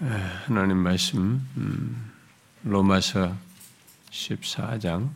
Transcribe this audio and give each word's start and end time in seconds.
하나님 0.00 0.78
말씀 0.78 1.46
음, 1.58 2.10
로마서 2.62 3.36
14장 4.10 5.10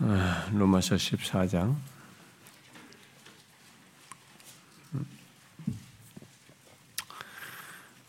아, 0.00 0.48
로마서 0.52 0.96
14장 0.96 1.76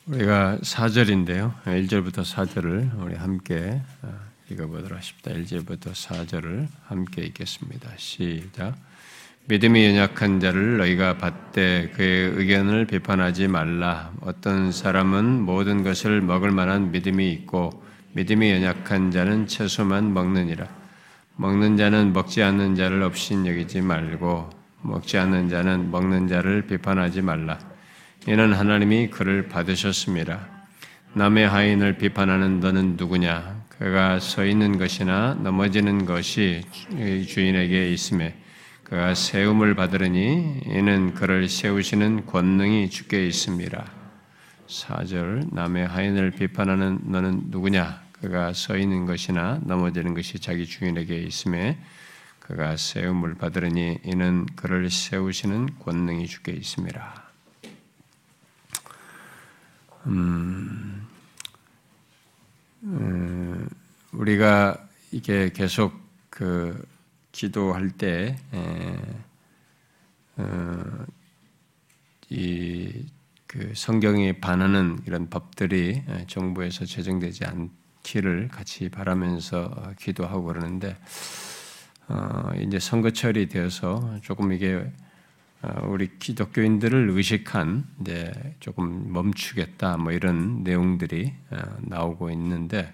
우리가 0.07 0.57
4절인데요. 0.57 1.61
1절부터 1.65 2.23
4절을 2.25 2.99
우리 3.03 3.13
함께 3.13 3.83
아, 4.01 4.19
읽어보도록 4.49 4.97
하십니다. 4.97 5.29
1절부터 5.29 5.91
4절을 5.91 6.69
함께 6.85 7.21
읽겠습니다. 7.25 7.91
시작. 7.97 8.92
믿음이 9.45 9.85
연약한 9.87 10.39
자를 10.39 10.77
너희가 10.77 11.17
받되 11.17 11.91
그의 11.95 12.31
의견을 12.35 12.85
비판하지 12.85 13.49
말라. 13.49 14.13
어떤 14.21 14.71
사람은 14.71 15.41
모든 15.41 15.83
것을 15.83 16.21
먹을 16.21 16.51
만한 16.51 16.91
믿음이 16.91 17.29
있고 17.33 17.83
믿음이 18.13 18.49
연약한 18.51 19.11
자는 19.11 19.45
채소만 19.47 20.13
먹느니라. 20.13 20.65
먹는 21.35 21.75
자는 21.75 22.13
먹지 22.13 22.41
않는 22.41 22.75
자를 22.75 23.03
없인 23.03 23.45
여기지 23.45 23.81
말고 23.81 24.49
먹지 24.81 25.17
않는 25.17 25.49
자는 25.49 25.91
먹는 25.91 26.29
자를 26.29 26.65
비판하지 26.65 27.21
말라. 27.21 27.59
이는 28.25 28.53
하나님이 28.53 29.09
그를 29.09 29.49
받으셨습니다. 29.49 30.39
남의 31.15 31.49
하인을 31.49 31.97
비판하는 31.97 32.61
너는 32.61 32.95
누구냐? 32.95 33.61
그가 33.67 34.19
서 34.19 34.45
있는 34.45 34.77
것이나 34.77 35.33
넘어지는 35.33 36.05
것이 36.05 36.61
주인에게 37.27 37.91
있음에 37.91 38.37
그가 38.93 39.15
세움을 39.15 39.73
받으려니 39.73 40.61
이는 40.67 41.15
그를 41.15 41.49
세우시는 41.49 42.27
권능이 42.27 42.91
주께 42.91 43.25
있습니다. 43.25 43.91
4절 44.67 45.51
남의 45.51 45.87
하인을 45.87 46.29
비판하는 46.29 46.99
너는 47.05 47.45
누구냐? 47.45 48.03
그가 48.11 48.53
서 48.53 48.77
있는 48.77 49.07
것이나 49.07 49.59
넘어지는 49.63 50.13
것이 50.13 50.37
자기 50.37 50.67
주인에게 50.67 51.17
있음에 51.23 51.79
그가 52.39 52.77
세움을 52.77 53.33
받으려니 53.33 53.97
이는 54.03 54.45
그를 54.55 54.91
세우시는 54.91 55.79
권능이 55.79 56.27
주께 56.27 56.51
있습니다. 56.51 57.23
음, 60.05 61.07
음, 62.83 63.67
우리가 64.11 64.77
이게 65.11 65.49
계속 65.51 65.99
그 66.29 66.92
기도할 67.33 67.91
때, 67.91 68.37
어, 70.37 71.05
이 72.29 73.05
그 73.53 73.71
성경에 73.75 74.39
반하는 74.39 74.97
이런 75.05 75.29
법들이 75.29 76.01
정부에서 76.25 76.85
제정되지 76.85 77.45
않기를 77.45 78.47
같이 78.47 78.89
바라면서 78.89 79.93
기도하고 79.99 80.45
그러는데, 80.45 80.97
어, 82.07 82.49
이제 82.59 82.79
선거철이 82.79 83.49
되어서 83.49 84.17
조금 84.23 84.53
이게 84.53 84.91
어, 85.61 85.87
우리 85.87 86.17
기독교인들을 86.17 87.11
의식한 87.11 87.85
이제 88.01 88.33
조금 88.59 89.13
멈추겠다 89.13 89.97
뭐 89.97 90.11
이런 90.11 90.63
내용들이 90.63 91.31
나오고 91.81 92.31
있는데 92.31 92.91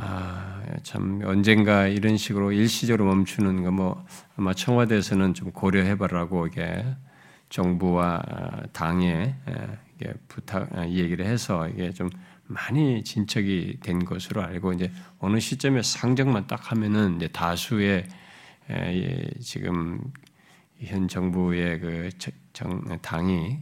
아, 0.00 0.62
참 0.82 1.20
언젠가 1.24 1.86
이런 1.88 2.16
식으로 2.16 2.52
일시적으로 2.52 3.06
멈추는 3.06 3.64
거 3.64 3.70
뭐 3.70 4.04
아마 4.36 4.54
청와대에서는 4.54 5.34
좀 5.34 5.50
고려해봐라고 5.50 6.46
이게 6.46 6.84
정부와 7.48 8.22
당에 8.72 9.34
이게 9.96 10.14
부탁 10.28 10.68
이 10.88 10.98
얘기를 11.00 11.26
해서 11.26 11.68
이게 11.68 11.90
좀 11.92 12.08
많이 12.46 13.02
진척이 13.04 13.78
된 13.82 14.04
것으로 14.04 14.42
알고 14.42 14.72
이제 14.74 14.90
어느 15.18 15.38
시점에 15.40 15.82
상정만 15.82 16.46
딱 16.46 16.70
하면은 16.72 17.16
이제 17.16 17.28
다수의 17.28 18.06
지금 19.40 20.00
현 20.80 21.08
정부의 21.08 21.80
그 21.80 22.08
당이 23.02 23.58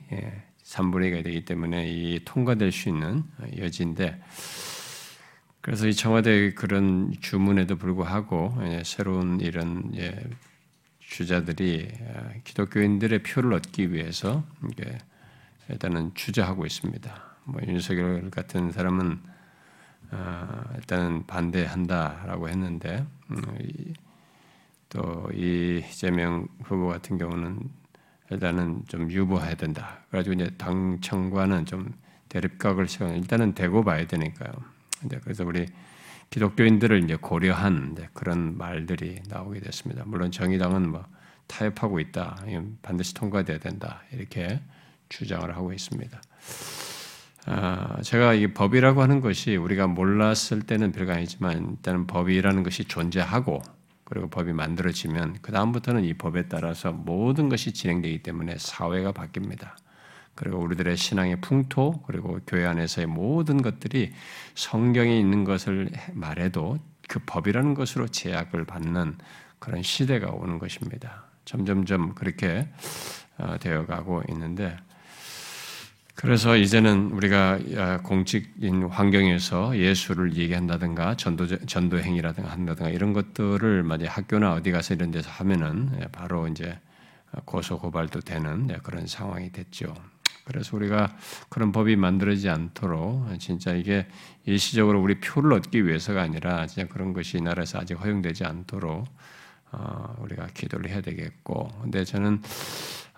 3분의 0.63 1.13
2가 1.13 1.25
되기 1.25 1.45
때문에 1.45 1.89
이 1.89 2.21
통과될 2.25 2.73
수 2.73 2.89
있는 2.89 3.25
여지인데 3.57 4.21
그래서 5.67 5.89
이 5.89 5.95
청와대 5.95 6.55
그런 6.55 7.13
주문에도 7.21 7.75
불구하고 7.75 8.57
예, 8.67 8.85
새로운 8.85 9.41
이런 9.41 9.91
예, 9.97 10.17
주자들이 11.01 11.89
아, 12.15 12.35
기독교인들의 12.45 13.25
표를 13.25 13.53
얻기 13.53 13.93
위해서 13.93 14.45
일단은 15.69 16.15
주저하고 16.15 16.67
있습니다. 16.67 17.21
뭐 17.47 17.61
윤석열 17.67 18.31
같은 18.31 18.71
사람은 18.71 19.19
아, 20.13 20.67
일단은 20.77 21.27
반대한다라고 21.27 22.49
했는데 22.49 23.05
음, 23.33 23.43
또이 24.89 25.83
이재명 25.91 26.47
후보 26.63 26.87
같은 26.87 27.19
경우는 27.19 27.59
일단은 28.31 28.85
좀 28.87 29.11
유보해야 29.11 29.57
된다. 29.57 30.05
그래가지고 30.11 30.35
이제 30.35 30.51
당청과는 30.59 31.67
좀 31.67 31.93
대립각을 32.29 32.87
세워 32.87 33.13
일단은 33.15 33.55
대고 33.55 33.83
봐야 33.83 34.07
되니까요. 34.07 34.76
그래서 35.23 35.45
우리 35.45 35.67
기독교인들을 36.31 37.05
이제 37.05 37.17
고려한 37.17 37.97
그런 38.13 38.57
말들이 38.57 39.21
나오게 39.29 39.61
됐습니다. 39.61 40.05
물론 40.07 40.31
정의당은 40.31 40.91
뭐 40.91 41.05
타협하고 41.47 42.01
있다, 42.01 42.45
반드시 42.83 43.15
통과돼야 43.15 43.59
된다 43.59 44.03
이렇게 44.13 44.61
주장을 45.09 45.55
하고 45.55 45.73
있습니다. 45.73 46.21
아, 47.49 48.03
제가 48.03 48.35
이 48.35 48.53
법이라고 48.53 49.01
하는 49.03 49.21
것이 49.21 49.55
우리가 49.55 49.87
몰랐을 49.87 50.63
때는 50.67 50.91
별거 50.91 51.13
아니지만 51.13 51.77
일단은 51.77 52.09
법이라는 52.09 52.65
것이 52.65 52.85
존재하고 52.87 53.63
그리고 54.03 54.29
법이 54.29 54.53
만들어지면 54.53 55.39
그 55.43 55.53
다음부터는 55.53 56.05
이 56.05 56.15
법에 56.15 56.49
따라서 56.49 56.93
모든 56.93 57.49
것이 57.49 57.73
진행되기 57.73 58.23
때문에 58.23 58.57
사회가 58.59 59.13
바뀝니다. 59.13 59.77
그리고 60.37 60.59
우리들의 60.59 60.97
신앙의 60.97 61.41
풍토 61.41 62.03
그리고 62.07 62.39
교회 62.47 62.65
안에서의 62.67 63.07
모든 63.07 63.63
것들이 63.63 64.13
성경에 64.55 65.19
있는 65.19 65.45
것을 65.45 65.91
말해도 66.13 66.79
그 67.09 67.21
법이라는 67.27 67.75
것으로 67.75 68.07
제약을 68.09 68.65
받는 68.65 69.17
그런 69.59 69.83
시대가 69.83 70.31
오는 70.31 70.59
것입니다. 70.59 71.25
점점점 71.45 72.15
그렇게 72.15 72.69
어, 73.39 73.57
되어가고 73.59 74.23
있는데 74.31 74.77
그래서 76.15 76.57
이제는 76.57 77.11
우리가 77.13 77.59
아, 77.77 77.99
공직인 78.03 78.85
환경에서 78.85 79.77
예수를 79.77 80.35
얘기한다든가 80.35 81.15
전도 81.17 81.67
전도 81.67 82.01
행위라든가 82.01 82.51
한다든가 82.51 82.91
이런 82.91 83.13
것들을 83.13 83.83
만약 83.83 84.17
학교나 84.17 84.55
어디 84.55 84.71
가서 84.73 84.95
이런 84.95 85.11
데서 85.11 85.31
하면은 85.31 86.09
바로 86.13 86.49
이제 86.49 86.79
고소 87.45 87.79
고발도 87.79 88.21
되는 88.21 88.67
그런 88.83 89.07
상황이 89.07 89.53
됐죠. 89.53 89.95
그래서 90.45 90.77
우리가 90.77 91.17
그런 91.49 91.73
법이 91.73 91.97
만들어지지 91.97 92.49
않도록 92.49 93.39
진짜 93.41 93.75
이게 93.75 94.07
일시적으로 94.45 95.03
우리 95.03 95.19
표를 95.19 95.53
얻기 95.55 95.87
위해서가 95.87 96.23
아니라 96.23 96.67
진짜 96.67 96.89
그런 96.89 97.13
것이 97.13 97.39
이 97.39 97.41
나라에서 97.41 97.81
아직 97.81 97.95
허용되지 97.95 98.45
않도록 98.45 99.07
어, 99.73 100.17
우리가 100.21 100.47
기도를 100.55 100.89
해야 100.91 101.01
되겠고, 101.01 101.69
근데 101.83 102.05
저는 102.05 102.41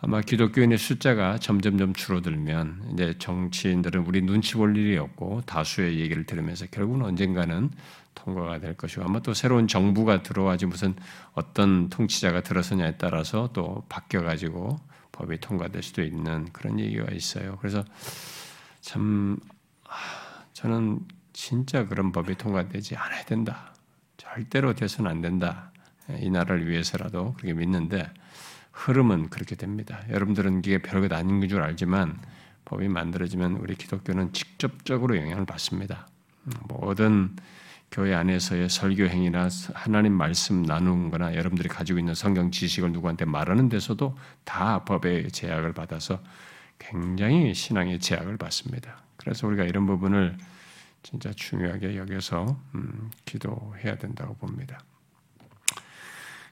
아마 0.00 0.20
기독교인의 0.20 0.78
숫자가 0.78 1.38
점점점 1.38 1.92
줄어들면 1.92 2.90
이제 2.92 3.14
정치인들은 3.18 4.06
우리 4.06 4.22
눈치 4.22 4.54
볼 4.54 4.76
일이 4.76 4.96
없고 4.96 5.42
다수의 5.44 5.98
얘기를 5.98 6.24
들으면서 6.24 6.66
결국은 6.70 7.04
언젠가는 7.04 7.70
통과가 8.14 8.60
될 8.60 8.74
것이고 8.74 9.02
아마 9.04 9.20
또 9.20 9.34
새로운 9.34 9.66
정부가 9.66 10.22
들어와지 10.22 10.66
무슨 10.66 10.94
어떤 11.34 11.88
통치자가 11.88 12.42
들어서냐에 12.42 12.96
따라서 12.96 13.50
또 13.52 13.84
바뀌어 13.88 14.22
가지고 14.22 14.78
법이 15.18 15.40
통과될 15.40 15.82
수도 15.82 16.02
있는 16.02 16.48
그런 16.52 16.78
얘기가 16.78 17.10
있어요. 17.12 17.56
그래서 17.56 17.84
참 18.80 19.36
저는 20.52 21.00
진짜 21.32 21.86
그런 21.86 22.12
법이 22.12 22.36
통과되지 22.36 22.96
않아야 22.96 23.24
된다. 23.24 23.74
절대로 24.16 24.74
돼서는 24.74 25.10
안 25.10 25.20
된다. 25.20 25.72
이 26.20 26.30
나라를 26.30 26.68
위해서라도 26.68 27.34
그렇게 27.34 27.52
믿는데 27.52 28.08
흐름은 28.70 29.30
그렇게 29.30 29.56
됩니다. 29.56 30.00
여러분들은 30.08 30.60
이게 30.60 30.78
별것 30.78 31.12
아닌 31.12 31.46
줄 31.48 31.62
알지만 31.62 32.20
법이 32.64 32.86
만들어지면 32.88 33.54
우리 33.56 33.74
기독교는 33.74 34.32
직접적으로 34.32 35.16
영향을 35.16 35.46
받습니다. 35.46 36.06
모든 36.68 37.34
교회 37.90 38.14
안에서의 38.14 38.68
설교 38.68 39.04
행위나 39.04 39.48
하나님 39.74 40.12
말씀 40.12 40.62
나누는 40.62 41.10
거나 41.10 41.34
여러분들이 41.34 41.68
가지고 41.68 41.98
있는 41.98 42.14
성경 42.14 42.50
지식을 42.50 42.92
누구한테 42.92 43.24
말하는 43.24 43.68
데서도 43.68 44.16
다 44.44 44.84
법의 44.84 45.30
제약을 45.30 45.72
받아서 45.72 46.22
굉장히 46.78 47.54
신앙의 47.54 47.98
제약을 47.98 48.36
받습니다. 48.36 49.02
그래서 49.16 49.46
우리가 49.46 49.64
이런 49.64 49.86
부분을 49.86 50.36
진짜 51.02 51.32
중요하게 51.32 51.96
여겨서 51.96 52.58
음, 52.74 53.10
기도해야 53.24 53.96
된다고 53.96 54.34
봅니다. 54.34 54.80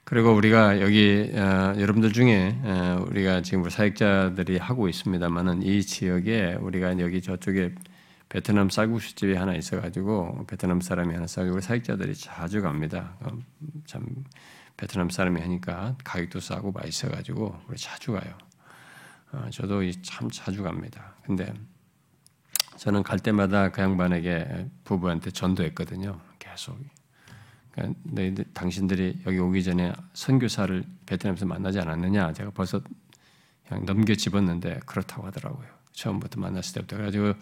그리고 0.03 0.33
우리가 0.33 0.79
여기 0.79 1.29
어, 1.33 1.75
여러분들 1.77 2.13
중에 2.13 2.57
어, 2.63 3.05
우리가 3.09 3.41
지금 3.41 3.69
사역자들이 3.69 4.57
하고 4.57 4.87
있습니다만은 4.87 5.63
이 5.63 5.83
지역에 5.83 6.57
우리가 6.61 6.97
여기 6.99 7.21
저쪽에 7.21 7.75
베트남 8.29 8.69
쌀국수 8.69 9.15
집이 9.15 9.35
하나 9.35 9.55
있어가지고 9.55 10.45
베트남 10.47 10.81
사람이 10.81 11.13
하나 11.13 11.27
싸고 11.27 11.61
사역자들이 11.61 12.15
자주 12.15 12.61
갑니다. 12.61 13.15
어, 13.21 13.29
참 13.85 14.05
베트남 14.75 15.09
사람이 15.09 15.39
하니까 15.41 15.95
가격도 16.03 16.39
싸고 16.39 16.71
맛있어가지고 16.71 17.61
우리 17.67 17.77
자주 17.77 18.11
가요. 18.11 18.37
어, 19.31 19.47
저도 19.51 19.89
참 20.01 20.29
자주 20.29 20.63
갑니다. 20.63 21.15
근데 21.23 21.53
저는 22.77 23.03
갈 23.03 23.19
때마다 23.19 23.71
그 23.71 23.81
양반에게 23.81 24.69
부부한테 24.83 25.31
전도했거든요. 25.31 26.19
계속. 26.37 26.77
그러니까 27.71 28.43
당신들이 28.53 29.21
여기 29.25 29.39
오기 29.39 29.63
전에 29.63 29.93
선교사를 30.13 30.83
베트남에서 31.05 31.45
만나지 31.45 31.79
않았느냐? 31.79 32.33
제가 32.33 32.51
벌써 32.51 32.81
그냥 33.67 33.85
넘겨 33.85 34.15
집었는데 34.15 34.81
그렇다고 34.85 35.25
하더라고요. 35.27 35.76
처음부터 35.97 36.39
만났을 36.39 36.75
때부터 36.75 36.95
그래가지고 36.95 37.33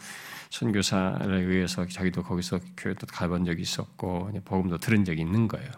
선교사를 0.49 1.29
의해서 1.33 1.85
자기도 1.85 2.23
거기서 2.23 2.59
교회도 2.77 3.07
가본 3.07 3.45
적이 3.45 3.61
있었고 3.61 4.31
복음도 4.45 4.77
들은 4.77 5.03
적이 5.03 5.21
있는 5.21 5.47
거예요. 5.47 5.69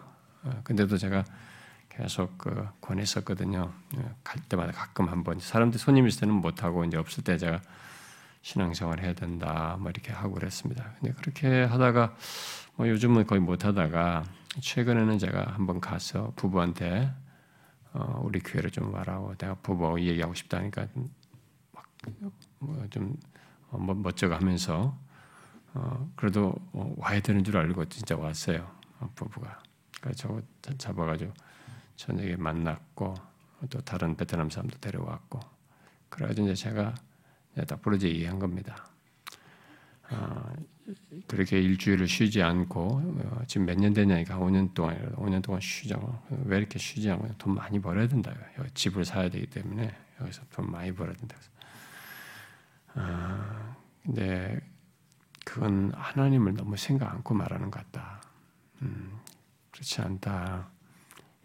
어, 0.44 0.60
근데도 0.62 0.96
제가 0.96 1.24
계속 1.90 2.38
그 2.38 2.68
권했었거든요. 2.80 3.72
어, 3.96 4.14
갈 4.22 4.40
때마다 4.48 4.72
가끔 4.72 5.08
한번 5.08 5.40
사람들 5.40 5.78
손님 5.78 6.06
있을 6.06 6.20
때는 6.20 6.36
못 6.36 6.62
하고 6.62 6.84
이제 6.84 6.96
없을 6.96 7.24
때 7.24 7.36
제가 7.36 7.60
신앙생활 8.42 9.00
해야 9.00 9.12
된다 9.12 9.76
뭐 9.80 9.90
이렇게 9.90 10.12
하고 10.12 10.34
그랬습니다. 10.34 10.92
근데 11.00 11.12
그렇게 11.14 11.64
하다가 11.64 12.14
뭐 12.76 12.88
요즘은 12.88 13.26
거의 13.26 13.40
못 13.40 13.64
하다가 13.64 14.22
최근에는 14.60 15.18
제가 15.18 15.52
한번 15.54 15.80
가서 15.80 16.32
부부한테 16.36 17.12
어, 17.92 18.20
우리 18.22 18.38
교회를 18.38 18.70
좀 18.70 18.94
와라고 18.94 19.34
내가 19.34 19.54
부부하고 19.54 20.00
얘기하고 20.00 20.34
싶다니까 20.34 20.86
막 21.72 21.84
좀 22.90 23.16
어, 23.70 23.78
뭐 23.78 23.94
하면서 24.22 24.98
어, 25.74 26.10
그래도 26.16 26.54
어, 26.72 26.94
와야 26.96 27.20
되는 27.20 27.44
줄 27.44 27.56
알고 27.56 27.84
진짜 27.86 28.16
왔어요 28.16 28.70
어, 29.00 29.10
부부가 29.14 29.60
그래서 30.00 30.40
저 30.62 30.76
잡아가지고 30.76 31.32
저녁에 31.96 32.36
만났고 32.36 33.14
또 33.70 33.80
다른 33.80 34.16
베트남 34.16 34.50
사람도 34.50 34.78
데려왔고 34.78 35.40
그래가지고 36.08 36.48
이제 36.48 36.54
제가 36.64 36.94
딱 37.66 37.82
부러져 37.82 38.08
얘기한 38.08 38.38
겁니다. 38.38 38.88
어, 40.10 40.52
그렇게 41.26 41.60
일주일을 41.60 42.06
쉬지 42.08 42.42
않고 42.42 42.80
어, 42.80 43.42
지금 43.46 43.66
몇 43.66 43.76
년 43.76 43.92
되냐니까 43.92 44.38
5년 44.38 44.72
동안 44.74 44.96
5년 45.16 45.42
동안 45.42 45.60
쉬자고 45.60 46.16
왜 46.44 46.58
이렇게 46.58 46.78
쉬지 46.78 47.10
않고 47.10 47.28
돈 47.36 47.54
많이 47.54 47.80
벌어야 47.80 48.06
된다. 48.08 48.32
집을 48.74 49.04
사야 49.04 49.28
되기 49.28 49.46
때문에 49.46 49.94
여기서 50.20 50.42
돈 50.50 50.70
많이 50.70 50.92
벌어야 50.92 51.14
된다. 51.16 51.36
어, 52.94 53.76
근데 54.02 54.60
그건 55.44 55.92
하나님을 55.94 56.54
너무 56.54 56.76
생각 56.76 57.12
않고 57.12 57.34
말하는 57.34 57.70
것 57.70 57.84
같다. 57.84 58.22
음, 58.82 59.18
그렇지 59.70 60.00
않다. 60.02 60.68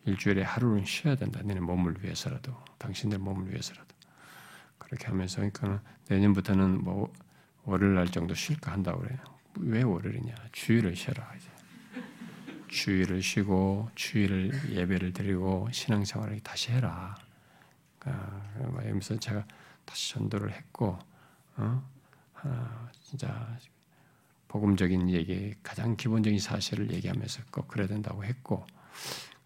일주일에 0.05 0.43
하루는 0.43 0.85
쉬어야 0.85 1.15
된다. 1.15 1.41
너네 1.41 1.61
몸을 1.61 2.03
위해서라도, 2.03 2.53
당신들 2.77 3.19
몸을 3.19 3.49
위해서라도. 3.49 3.95
그렇게 4.77 5.07
하면서 5.07 5.37
그러니까 5.37 5.81
내년부터는 6.09 6.83
뭐 6.83 7.11
월요일 7.63 7.95
날 7.95 8.07
정도 8.07 8.33
쉴까 8.33 8.73
한다고 8.73 8.99
그래요. 9.01 9.17
왜 9.59 9.83
월요일이냐? 9.83 10.35
주일을 10.51 10.95
쉬어라 10.95 11.33
이제. 11.35 11.49
주일을 12.67 13.21
쉬고 13.21 13.89
주일을 13.95 14.51
예배를 14.71 15.13
드리고 15.13 15.69
신앙생활을 15.71 16.39
다시 16.41 16.71
해라. 16.71 17.15
그러면서 17.99 19.17
제가 19.17 19.45
다시 19.85 20.13
전도를 20.13 20.51
했고, 20.51 20.99
어? 21.57 21.83
아, 22.35 22.89
진짜 23.01 23.57
복음적인 24.47 25.09
얘기, 25.09 25.53
가장 25.63 25.95
기본적인 25.95 26.39
사실을 26.39 26.91
얘기하면서 26.91 27.43
꼭 27.51 27.67
그래야 27.67 27.87
된다고 27.87 28.23
했고, 28.23 28.65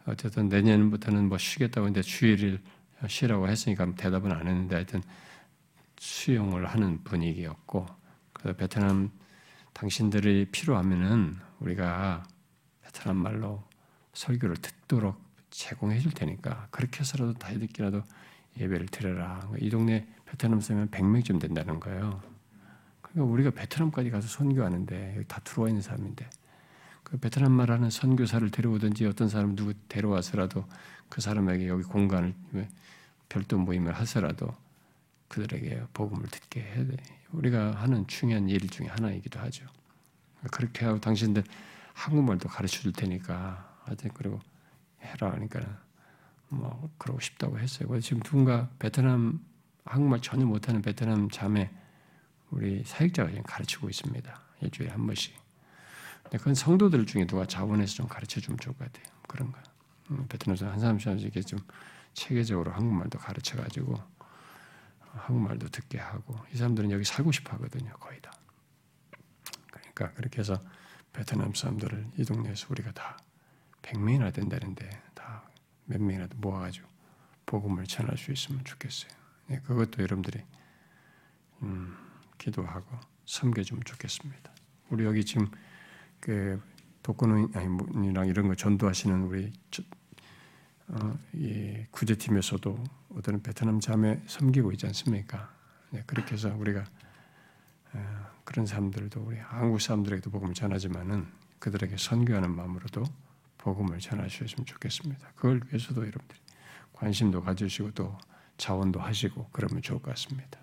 어쨌든 0.06 0.48
내년부터는 0.48 1.28
뭐 1.28 1.38
쉬겠다고 1.38 1.88
했는데 1.88 2.02
주일을 2.02 2.62
쉬라고 3.08 3.48
했으니까 3.48 3.94
대답은 3.96 4.32
안 4.32 4.48
했는데 4.48 4.76
하여튼 4.76 5.04
수용을 5.98 6.66
하는 6.66 7.04
분위기였고 7.04 7.86
그래서 8.34 8.58
베트남 8.58 9.12
당신들이 9.74 10.48
필요하면은 10.52 11.36
우리가 11.60 12.24
베트남 12.84 13.18
말로 13.18 13.64
설교를 14.14 14.58
듣도록 14.58 15.22
제공해 15.50 16.00
줄 16.00 16.12
테니까 16.12 16.68
그렇게 16.72 17.02
해서라도 17.02 17.34
다이듣기라도 17.34 18.02
예배를 18.58 18.88
드려라. 18.88 19.48
이 19.60 19.70
동네 19.70 20.08
베트남 20.30 20.60
사람은 20.62 20.90
100명쯤 20.90 21.40
된다는 21.40 21.80
거예요. 21.80 22.22
그러니까 23.02 23.34
우리가 23.34 23.52
베트남까지 23.52 24.10
가서 24.12 24.28
선교하는데 24.28 25.24
다 25.28 25.40
들어와 25.44 25.70
있는 25.70 25.82
사람인데 25.82 26.30
그 27.04 27.18
베트남 27.18 27.54
말하는 27.54 27.90
선교사를 27.90 28.50
데려오든지 28.52 29.06
어떤 29.06 29.30
사람 29.30 29.56
누구 29.56 29.74
데려와서라도 29.88 30.66
그 31.10 31.22
사람에게 31.22 31.70
여기 31.70 31.84
공간을 31.84 32.36
별도 33.30 33.58
모임을 33.58 33.94
하서라도 33.94 34.54
그들에게 35.30 35.84
복음을 35.94 36.28
듣게 36.28 36.62
해야 36.62 36.86
돼. 36.86 36.98
우리가 37.32 37.72
하는 37.72 38.06
중요한 38.08 38.50
일 38.50 38.60
중에 38.70 38.88
하나이기도 38.88 39.40
하죠. 39.40 39.66
그렇게 40.52 40.86
하고 40.86 41.00
당신들 41.00 41.44
한국말도 41.94 42.50
가르쳐 42.50 42.82
줄 42.82 42.92
테니까 42.92 43.82
하여튼 43.84 44.12
그리고 44.14 44.40
해라 45.02 45.32
하니까 45.32 45.62
뭐 46.50 46.90
그러고 46.98 47.20
싶다고 47.20 47.58
했어요. 47.58 48.00
지금 48.02 48.22
누군가 48.22 48.70
베트남 48.80 49.40
한국말 49.88 50.22
전혀 50.22 50.46
못하는 50.46 50.82
베트남 50.82 51.30
자매 51.30 51.72
우리 52.50 52.84
사역자가 52.86 53.30
지금 53.30 53.44
가르치고 53.44 53.90
있습니다. 53.90 54.42
일주일에 54.62 54.92
한 54.92 55.06
번씩. 55.06 55.36
근데 56.24 56.38
그건 56.38 56.56
성도들 56.56 57.06
중에 57.06 57.26
누가 57.26 57.46
자원해서 57.46 57.96
좀 57.96 58.08
가르쳐 58.08 58.40
주면 58.40 58.58
좋을 58.60 58.76
것 58.78 58.92
같아요. 58.92 59.14
그런 59.28 59.52
거. 59.52 59.60
음, 60.12 60.26
베트남에서 60.28 60.70
한 60.70 60.80
사람씩 60.80 61.22
이렇게 61.22 61.42
좀 61.42 61.60
체계적으로 62.14 62.72
한국말도 62.72 63.20
가르쳐 63.20 63.58
가지고 63.58 64.02
한국말도 65.00 65.70
듣게 65.70 66.00
하고 66.00 66.38
이 66.54 66.58
사람들은 66.58 66.92
여기 66.92 67.04
살고 67.04 67.32
싶어 67.32 67.54
하거든요. 67.54 67.92
거의 67.94 68.22
다. 68.22 68.32
그러니까 69.72 70.12
그렇게 70.14 70.40
해서 70.40 70.62
베트남 71.14 71.54
사람들을 71.54 72.12
이 72.18 72.26
동네에서 72.26 72.68
우리가 72.70 72.92
다 72.92 73.18
100명이나 73.82 74.34
된다는데 74.34 74.90
다 75.14 75.48
몇 75.88 76.02
명이라도 76.02 76.38
모아가지고 76.38 76.88
복음을 77.46 77.86
전할 77.86 78.18
수 78.18 78.32
있으면 78.32 78.64
좋겠어요. 78.64 79.12
네, 79.48 79.60
그것도 79.64 80.04
여러분들이 80.04 80.44
음, 81.62 81.96
기도하고 82.38 82.86
섬겨주면 83.26 83.84
좋겠습니다. 83.86 84.52
우리 84.90 85.06
여기 85.06 85.24
지금 85.24 85.50
그 86.20 86.62
독거노인이랑 87.04 88.28
이런 88.28 88.50
거 88.50 88.56
전도하시는 88.56 89.24
우리 89.24 89.54
어, 90.90 91.18
이 91.34 91.86
구제팀에서도 91.92 92.84
어떤 93.16 93.42
베트남 93.42 93.80
자매 93.80 94.22
섬기고 94.28 94.74
있지 94.74 94.86
않습니까? 94.88 95.54
네, 95.92 96.04
그렇게 96.06 96.34
해서 96.34 96.54
우리가 96.56 96.84
어, 97.94 98.28
그런 98.44 98.66
사람들도 98.66 99.22
우리 99.22 99.38
한국 99.38 99.82
사람들에게도 99.82 100.30
복음을 100.30 100.54
전하지만은 100.54 101.28
그들에게 101.60 101.96
선교하는 101.98 102.54
마음으로도 102.54 103.04
복음을 103.58 104.00
전하셨으면 104.00 104.66
좋겠습니다. 104.66 105.30
그걸 105.36 105.62
위해서도 105.68 106.02
여러분들이 106.02 106.40
관심도 106.94 107.42
가지시고 107.42 107.92
또 107.92 108.18
자원도 108.58 109.00
하시고 109.00 109.50
그러면 109.52 109.82
좋을 109.82 110.02
것 110.02 110.12
같습니다. 110.12 110.60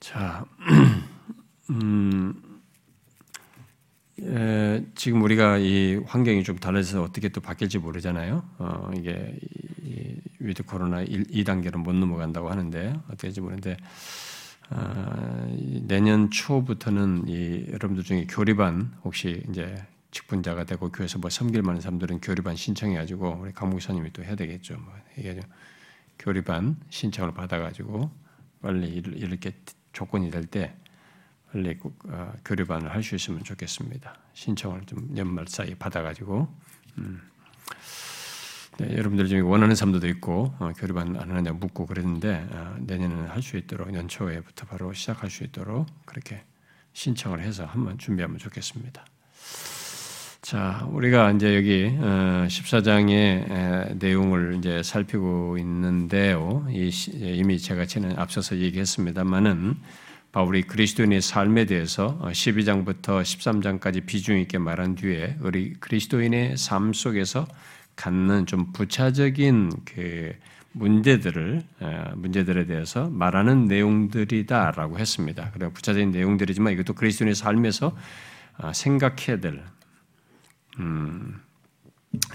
자, 0.00 0.44
음, 1.70 2.60
에, 4.20 4.84
지금 4.94 5.22
우리가 5.22 5.58
이 5.58 5.96
환경이 6.06 6.44
좀 6.44 6.56
달라져서 6.58 7.02
어떻게 7.02 7.28
또 7.28 7.40
바뀔지 7.40 7.78
모르잖아요. 7.78 8.48
어, 8.58 8.90
이게 8.96 9.38
이, 9.82 10.14
위드 10.38 10.62
코로나 10.62 11.02
1, 11.02 11.24
2단계로 11.24 11.78
못 11.78 11.94
넘어간다고 11.94 12.50
하는데 12.50 12.94
어떻게 13.06 13.28
될지 13.28 13.40
모르는데 13.40 13.76
어, 14.70 15.56
내년 15.82 16.30
초부터는 16.30 17.28
이 17.28 17.66
여러분들 17.72 18.04
중에 18.04 18.26
교리반 18.28 18.92
혹시 19.04 19.42
이제 19.50 19.74
직분자가 20.16 20.64
되고 20.64 20.90
교회에서 20.90 21.18
뭐 21.18 21.28
섬길 21.28 21.62
만한 21.62 21.80
사람들은 21.82 22.20
교리반 22.20 22.56
신청해가지고 22.56 23.38
우리 23.42 23.52
강목사님이 23.52 24.12
또 24.12 24.24
해야 24.24 24.34
되겠죠. 24.34 24.78
뭐 24.78 24.94
이게 25.16 25.38
교리반 26.18 26.76
신청을 26.88 27.34
받아가지고 27.34 28.10
빨리 28.62 28.88
이렇게 28.88 29.52
조건이 29.92 30.30
될때 30.30 30.74
원래 31.52 31.76
어, 32.08 32.32
교류반을 32.44 32.92
할 32.92 33.02
수 33.02 33.14
있으면 33.14 33.44
좋겠습니다. 33.44 34.18
신청을 34.32 34.86
좀 34.86 35.14
연말 35.16 35.46
사이에 35.48 35.74
받아가지고 35.74 36.48
음. 36.98 37.20
네, 38.78 38.92
여러분들 38.96 39.26
중에 39.28 39.40
원하는 39.40 39.74
사람도 39.74 40.06
있고 40.08 40.54
어, 40.58 40.72
교류반 40.78 41.16
안 41.16 41.30
하느냐 41.30 41.52
묻고 41.52 41.84
그랬는데 41.86 42.46
어, 42.50 42.76
내년에는 42.80 43.28
할 43.28 43.42
수 43.42 43.58
있도록 43.58 43.92
연초에부터 43.94 44.66
바로 44.66 44.94
시작할 44.94 45.28
수 45.30 45.44
있도록 45.44 45.86
그렇게 46.06 46.42
신청을 46.94 47.40
해서 47.42 47.66
한번 47.66 47.98
준비하면 47.98 48.38
좋겠습니다. 48.38 49.04
자, 50.46 50.86
우리가 50.92 51.32
이제 51.32 51.56
여기 51.56 51.90
14장의 51.90 53.50
어, 53.50 53.94
내용을 53.98 54.54
이제 54.56 54.80
살피고 54.80 55.58
있는데요. 55.58 56.64
이미 56.70 57.58
제가 57.58 57.84
지난 57.86 58.16
앞서서 58.16 58.58
얘기했습니다만은 58.58 59.74
바울이 60.30 60.62
그리스도인의 60.62 61.20
삶에 61.20 61.64
대해서 61.64 62.20
12장부터 62.22 63.08
어, 63.08 63.22
13장까지 63.22 64.06
비중 64.06 64.38
있게 64.38 64.58
말한 64.58 64.94
뒤에 64.94 65.36
우리 65.40 65.72
그리스도인의 65.72 66.56
삶 66.56 66.92
속에서 66.92 67.48
갖는 67.96 68.46
좀 68.46 68.72
부차적인 68.72 69.72
그 69.84 70.32
문제들을 70.70 71.62
어, 71.80 72.12
문제들에 72.14 72.66
대해서 72.66 73.10
말하는 73.10 73.64
내용들이다라고 73.64 75.00
했습니다. 75.00 75.50
그리고 75.52 75.72
부차적인 75.72 76.12
내용들이지만 76.12 76.72
이것도 76.74 76.94
그리스도인의 76.94 77.34
삶에서 77.34 77.96
생각해야 78.72 79.40
될 79.40 79.60
음, 80.78 81.40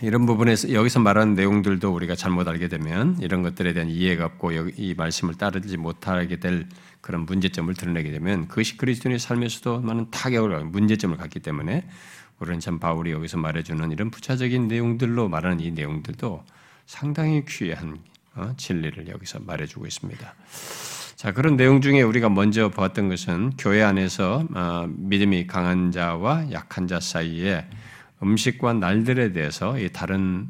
이런 0.02 0.26
부분에서 0.26 0.74
여기서 0.74 1.00
말하는 1.00 1.34
내용들도 1.36 1.94
우리가 1.94 2.16
잘못 2.16 2.48
알게 2.48 2.68
되면 2.68 3.18
이런 3.20 3.42
것들에 3.42 3.74
대한 3.74 3.90
이해가 3.90 4.26
없고 4.26 4.52
이 4.52 4.94
말씀을 4.96 5.36
따르지 5.36 5.78
못하게 5.78 6.40
될 6.40 6.68
그런 7.02 7.26
문제점을 7.26 7.74
드러내게 7.74 8.12
되면 8.12 8.48
그것이 8.48 8.78
그리스도인의 8.78 9.20
삶에서도 9.20 9.82
많은 9.82 10.12
타격을 10.12 10.66
문제점을 10.66 11.16
갖기 11.18 11.40
때문에 11.40 11.88
우리는 12.40 12.60
참 12.60 12.80
바울이 12.80 13.12
여기서 13.12 13.38
말해주는 13.38 13.92
이런 13.92 14.10
부차적인 14.10 14.68
내용들로 14.68 15.30
말하는 15.30 15.60
이 15.60 15.72
내용들도 15.72 16.44
상당히 16.86 17.44
귀한 17.48 18.00
어, 18.34 18.54
진리를 18.58 19.08
여기서 19.10 19.40
말해주고 19.42 19.86
있습니다. 19.86 20.34
자 21.16 21.32
그런 21.34 21.56
내용 21.56 21.82
중에 21.82 22.02
우리가 22.02 22.30
먼저 22.30 22.70
보았던 22.70 23.10
것은 23.10 23.52
교회 23.58 23.84
안에서 23.84 24.48
어, 24.54 24.88
믿음이 24.90 25.46
강한 25.46 25.92
자와 25.92 26.52
약한 26.52 26.88
자 26.88 27.00
사이에 27.00 27.68
음식과 28.24 28.74
날들에 28.74 29.32
대해서 29.32 29.78
이 29.80 29.90
다른 29.92 30.50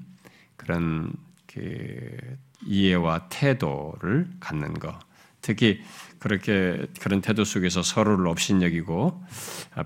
그런 0.58 1.13
그 1.48 2.18
이해와 2.66 3.28
태도를 3.30 4.28
갖는 4.40 4.74
것. 4.75 4.98
특히 5.42 5.82
그렇게 6.20 6.86
그런 7.00 7.22
태도 7.22 7.44
속에서 7.44 7.82
서로를 7.82 8.28
업신여기고 8.28 9.24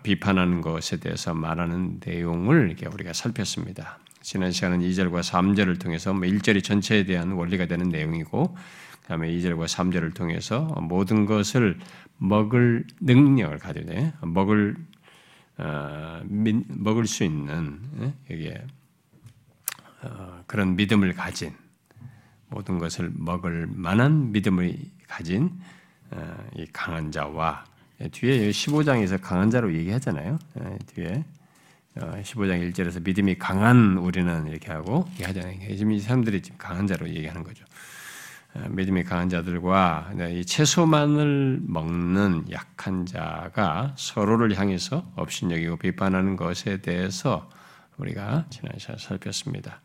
비판하는 0.04 0.62
것에 0.62 0.98
대해서 1.00 1.34
말하는 1.34 2.01
내용을 2.06 2.75
우리가 2.94 3.13
살폈습니다. 3.13 4.00
지난 4.22 4.51
시간은 4.51 4.80
2절과 4.80 5.22
3절을 5.22 5.80
통해서 5.80 6.12
1절이 6.12 6.54
뭐 6.54 6.62
전체에 6.62 7.06
대한 7.06 7.32
원리가 7.32 7.68
되는 7.68 7.89
내용이고 7.89 8.58
그다음에 9.04 9.30
2절과 9.30 9.68
3절을 9.68 10.13
통해서 10.15 10.63
모든 10.82 11.25
것을 11.25 11.77
먹을 12.18 12.86
능력을 13.00 13.58
가지네. 13.60 14.13
먹을 14.24 14.75
어, 14.75 14.94
먹을 15.57 17.07
수 17.07 17.24
있는 17.24 17.79
이게 18.29 18.50
예, 18.50 18.67
어, 20.01 20.43
그런 20.47 20.75
믿음을 20.75 21.13
가진 21.13 21.53
모든 22.50 22.77
것을 22.77 23.12
먹을 23.13 23.67
만한 23.67 24.31
믿음을 24.31 24.77
가진 25.07 25.50
어, 26.12 26.38
이 26.55 26.65
강한 26.71 27.12
자와 27.12 27.65
예, 28.01 28.09
뒤에 28.09 28.50
15장에서 28.50 29.21
강한 29.21 29.50
자로 29.50 29.74
얘기하잖아요. 29.74 30.38
예, 30.59 30.77
뒤에 30.88 31.24
15장 31.95 32.74
1절에서 32.74 33.01
믿음이 33.05 33.38
강한 33.38 33.97
우리는 33.97 34.47
이렇게 34.47 34.71
하고 34.71 35.07
얘기하잖아요. 35.13 35.75
지금 35.77 35.93
이 35.93 36.00
사람들이 36.00 36.41
지금 36.41 36.57
강한 36.57 36.88
자로 36.88 37.07
얘기하는 37.07 37.43
거죠. 37.43 37.63
어, 38.55 38.65
믿음이 38.69 39.03
강한 39.03 39.29
자들과 39.29 40.12
이 40.31 40.45
채소만을 40.45 41.59
먹는 41.65 42.45
약한 42.51 43.05
자가 43.05 43.93
서로를 43.97 44.57
향해서 44.57 45.05
업신여기고 45.15 45.77
비판하는 45.77 46.35
것에 46.35 46.77
대해서 46.77 47.50
우리가 47.97 48.45
지난 48.50 48.74
시간 48.77 48.97
살폈습니다. 48.97 49.81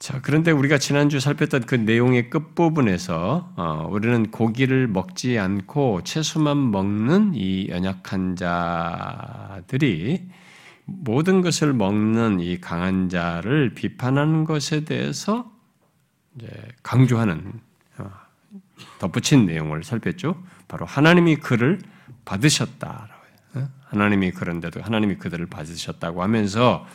자, 0.00 0.20
그런데 0.22 0.50
우리가 0.50 0.78
지난주 0.78 1.20
살폈던 1.20 1.66
그 1.66 1.74
내용의 1.74 2.30
끝부분에서 2.30 3.52
어, 3.54 3.88
우리는 3.90 4.30
고기를 4.30 4.88
먹지 4.88 5.38
않고 5.38 6.04
채소만 6.04 6.70
먹는 6.70 7.32
이 7.34 7.68
연약한 7.68 8.34
자들이 8.34 10.26
모든 10.86 11.42
것을 11.42 11.74
먹는 11.74 12.40
이 12.40 12.60
강한 12.60 13.10
자를 13.10 13.74
비판하는 13.74 14.44
것에 14.44 14.84
대해서 14.84 15.52
강조하는 16.82 17.60
어, 17.98 18.10
덧붙인 18.98 19.46
내용을 19.46 19.84
살폈죠. 19.84 20.42
바로 20.68 20.86
하나님이 20.86 21.36
그를 21.36 21.80
받으셨다. 22.24 23.08
어? 23.54 23.68
하나님이 23.86 24.30
그런데도 24.32 24.82
하나님이 24.82 25.16
그들을 25.16 25.46
받으셨다고 25.46 26.22
하면서 26.22 26.86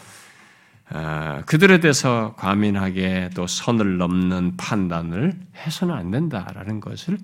어, 0.92 1.42
그들에 1.46 1.80
대해서 1.80 2.36
과민하게 2.38 3.32
또 3.36 3.48
선을 3.48 3.98
넘는 3.98 4.58
판단을 4.58 5.34
해서는 5.56 5.96
안 5.96 6.12
된다라는 6.12 6.80
것을 6.80 7.18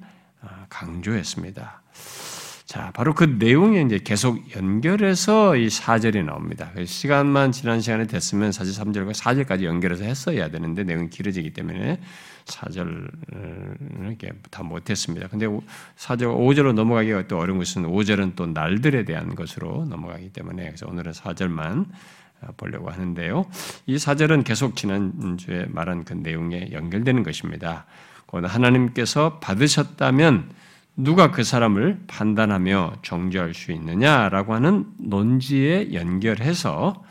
강조했습니다. 0.69 1.81
자, 2.71 2.89
바로 2.93 3.13
그 3.13 3.25
내용에 3.25 3.81
이제 3.81 3.99
계속 4.01 4.55
연결해서 4.55 5.57
이 5.57 5.67
4절이 5.67 6.23
나옵니다. 6.23 6.71
그 6.73 6.85
시간만 6.85 7.51
지난 7.51 7.81
시간에 7.81 8.07
됐으면 8.07 8.53
사실 8.53 8.73
3절과 8.81 9.11
4절까지 9.11 9.65
연결해서 9.65 10.05
했어야 10.05 10.49
되는데 10.49 10.85
내용이 10.85 11.09
길어지기 11.09 11.51
때문에 11.51 11.99
4절을 12.45 13.09
이렇게 13.99 14.31
다 14.49 14.63
못했습니다. 14.63 15.27
근데 15.27 15.47
4절, 15.47 16.33
5절로 16.33 16.71
넘어가기가 16.71 17.27
또 17.27 17.39
어려운 17.39 17.59
것은 17.59 17.83
5절은 17.83 18.37
또 18.37 18.47
날들에 18.47 19.03
대한 19.03 19.35
것으로 19.35 19.83
넘어가기 19.89 20.29
때문에 20.29 20.63
그래서 20.67 20.87
오늘은 20.87 21.11
4절만 21.11 21.87
보려고 22.55 22.89
하는데요. 22.89 23.47
이 23.85 23.97
4절은 23.97 24.45
계속 24.45 24.77
지난주에 24.77 25.65
말한 25.67 26.05
그 26.05 26.13
내용에 26.13 26.69
연결되는 26.71 27.23
것입니다. 27.23 27.85
하나님께서 28.31 29.39
받으셨다면 29.39 30.60
누가 30.95 31.31
그 31.31 31.43
사람을 31.43 32.03
판단하며 32.07 32.97
정죄할 33.01 33.53
수 33.53 33.71
있느냐라고 33.71 34.53
하는 34.53 34.85
논지에 34.97 35.93
연결해서 35.93 37.03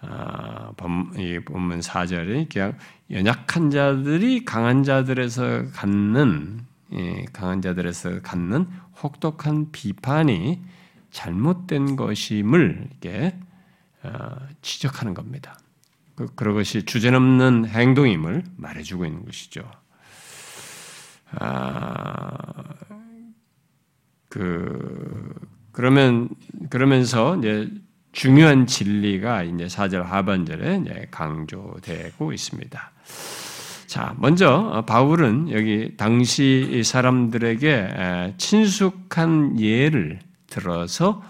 아, 0.00 0.72
이 1.16 1.38
본문 1.44 1.80
4절이 1.80 2.52
그냥 2.52 2.76
연약한 3.10 3.70
자들이 3.70 4.44
강한 4.44 4.82
자들에서 4.82 5.70
갖는 5.72 6.60
강한 7.32 7.62
자들에서 7.62 8.20
갖는 8.22 8.66
혹독한 9.02 9.70
비판이 9.70 10.60
잘못된 11.10 11.96
것임을 11.96 12.88
이렇게 12.90 13.36
아, 14.02 14.36
지적하는 14.62 15.14
겁니다. 15.14 15.58
그, 16.14 16.26
그것이 16.34 16.84
주제넘는 16.84 17.66
행동임을 17.66 18.44
말해주고 18.56 19.06
있는 19.06 19.24
것이죠. 19.24 19.70
아, 21.38 22.74
그 24.28 25.34
그러면 25.72 26.28
그러면서 26.70 27.36
이제 27.36 27.68
중요한 28.12 28.66
진리가 28.66 29.42
이제 29.44 29.66
4절 29.66 30.02
하반절에 30.02 30.82
이제 30.82 31.08
강조되고 31.10 32.32
있습니다. 32.32 32.92
자, 33.86 34.14
먼저 34.18 34.84
바울은 34.86 35.50
여기 35.50 35.96
당시 35.96 36.82
사람들에게 36.84 38.34
친숙한 38.38 39.60
예를 39.60 40.20
들어서 40.46 41.22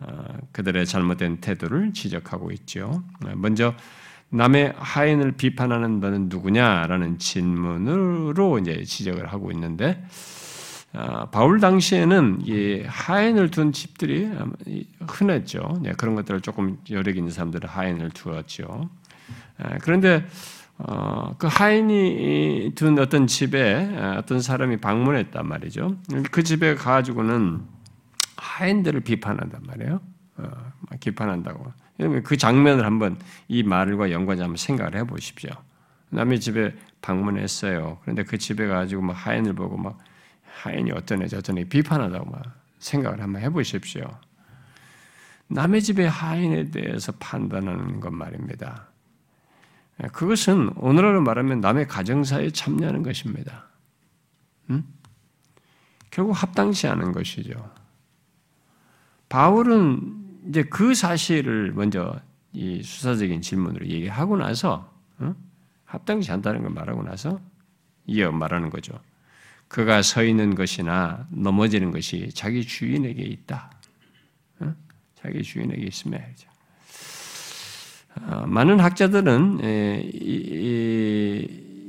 어, 0.00 0.24
그들의 0.52 0.86
잘못된 0.86 1.40
태도를 1.40 1.92
지적하고 1.92 2.50
있죠. 2.52 3.04
먼저 3.36 3.74
남의 4.30 4.74
하인을 4.76 5.32
비판하는 5.32 6.00
너는 6.00 6.28
누구냐라는 6.28 7.18
질문으로 7.18 8.58
이제 8.58 8.84
지적을 8.84 9.26
하고 9.26 9.50
있는데 9.50 10.02
아, 10.92 11.26
바울 11.26 11.60
당시에는 11.60 12.40
이 12.46 12.82
하인을 12.84 13.50
둔 13.50 13.72
집들이 13.72 14.28
흔했죠. 15.06 15.80
네, 15.82 15.92
그런 15.92 16.16
것들을 16.16 16.40
조금 16.40 16.78
여력 16.90 17.16
있는 17.16 17.30
사람들은 17.30 17.68
하인을 17.68 18.10
두었죠. 18.10 18.88
아, 19.58 19.78
그런데 19.82 20.26
어, 20.78 21.36
그 21.38 21.46
하인이 21.46 22.72
둔 22.74 22.98
어떤 22.98 23.26
집에 23.26 23.96
아, 23.96 24.16
어떤 24.18 24.40
사람이 24.40 24.78
방문했단 24.78 25.46
말이죠. 25.46 25.96
그 26.30 26.42
집에 26.42 26.74
가지고는 26.74 27.60
하인들을 28.36 29.00
비판한단 29.00 29.62
말이에요. 29.66 30.00
어, 30.38 30.50
비판한다고. 30.98 31.72
그 32.24 32.36
장면을 32.36 32.84
한번 32.84 33.18
이 33.48 33.62
말과 33.62 34.10
연관해 34.10 34.42
한번 34.42 34.56
생각을 34.56 34.96
해보십시오. 34.96 35.50
남의 36.10 36.40
집에 36.40 36.74
방문했어요. 37.02 37.98
그런데 38.02 38.24
그 38.24 38.38
집에 38.38 38.66
가지고 38.66 39.02
막 39.02 39.12
하인을 39.12 39.54
보고 39.54 39.76
막 39.76 39.98
하인이 40.62 40.90
어떤 40.92 41.22
애 41.22 41.28
저떤 41.28 41.58
애 41.58 41.64
비판하다고 41.64 42.30
막 42.30 42.42
생각을 42.78 43.22
한번 43.22 43.42
해보십시오. 43.42 44.10
남의 45.48 45.82
집의 45.82 46.08
하인에 46.08 46.70
대해서 46.70 47.12
판단하는 47.18 48.00
것 48.00 48.12
말입니다. 48.12 48.86
그것은 50.12 50.70
오늘날로 50.76 51.20
말하면 51.22 51.60
남의 51.60 51.88
가정사에 51.88 52.50
참여하는 52.50 53.02
것입니다. 53.02 53.66
음? 54.70 54.84
결국 56.10 56.32
합당시 56.32 56.86
하는 56.86 57.12
것이죠. 57.12 57.70
바울은 59.28 60.19
이제 60.48 60.62
그 60.64 60.94
사실을 60.94 61.72
먼저 61.72 62.20
이 62.52 62.82
수사적인 62.82 63.42
질문으로 63.42 63.86
얘기하고 63.86 64.36
나서 64.36 64.92
어? 65.18 65.34
합당치 65.84 66.30
않다는 66.32 66.62
걸 66.62 66.70
말하고 66.70 67.02
나서 67.02 67.40
이어 68.06 68.32
말하는 68.32 68.70
거죠. 68.70 68.98
그가 69.68 70.02
서 70.02 70.24
있는 70.24 70.54
것이나 70.54 71.28
넘어지는 71.30 71.92
것이 71.92 72.30
자기 72.34 72.66
주인에게 72.66 73.22
있다. 73.22 73.70
어? 74.60 74.74
자기 75.14 75.42
주인에게 75.42 75.86
있으면 75.86 76.20
어, 78.22 78.44
많은 78.46 78.80
학자들은 78.80 79.60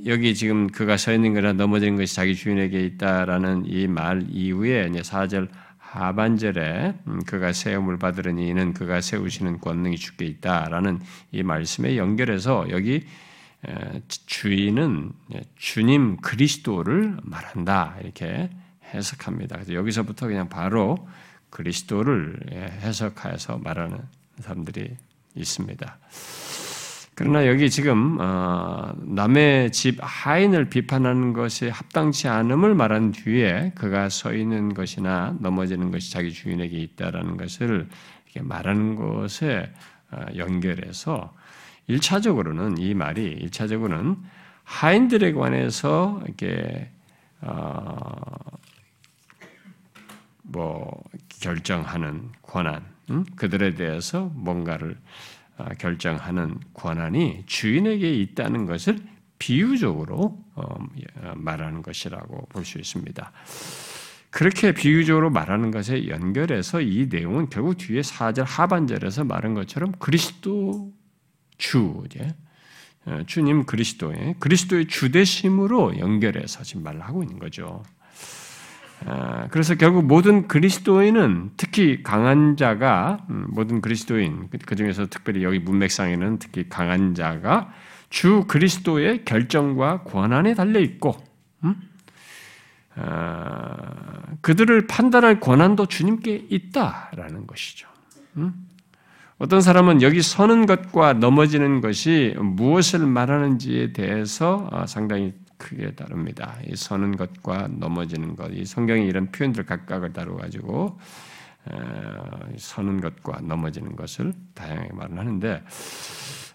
여기 0.06 0.36
지금 0.36 0.68
그가 0.68 0.98
서 0.98 1.14
있는 1.14 1.34
거나 1.34 1.54
넘어지는 1.54 1.96
것이 1.96 2.14
자기 2.16 2.36
주인에게 2.36 2.80
있다라는 2.86 3.66
이 3.68 3.88
말 3.88 4.26
이후에 4.30 4.88
이제 4.90 5.02
4절 5.02 5.50
하반절에 5.92 6.94
음, 7.08 7.24
그가 7.26 7.52
세움을 7.52 7.98
받으려니 7.98 8.48
이는 8.48 8.74
그가 8.74 9.02
세우시는 9.02 9.60
권능이 9.60 9.98
주께 9.98 10.26
있다라는 10.26 11.02
이 11.32 11.44
말씀에 11.44 11.98
연결해서 11.98 12.70
여기 12.70 13.06
주인은 14.26 15.12
주님 15.58 16.18
그리스도를 16.18 17.18
말한다 17.22 17.98
이렇게 18.02 18.50
해석합니다. 18.94 19.58
그래서 19.58 19.74
여기서부터 19.74 20.28
그냥 20.28 20.50
바로 20.50 21.08
그리스도를 21.50 22.40
해석해서 22.82 23.58
말하는 23.58 24.00
사람들이 24.40 24.96
있습니다. 25.36 26.00
그러나 27.22 27.46
여기 27.46 27.70
지금 27.70 28.18
어, 28.20 28.94
남의 28.98 29.72
집 29.72 30.00
하인을 30.02 30.70
비판하는 30.70 31.34
것이 31.34 31.70
합당치 31.70 32.28
않음을 32.28 32.74
말한 32.74 33.12
뒤에 33.12 33.74
그가 33.76 34.10
서 34.10 34.34
있는 34.34 34.74
것이나 34.74 35.36
넘어지는 35.40 35.92
것이 35.92 36.12
자기 36.12 36.34
주인에게 36.34 36.76
있다라는 36.76 37.38
것을 37.38 37.88
말하는 38.40 38.96
것에 38.96 39.72
어, 40.10 40.26
연결해서 40.36 41.32
1차적으로는 41.88 42.80
이 42.80 42.96
말이 42.96 43.38
1차적으로는 43.46 44.18
하인들에 44.64 45.34
관해서 45.34 46.24
이렇게 46.26 46.90
어, 47.42 47.96
뭐 50.42 51.04
결정하는 51.40 52.32
권한, 52.42 52.84
음? 53.12 53.26
그들에 53.36 53.76
대해서 53.76 54.32
뭔가를 54.34 54.92
어, 54.92 54.98
결정하는 55.80 56.58
권한이 56.74 57.44
주인에게 57.46 58.14
있다는 58.14 58.66
것을 58.66 59.00
비유적으로 59.40 60.38
어, 60.56 60.76
말하는 61.36 61.82
것이라고 61.82 62.48
볼 62.50 62.66
수 62.66 62.78
있습니다. 62.78 63.32
그렇게 64.30 64.72
비유적으로 64.74 65.30
말하는 65.30 65.72
것에 65.72 66.08
연결해서 66.08 66.82
이 66.82 67.08
내용은 67.12 67.50
결국 67.50 67.78
뒤에 67.78 68.02
4절 68.02 68.46
하반절에서 68.48 69.26
말한 69.26 69.54
것처럼 69.56 69.92
그리스도 70.00 70.94
주, 71.58 72.04
어, 73.06 73.24
주님 73.26 73.66
그리스도의 73.66 74.36
그리스도의 74.40 74.88
주대심으로 74.88 76.00
연결해서 76.00 76.64
지금 76.64 76.84
말을 76.84 77.02
하고 77.02 77.24
있는 77.24 77.40
거죠. 77.40 77.84
아, 79.06 79.48
그래서 79.50 79.76
결국 79.76 80.06
모든 80.06 80.48
그리스도인은 80.48 81.52
특히 81.58 82.04
강한 82.04 82.56
자가 82.56 83.26
음, 83.30 83.48
모든 83.50 83.82
그리스도인 83.82 84.50
그 84.66 84.76
중에서 84.76 85.08
특별히 85.08 85.44
여기 85.44 85.60
문맥상에는 85.60 86.40
특히 86.40 86.70
강한 86.70 87.16
자가 87.16 87.74
주 88.10 88.46
그리스도의 88.48 89.26
결정과 89.26 90.04
권한에 90.04 90.54
달려 90.54 90.80
있고 90.80 91.18
음? 91.64 91.76
아, 92.96 94.22
그들을 94.42 94.86
판단할 94.88 95.40
권한도 95.40 95.88
주님께 95.88 96.48
있다라는 96.50 97.48
것이죠. 97.48 97.88
음? 98.38 98.54
어떤 99.40 99.62
사람은 99.62 100.04
여기 100.04 100.22
서는 100.22 100.68
것과 100.68 101.14
넘어지는 101.14 101.82
것이 101.82 102.36
무엇을 102.38 103.00
말하는지에 103.00 103.94
대해서 103.94 104.70
아, 104.72 104.86
상당히 104.86 105.34
크게 105.62 105.92
다릅니다. 105.92 106.58
이 106.68 106.76
서는 106.76 107.16
것과 107.16 107.68
넘어지는 107.70 108.36
것, 108.36 108.52
이 108.52 108.66
성경이 108.66 109.06
이런 109.06 109.32
표현들 109.32 109.66
각각을 109.66 110.12
다루 110.14 110.36
가지고 110.36 111.00
서는 112.58 113.00
것과 113.02 113.42
넘어지는 113.44 113.96
것을 113.96 114.34
다양하게 114.56 114.90
말을 114.94 115.20
하는데 115.20 115.64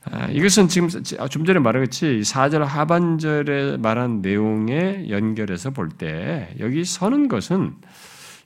아, 0.09 0.27
이것은 0.29 0.69
지금 0.69 0.89
좀 0.89 1.45
전에 1.45 1.59
말했지 1.59 2.21
4절 2.21 2.61
하반절에 2.61 3.77
말한 3.79 4.23
내용에 4.23 5.09
연결해서 5.09 5.71
볼 5.71 5.89
때 5.99 6.55
여기 6.61 6.85
서는 6.85 7.29
것은 7.29 7.75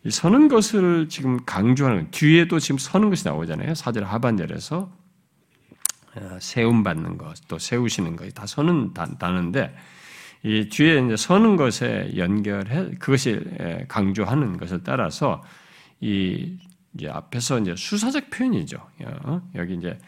이 0.04 0.10
서는 0.10 0.48
것을 0.48 1.08
지금 1.10 1.44
강조하는 1.44 2.10
뒤에도 2.10 2.58
지금 2.58 2.78
서는 2.78 3.10
것이 3.10 3.26
나오잖아요. 3.26 3.72
4절 3.74 4.00
하반절에서 4.04 4.90
아, 6.16 6.38
세움 6.40 6.82
받는 6.82 7.18
것, 7.18 7.34
또 7.48 7.58
세우시는 7.58 8.16
것, 8.16 8.32
다 8.34 8.46
서는 8.46 8.94
단어인데 8.94 9.74
이 10.42 10.68
뒤에 10.68 11.04
이제 11.04 11.16
서는 11.16 11.56
것에 11.56 12.12
연결해 12.16 12.90
그것이 12.98 13.40
강조하는 13.88 14.56
것을 14.56 14.82
따라서 14.82 15.42
이 16.00 16.56
이제 16.94 17.08
앞에서 17.08 17.58
이제 17.58 17.74
수사적 17.76 18.30
표현이죠. 18.30 18.78
어? 19.24 19.42
여기 19.54 19.74
이제 19.74 19.98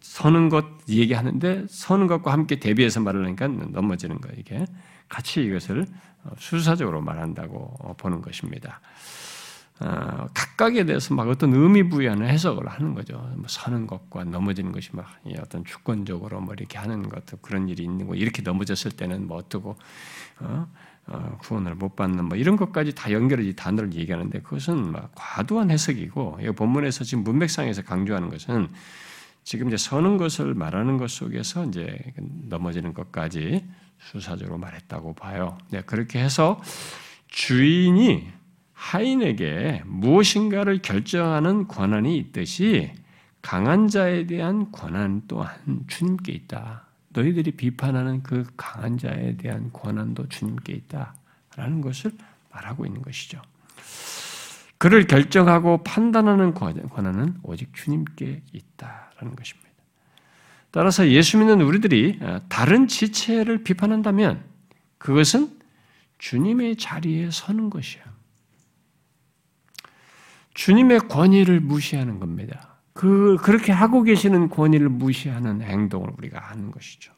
서는 0.00 0.48
것 0.48 0.64
얘기하는데 0.88 1.66
서는 1.68 2.06
것과 2.06 2.32
함께 2.32 2.60
대비해서 2.60 3.00
말을 3.00 3.24
하니까 3.24 3.48
넘어지는 3.48 4.20
거 4.20 4.28
이게 4.36 4.64
같이 5.08 5.42
이것을 5.42 5.86
어, 6.24 6.30
수사적으로 6.38 7.02
말한다고 7.02 7.94
보는 7.98 8.22
것입니다. 8.22 8.80
어, 9.78 10.26
각각에 10.32 10.84
대해서 10.84 11.14
막 11.14 11.28
어떤 11.28 11.52
의미 11.52 11.86
부여하는 11.88 12.26
해석을 12.28 12.66
하는 12.66 12.94
거죠. 12.94 13.18
뭐 13.36 13.44
서는 13.46 13.86
것과 13.86 14.24
넘어지는 14.24 14.72
것이 14.72 14.90
막 14.92 15.06
어떤 15.38 15.64
주권적으로 15.64 16.40
뭐 16.40 16.54
이렇게 16.54 16.78
하는 16.78 17.08
것도 17.08 17.38
그런 17.42 17.68
일이 17.68 17.84
있는 17.84 18.06
거 18.06 18.14
이렇게 18.14 18.42
넘어졌을 18.42 18.90
때는 18.92 19.26
뭐 19.26 19.36
어떻고 19.36 19.76
어? 20.40 20.66
어, 21.08 21.38
구원을 21.40 21.74
못 21.76 21.94
받는 21.94 22.24
뭐 22.24 22.36
이런 22.36 22.56
것까지 22.56 22.94
다 22.94 23.12
연결해 23.12 23.52
단어를 23.54 23.94
얘기하는데 23.94 24.40
그것은 24.40 24.92
막 24.92 25.12
과도한 25.14 25.70
해석이고 25.70 26.40
이 26.42 26.46
본문에서 26.50 27.04
지금 27.04 27.22
문맥상에서 27.22 27.82
강조하는 27.82 28.28
것은 28.28 28.68
지금 29.44 29.68
이제 29.68 29.76
서는 29.76 30.16
것을 30.16 30.54
말하는 30.54 30.96
것 30.96 31.10
속에서 31.10 31.64
이제 31.66 31.96
넘어지는 32.48 32.94
것까지 32.94 33.64
수사적으로 33.98 34.58
말했다고 34.58 35.14
봐요. 35.14 35.56
네, 35.70 35.82
그렇게 35.82 36.18
해서 36.18 36.60
주인이 37.28 38.26
하인에게 38.76 39.82
무엇인가를 39.86 40.82
결정하는 40.82 41.66
권한이 41.66 42.16
있듯이 42.18 42.92
강한 43.40 43.88
자에 43.88 44.26
대한 44.26 44.70
권한 44.70 45.22
또한 45.26 45.50
주님께 45.88 46.32
있다. 46.32 46.84
너희들이 47.08 47.52
비판하는 47.52 48.22
그 48.22 48.44
강한 48.56 48.98
자에 48.98 49.36
대한 49.38 49.72
권한도 49.72 50.28
주님께 50.28 50.74
있다 50.74 51.14
라는 51.56 51.80
것을 51.80 52.12
말하고 52.52 52.84
있는 52.84 53.00
것이죠. 53.00 53.40
그를 54.78 55.06
결정하고 55.06 55.82
판단하는 55.82 56.52
권한은 56.52 57.38
오직 57.42 57.74
주님께 57.74 58.42
있다라는 58.52 59.34
것입니다. 59.34 59.70
따라서 60.70 61.08
예수 61.08 61.38
믿는 61.38 61.62
우리들이 61.62 62.20
다른 62.50 62.86
지체를 62.86 63.64
비판한다면 63.64 64.44
그것은 64.98 65.50
주님의 66.18 66.76
자리에 66.76 67.30
서는 67.30 67.70
것이야. 67.70 68.15
주님의 70.56 71.00
권위를 71.08 71.60
무시하는 71.60 72.18
겁니다. 72.18 72.78
그, 72.94 73.36
그렇게 73.42 73.72
하고 73.72 74.02
계시는 74.02 74.48
권위를 74.48 74.88
무시하는 74.88 75.60
행동을 75.60 76.08
우리가 76.16 76.40
하는 76.40 76.70
것이죠. 76.70 77.12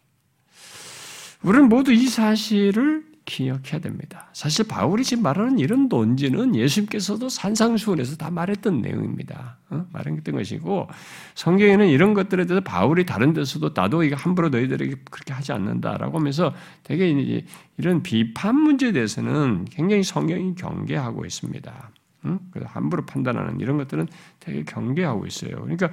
우리는 1.43 1.69
모두 1.69 1.93
이 1.93 2.09
사실을 2.09 3.07
기억해야 3.25 3.81
됩니다. 3.81 4.29
사실 4.33 4.67
바울이 4.67 5.05
지금 5.05 5.23
말하는 5.23 5.61
이런 5.61 5.89
논지는 5.89 6.57
예수님께서도 6.57 7.29
산상수훈에서 7.29 8.17
다 8.17 8.31
말했던 8.31 8.81
내용입니다. 8.81 9.59
어? 9.71 9.87
말했던 9.93 10.35
것이고 10.35 10.89
성경에는 11.37 11.89
이런 11.89 12.15
것들에 12.15 12.47
대해서 12.47 12.65
바울이 12.65 13.07
다른 13.07 13.35
데서도 13.35 13.71
나도 13.73 14.03
이거 14.03 14.17
함부로 14.17 14.49
너희들에게 14.49 14.97
그렇게 15.11 15.33
하지 15.33 15.53
않는다라고 15.53 16.19
하면서 16.19 16.53
되게 16.83 17.45
이런 17.77 18.03
비판 18.03 18.57
문제에 18.57 18.91
대해서는 18.91 19.67
굉장히 19.67 20.03
성경이 20.03 20.57
경계하고 20.57 21.25
있습니다. 21.25 21.91
응? 22.25 22.39
함부로 22.65 23.07
판단하는 23.07 23.61
이런 23.61 23.77
것들은 23.79 24.09
되게 24.41 24.65
경계하고 24.65 25.27
있어요. 25.27 25.61
그러니까 25.61 25.91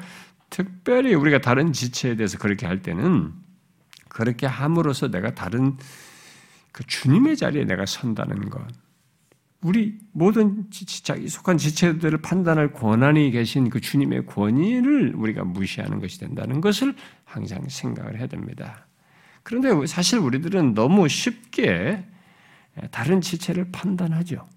특별히 0.49 1.13
우리가 1.13 1.39
다른 1.39 1.73
지체에 1.73 2.15
대해서 2.15 2.37
그렇게 2.37 2.65
할 2.65 2.81
때는 2.81 3.33
그렇게 4.09 4.47
함으로써 4.47 5.09
내가 5.09 5.35
다른 5.35 5.77
그 6.71 6.85
주님의 6.85 7.37
자리에 7.37 7.65
내가 7.65 7.85
선다는 7.85 8.49
것. 8.49 8.65
우리 9.61 9.97
모든 10.11 10.65
자기 11.03 11.27
속한 11.27 11.57
지체들을 11.57 12.21
판단할 12.21 12.71
권한이 12.71 13.31
계신 13.31 13.69
그 13.69 13.81
주님의 13.81 14.27
권위를 14.27 15.13
우리가 15.15 15.43
무시하는 15.43 15.99
것이 15.99 16.19
된다는 16.19 16.61
것을 16.61 16.95
항상 17.23 17.67
생각을 17.67 18.19
해야 18.19 18.27
됩니다. 18.27 18.87
그런데 19.41 19.85
사실 19.87 20.19
우리들은 20.19 20.73
너무 20.75 21.07
쉽게 21.07 22.05
다른 22.91 23.21
지체를 23.21 23.71
판단하죠. 23.71 24.47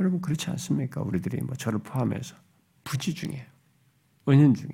여러분 0.00 0.20
그렇지 0.20 0.50
않습니까? 0.50 1.02
우리들이 1.02 1.42
뭐 1.42 1.54
저를 1.54 1.78
포함해서 1.78 2.34
부지 2.82 3.14
중에 3.14 3.46
은연 4.28 4.54
중에 4.54 4.70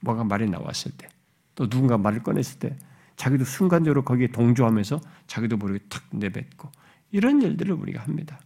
뭐가 0.00 0.24
말이 0.24 0.48
나왔을 0.48 0.92
때, 0.92 1.08
또 1.54 1.68
누군가 1.68 1.96
말을 1.96 2.22
꺼냈을 2.22 2.58
때, 2.58 2.76
자기도 3.16 3.44
순간적으로 3.44 4.04
거기에 4.04 4.28
동조하면서 4.28 5.00
자기도 5.26 5.56
모르게 5.56 5.84
탁 5.88 6.02
내뱉고 6.10 6.70
이런 7.10 7.40
일들을 7.40 7.72
우리가 7.72 8.02
합니다. 8.02 8.40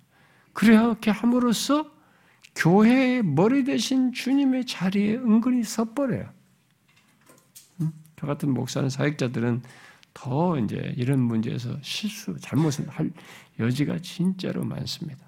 그렇게 0.52 1.10
함으로써 1.10 1.90
교회의 2.54 3.22
머리 3.22 3.64
대신 3.64 4.12
주님의 4.12 4.66
자리에 4.66 5.16
은근히 5.16 5.62
섰버려요. 5.62 6.30
저 8.18 8.26
같은 8.26 8.52
목사는 8.52 8.88
사역자들은 8.88 9.62
더 10.14 10.58
이제 10.58 10.94
이런 10.96 11.20
문제에서 11.20 11.78
실수, 11.82 12.36
잘못을 12.40 12.88
할 12.88 13.10
여지가 13.58 13.98
진짜로 13.98 14.64
많습니다. 14.64 15.25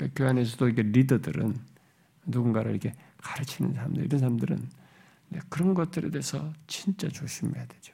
그러니까 0.00 0.14
교회 0.16 0.28
안에서도 0.30 0.68
이게 0.68 0.82
리더들은 0.82 1.58
누군가를 2.26 2.70
이렇게 2.70 2.94
가르치는 3.18 3.74
사람들, 3.74 4.04
이런 4.04 4.18
사람들은 4.18 4.68
그런 5.48 5.74
것들에 5.74 6.10
대해서 6.10 6.52
진짜 6.66 7.08
조심해야 7.08 7.66
되죠. 7.66 7.92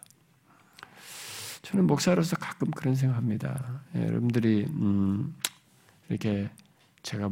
저는 1.63 1.87
목사로서 1.89 2.37
가끔 2.37 2.71
그런 2.71 2.95
생각합니다. 2.95 3.83
예, 3.97 4.07
여러분들이 4.07 4.67
음, 4.71 5.35
이렇게 6.09 6.49
제가 7.03 7.31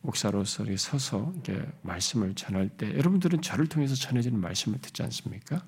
목사로서 0.00 0.62
이렇게 0.62 0.78
서서 0.78 1.30
이렇게 1.34 1.70
말씀을 1.82 2.34
전할 2.34 2.70
때 2.70 2.96
여러분들은 2.96 3.42
저를 3.42 3.66
통해서 3.66 3.94
전해지는 3.94 4.40
말씀을 4.40 4.80
듣지 4.80 5.02
않습니까? 5.02 5.62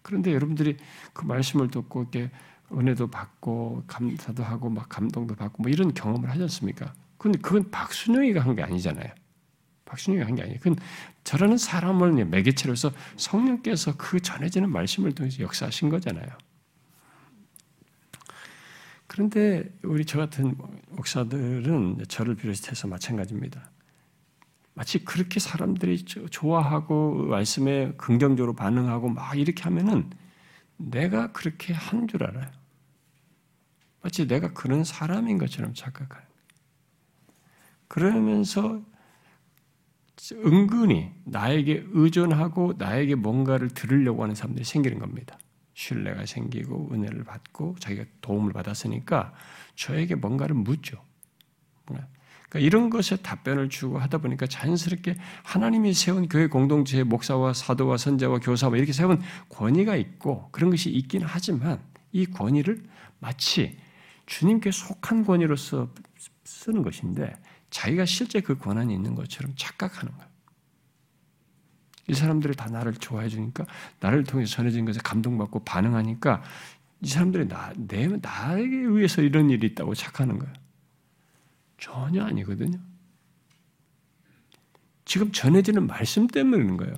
그런데 0.00 0.32
여러분들이 0.32 0.78
그 1.12 1.26
말씀을 1.26 1.70
듣고 1.70 2.02
이렇게 2.02 2.30
은혜도 2.72 3.08
받고 3.08 3.84
감사도 3.86 4.42
하고 4.42 4.70
막 4.70 4.88
감동도 4.88 5.34
받고 5.34 5.62
뭐 5.62 5.70
이런 5.70 5.92
경험을 5.92 6.30
하지 6.30 6.42
않습니까? 6.42 6.94
근데 7.24 7.38
그건 7.38 7.70
박순영이가 7.70 8.40
한 8.42 8.54
게 8.54 8.62
아니잖아요. 8.62 9.08
박순영이가 9.86 10.26
한게 10.28 10.42
아니에요. 10.42 10.58
그건 10.58 10.76
저라는 11.24 11.56
사람을 11.56 12.24
매개체로서 12.26 12.92
성령께서 13.16 13.96
그 13.96 14.20
전해지는 14.20 14.70
말씀을 14.70 15.12
통해서 15.12 15.42
역사하신 15.42 15.88
거잖아요. 15.88 16.28
그런데 19.06 19.64
우리 19.82 20.04
저 20.04 20.18
같은 20.18 20.54
목사들은 20.90 22.04
저를 22.08 22.34
비롯해서 22.34 22.88
마찬가지입니다. 22.88 23.70
마치 24.74 25.04
그렇게 25.04 25.40
사람들이 25.40 26.04
좋아하고 26.04 27.24
말씀에 27.26 27.92
긍정적으로 27.96 28.54
반응하고 28.54 29.08
막 29.08 29.38
이렇게 29.38 29.62
하면은 29.62 30.10
내가 30.76 31.32
그렇게 31.32 31.72
한 31.72 32.06
줄 32.08 32.24
알아요. 32.24 32.50
마치 34.02 34.26
내가 34.26 34.52
그런 34.52 34.84
사람인 34.84 35.38
것처럼 35.38 35.72
착각하는. 35.72 36.33
그러면서 37.88 38.82
은근히 40.32 41.10
나에게 41.24 41.84
의존하고 41.92 42.74
나에게 42.78 43.14
뭔가를 43.14 43.68
들으려고 43.68 44.22
하는 44.22 44.34
사람들이 44.34 44.64
생기는 44.64 44.98
겁니다. 44.98 45.38
신뢰가 45.74 46.24
생기고 46.24 46.90
은혜를 46.92 47.24
받고 47.24 47.76
자기가 47.80 48.04
도움을 48.20 48.52
받았으니까 48.52 49.34
저에게 49.74 50.14
뭔가를 50.14 50.54
묻죠. 50.54 51.02
그러니까 51.84 52.08
이런 52.60 52.88
것에 52.88 53.16
답변을 53.16 53.68
주고 53.68 53.98
하다 53.98 54.18
보니까 54.18 54.46
자연스럽게 54.46 55.16
하나님이 55.42 55.92
세운 55.92 56.28
교회 56.28 56.46
공동체의 56.46 57.04
목사와 57.04 57.52
사도와 57.52 57.96
선자와 57.96 58.38
교사와 58.38 58.76
이렇게 58.76 58.92
세운 58.92 59.20
권위가 59.48 59.96
있고 59.96 60.48
그런 60.52 60.70
것이 60.70 60.90
있긴 60.90 61.22
하지만 61.24 61.82
이 62.12 62.26
권위를 62.26 62.84
마치 63.18 63.76
주님께 64.26 64.70
속한 64.70 65.24
권위로서 65.24 65.88
쓰는 66.44 66.82
것인데 66.82 67.34
자기가 67.74 68.04
실제 68.04 68.40
그 68.40 68.56
권한이 68.56 68.94
있는 68.94 69.16
것처럼 69.16 69.52
착각하는 69.56 70.12
거예요. 70.12 70.30
이 72.06 72.14
사람들이 72.14 72.54
다 72.54 72.70
나를 72.70 72.94
좋아해 72.94 73.28
주니까 73.28 73.66
나를 73.98 74.22
통해서 74.22 74.54
전해진 74.54 74.84
것에 74.84 75.00
감동받고 75.02 75.64
반응하니까 75.64 76.44
이 77.00 77.08
사람들이 77.08 77.48
나, 77.48 77.72
내, 77.76 78.06
나에게 78.06 78.76
의해서 78.76 79.22
이런 79.22 79.50
일이 79.50 79.66
있다고 79.66 79.94
착하는 79.94 80.38
거예요. 80.38 80.54
전혀 81.76 82.22
아니거든요. 82.24 82.78
지금 85.04 85.32
전해지는 85.32 85.88
말씀 85.88 86.28
그런 86.28 86.76
거예요. 86.76 86.94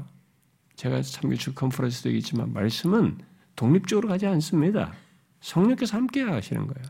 제가 0.74 1.00
참교주 1.00 1.54
컨퍼런스도 1.54 2.10
있지만 2.10 2.52
말씀은 2.52 3.18
독립적으로 3.56 4.08
가지 4.08 4.26
않습니다. 4.26 4.92
성령께서 5.40 5.96
함께 5.96 6.20
하시는 6.20 6.66
거예요. 6.66 6.86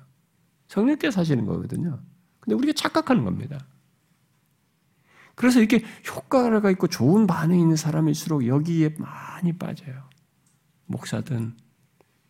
성령께서 0.67 1.21
하시는 1.21 1.47
거거든요. 1.47 2.01
근데 2.41 2.57
우리가 2.57 2.73
착각하는 2.73 3.25
겁니다. 3.25 3.65
그래서 5.37 5.61
이렇게 5.61 5.85
효과가 6.09 6.71
있고 6.73 6.89
좋은 6.89 7.29
반응이 7.29 7.61
있는 7.61 7.77
사람일수록 7.77 8.47
여기에 8.49 8.97
많이 8.99 9.53
빠져요. 9.53 10.09
목사든 10.87 11.55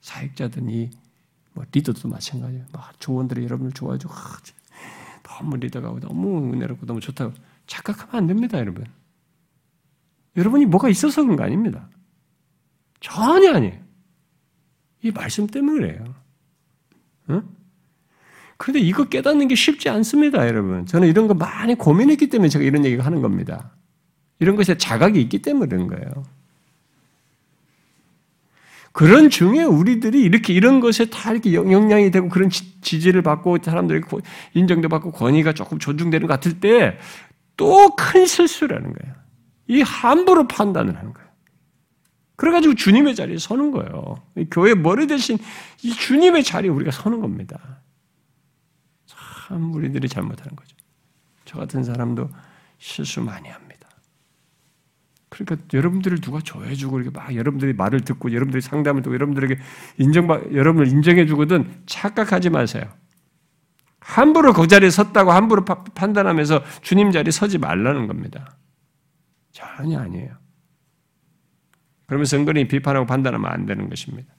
사역자든 0.02 0.68
이 0.68 0.90
뭐 1.56 1.64
리더도 1.72 2.08
마찬가지예요. 2.08 2.66
막 2.70 3.00
조원들이 3.00 3.42
여러분을 3.44 3.72
좋아해주고 3.72 4.12
아, 4.12 4.36
너무 5.22 5.56
리더가 5.56 5.98
너무 6.00 6.52
은혜롭고 6.52 6.84
너무 6.84 7.00
좋다고 7.00 7.32
착각하면 7.66 8.14
안 8.14 8.26
됩니다, 8.26 8.58
여러분. 8.58 8.84
여러분이 10.36 10.66
뭐가 10.66 10.90
있어서 10.90 11.22
그런 11.22 11.36
거 11.36 11.44
아닙니다. 11.44 11.88
전혀 13.00 13.54
아니에요. 13.54 13.82
이 15.02 15.10
말씀 15.10 15.46
때문에 15.46 15.78
그래요. 15.78 16.14
응? 17.30 17.48
그런데 18.56 18.80
이거 18.80 19.04
깨닫는 19.04 19.48
게 19.48 19.54
쉽지 19.54 19.88
않습니다, 19.88 20.46
여러분. 20.48 20.86
저는 20.86 21.08
이런 21.08 21.28
거 21.28 21.34
많이 21.34 21.74
고민했기 21.74 22.28
때문에 22.28 22.48
제가 22.48 22.64
이런 22.64 22.84
얘기를 22.84 23.04
하는 23.04 23.20
겁니다. 23.20 23.72
이런 24.38 24.56
것에 24.56 24.76
자각이 24.76 25.20
있기 25.20 25.42
때문에 25.42 25.68
그런 25.68 25.86
거예요. 25.88 26.24
그런 28.92 29.28
중에 29.28 29.62
우리들이 29.62 30.22
이렇게 30.22 30.54
이런 30.54 30.80
것에 30.80 31.06
다 31.10 31.30
이렇게 31.30 31.52
영향이 31.52 32.10
되고 32.10 32.30
그런 32.30 32.48
지지를 32.48 33.20
받고 33.20 33.58
사람들이 33.62 34.00
인정도 34.54 34.88
받고 34.88 35.12
권위가 35.12 35.52
조금 35.52 35.78
존중되는 35.78 36.26
것 36.26 36.32
같을 36.32 36.60
때 36.60 36.98
또 37.56 37.96
큰 37.96 38.26
실수라는 38.26 38.92
거예요. 38.92 39.14
이 39.68 39.82
함부로 39.82 40.46
판단을 40.46 40.96
하는 40.96 41.12
거예요. 41.12 41.28
그래가지고 42.36 42.74
주님의 42.74 43.14
자리에 43.14 43.38
서는 43.38 43.70
거예요. 43.70 44.16
교회 44.50 44.74
머리 44.74 45.06
대신 45.06 45.38
이 45.82 45.90
주님의 45.90 46.44
자리에 46.44 46.70
우리가 46.70 46.90
서는 46.90 47.20
겁니다. 47.20 47.80
참 49.46 49.72
우리들이 49.74 50.08
잘못하는 50.08 50.56
거죠. 50.56 50.76
저 51.44 51.58
같은 51.58 51.84
사람도 51.84 52.28
실수 52.78 53.20
많이 53.22 53.48
합니다. 53.48 53.88
그러니까 55.28 55.56
여러분들을 55.72 56.20
누가 56.20 56.40
좋아해주고 56.40 57.00
이렇게 57.00 57.16
막 57.16 57.34
여러분들이 57.34 57.72
말을 57.72 58.00
듣고 58.00 58.32
여러분들이 58.32 58.60
상담을 58.60 59.02
듣고 59.02 59.14
여러분들에게 59.14 59.58
인정받 59.98 60.52
여러분을 60.52 60.88
인정해주거든 60.88 61.82
착각하지 61.86 62.50
마세요. 62.50 62.84
함부로 64.00 64.52
그 64.52 64.66
자리에 64.66 64.90
섰다고 64.90 65.32
함부로 65.32 65.64
파, 65.64 65.82
판단하면서 65.82 66.64
주님 66.82 67.12
자리에 67.12 67.30
서지 67.30 67.58
말라는 67.58 68.06
겁니다. 68.06 68.56
전혀 69.52 69.98
아니에요. 69.98 70.36
그러면서 72.06 72.36
은근히 72.36 72.68
비판하고 72.68 73.06
판단하면 73.06 73.50
안 73.50 73.66
되는 73.66 73.88
것입니다. 73.88 74.32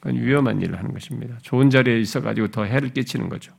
그건 0.00 0.20
위험한 0.22 0.60
일을 0.60 0.78
하는 0.78 0.92
것입니다. 0.92 1.38
좋은 1.42 1.70
자리에 1.70 1.98
있어가지고 2.00 2.48
더 2.48 2.64
해를 2.64 2.92
끼치는 2.92 3.28
거죠. 3.28 3.52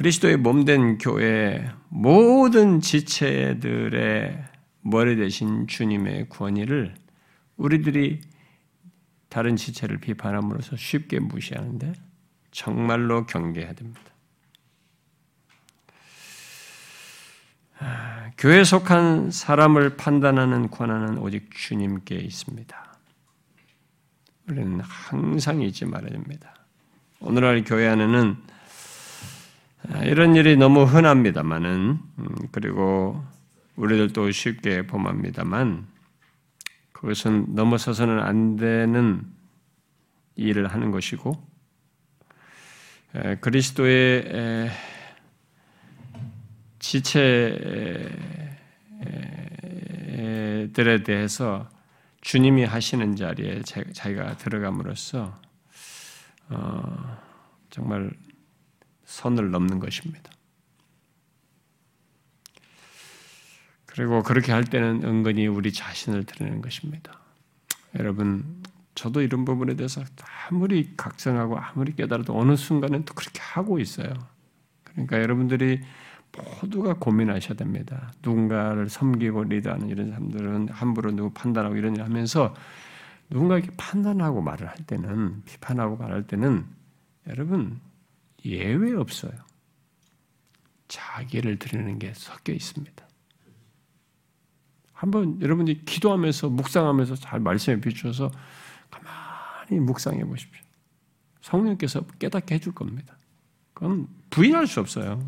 그리스도의 0.00 0.38
몸된 0.38 0.96
교회 0.96 1.70
모든 1.90 2.80
지체들의 2.80 4.44
머리 4.80 5.16
대신 5.16 5.66
주님의 5.66 6.30
권위를 6.30 6.94
우리들이 7.58 8.22
다른 9.28 9.56
지체를 9.56 9.98
비판함으로써 9.98 10.76
쉽게 10.76 11.20
무시하는데 11.20 11.92
정말로 12.50 13.26
경계해야 13.26 13.74
됩니다. 13.74 14.00
아, 17.80 18.30
교회에 18.38 18.64
속한 18.64 19.30
사람을 19.30 19.98
판단하는 19.98 20.70
권한은 20.70 21.18
오직 21.18 21.50
주님께 21.50 22.14
있습니다. 22.14 22.94
우리는 24.48 24.80
항상 24.80 25.60
잊지 25.60 25.84
말아야 25.84 26.10
됩니다. 26.10 26.54
오늘날 27.20 27.62
교회 27.64 27.86
안에는 27.86 28.36
아, 28.48 28.59
이런 30.04 30.36
일이 30.36 30.56
너무 30.56 30.84
흔합니다만은 30.84 31.98
음, 32.18 32.34
그리고 32.52 33.22
우리들도 33.76 34.30
쉽게 34.30 34.86
범합니다만 34.86 35.86
그것은 36.92 37.54
넘어서서는 37.54 38.20
안 38.20 38.56
되는 38.56 39.22
일을 40.36 40.68
하는 40.68 40.90
것이고 40.90 41.32
그리스도의 43.40 44.70
지체들에 46.78 48.12
대해서 51.04 51.68
주님이 52.20 52.64
하시는 52.64 53.16
자리에 53.16 53.62
자기가 53.62 54.36
들어감으로써 54.36 55.40
어, 56.50 57.18
정말 57.70 58.10
선을 59.10 59.50
넘는 59.50 59.80
것입니다. 59.80 60.30
그리고 63.86 64.22
그렇게 64.22 64.52
할 64.52 64.64
때는 64.64 65.02
은근히 65.02 65.48
우리 65.48 65.72
자신을 65.72 66.24
드러내는 66.24 66.62
것입니다. 66.62 67.18
여러분, 67.98 68.62
저도 68.94 69.20
이런 69.20 69.44
부분에 69.44 69.74
대해서 69.74 70.04
아무리 70.48 70.94
각성하고 70.96 71.58
아무리 71.58 71.94
깨달아도 71.96 72.38
어느 72.38 72.54
순간은 72.54 73.04
또 73.04 73.14
그렇게 73.14 73.40
하고 73.40 73.80
있어요. 73.80 74.12
그러니까 74.84 75.20
여러분들이 75.20 75.80
모두가 76.62 76.94
고민하셔야 76.94 77.54
됩니다. 77.54 78.12
누군가를 78.22 78.88
섬기고 78.88 79.44
리드하는 79.44 79.88
이런 79.88 80.10
사람들은 80.10 80.68
함부로 80.68 81.10
누구 81.10 81.30
판단하고 81.30 81.76
이런 81.76 81.96
일 81.96 82.04
하면서 82.04 82.54
누군가에게 83.28 83.70
판단하고 83.76 84.40
말을 84.40 84.68
할 84.68 84.76
때는 84.86 85.42
비판하고 85.44 85.96
말할 85.96 86.28
때는 86.28 86.64
여러분 87.26 87.80
예외 88.44 88.94
없어요. 88.94 89.32
자기를 90.88 91.58
드리는 91.58 91.98
게 91.98 92.12
섞여 92.14 92.52
있습니다. 92.52 93.08
한번 94.92 95.40
여러분이 95.40 95.84
기도하면서 95.84 96.50
묵상하면서 96.50 97.16
잘 97.16 97.40
말씀에 97.40 97.80
비추어서 97.80 98.30
가만히 98.90 99.80
묵상해 99.80 100.24
보십시오. 100.24 100.62
성령께서 101.40 102.02
깨닫게 102.18 102.56
해줄 102.56 102.74
겁니다. 102.74 103.16
그건 103.72 104.08
부인할 104.28 104.66
수 104.66 104.80
없어요. 104.80 105.26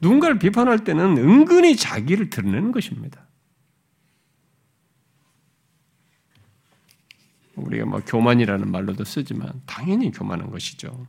누군가를 0.00 0.38
비판할 0.38 0.84
때는 0.84 1.18
은근히 1.18 1.76
자기를 1.76 2.30
드러내는 2.30 2.72
것입니다. 2.72 3.26
우리가 7.56 7.86
뭐 7.86 8.00
교만이라는 8.00 8.70
말로도 8.70 9.04
쓰지만 9.04 9.62
당연히 9.66 10.10
교만한 10.10 10.50
것이죠. 10.50 11.06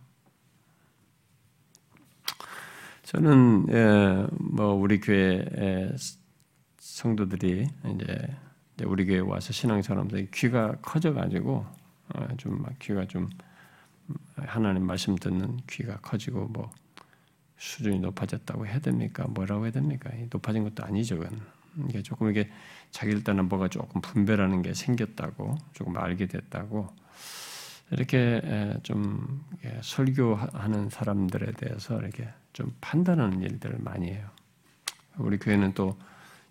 저는 3.08 3.68
예, 3.70 4.28
뭐 4.38 4.74
우리 4.74 5.00
교회 5.00 5.96
성도들이 6.78 7.66
이제 7.96 8.36
우리 8.84 9.06
교회 9.06 9.20
와서 9.20 9.54
신앙생활하면서 9.54 10.30
귀가 10.34 10.76
커져가지고 10.82 11.66
어, 12.10 12.28
좀막 12.36 12.78
귀가 12.80 13.06
좀 13.06 13.30
하나님 14.36 14.86
말씀 14.86 15.16
듣는 15.16 15.56
귀가 15.70 15.96
커지고 16.02 16.50
뭐 16.50 16.70
수준이 17.56 18.00
높아졌다고 18.00 18.68
해야 18.68 18.80
됩니까? 18.80 19.26
뭐라고 19.30 19.64
해야 19.64 19.72
됩니까? 19.72 20.10
높아진 20.30 20.66
것도 20.66 20.84
아니죠. 20.84 21.18
그건. 21.18 21.40
이게 21.88 22.02
조금 22.02 22.30
이게 22.30 22.52
자기를 22.92 23.24
따는 23.24 23.48
뭐가 23.48 23.70
조금 23.70 24.02
분별하는 24.02 24.62
게 24.64 24.74
생겼다고 24.74 25.56
조금 25.72 25.96
알게 25.96 26.28
됐다고 26.28 26.90
이렇게 27.92 28.42
좀 28.84 29.44
설교하는 29.82 30.90
사람들에 30.90 31.54
대해서 31.54 31.98
이렇게 32.00 32.28
좀 32.54 32.72
판단하는 32.82 33.42
일들을 33.42 33.78
많이 33.80 34.10
해요. 34.10 34.28
우리 35.18 35.38
교회는 35.38 35.74
또 35.74 35.98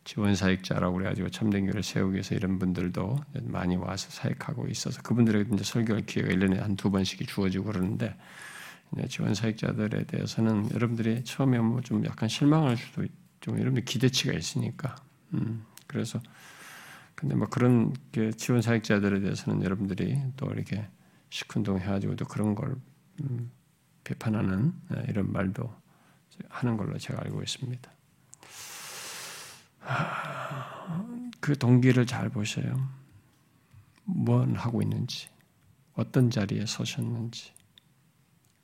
지원 0.05 0.35
사역자라고 0.37 0.97
그래가지고 0.97 1.31
참된 1.31 1.65
교회를 1.65 1.83
세우기 1.83 2.15
위해서 2.15 2.35
이런 2.35 2.59
분들도 2.59 3.19
많이 3.43 3.77
와서 3.77 4.09
사역하고 4.11 4.69
있어서 4.69 5.03
그분들에게 5.03 5.51
이제 5.53 5.65
설교할 5.65 6.07
기회가 6.07 6.29
1년에 6.29 6.59
한 6.61 6.77
두 6.77 6.91
번씩이 6.91 7.27
주어지고 7.27 7.65
그러는데 7.67 8.17
지원 9.09 9.35
사역자들에 9.35 10.05
대해서는 10.05 10.71
여러분들이 10.73 11.25
처음에 11.25 11.59
뭐 11.59 11.81
좀 11.83 12.05
약간 12.07 12.29
실망할 12.29 12.77
수도 12.77 13.05
좀 13.41 13.55
여러분들 13.59 13.85
기대치가 13.85 14.33
있으니까 14.33 14.95
음, 15.35 15.65
그래서 15.89 16.21
근데 17.17 17.35
뭐 17.35 17.49
그런 17.49 17.93
지원 18.37 18.63
사역자들에 18.63 19.21
대해서는 19.21 19.63
여러분들이 19.65 20.21
또 20.37 20.47
이렇게 20.53 20.87
시큰둥 21.37 21.79
해가지고 21.79 22.17
또 22.17 22.25
그런 22.25 22.55
걸 22.55 22.77
음, 23.21 23.51
비판하는 24.05 24.73
네, 24.89 25.05
이런 25.09 25.31
말도 25.31 25.71
하는 26.49 26.79
걸로 26.79 26.97
제가 26.97 27.21
알고 27.25 27.43
있습니다. 27.43 27.91
그 31.41 31.59
동기를 31.59 32.07
잘 32.07 32.31
보셔요. 32.31 32.89
뭔 34.05 34.57
하고 34.57 34.81
있는지, 34.81 35.29
어떤 35.93 36.31
자리에 36.31 36.65
서셨는지, 36.65 37.53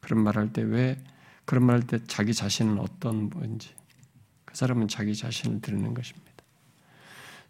그런 0.00 0.22
말할 0.24 0.54
때 0.54 0.62
왜 0.62 0.96
그런 1.44 1.66
말할 1.66 1.86
때 1.86 1.98
자기 2.06 2.32
자신은 2.32 2.78
어떤 2.78 3.28
분인지, 3.28 3.74
그 4.46 4.56
사람은 4.56 4.88
자기 4.88 5.14
자신을 5.14 5.60
드리는 5.60 5.92
것입니다. 5.92 6.32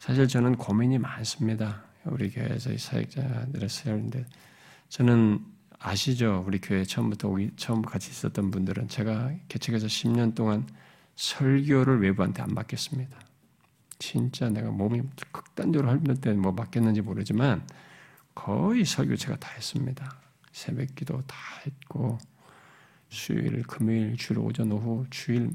사실 0.00 0.26
저는 0.26 0.56
고민이 0.56 0.98
많습니다. 0.98 1.84
우리 2.06 2.28
교회에서 2.30 2.76
사역자들을 2.76 3.68
세우는데 3.68 4.26
저는 4.92 5.42
아시죠? 5.78 6.44
우리 6.46 6.60
교회 6.60 6.84
처음부터 6.84 7.28
오기, 7.28 7.52
처음 7.56 7.80
같이 7.80 8.10
있었던 8.10 8.50
분들은 8.50 8.88
제가 8.88 9.32
개척해서 9.48 9.86
10년 9.86 10.34
동안 10.34 10.68
설교를 11.16 12.02
외부한테 12.02 12.42
안 12.42 12.50
맡겼습니다. 12.50 13.18
진짜 13.98 14.50
내가 14.50 14.70
몸이 14.70 15.00
극단적으로 15.30 15.88
할때 15.88 16.34
는뭐 16.34 16.52
맡겼는지 16.52 17.00
모르지만 17.00 17.66
거의 18.34 18.84
설교 18.84 19.16
제가 19.16 19.38
다 19.38 19.48
했습니다. 19.54 20.14
새벽 20.52 20.94
기도 20.94 21.22
다 21.22 21.38
했고 21.64 22.18
수요일, 23.08 23.62
금요일, 23.62 24.18
주일 24.18 24.40
오전 24.40 24.72
오후 24.72 25.06
주일 25.08 25.52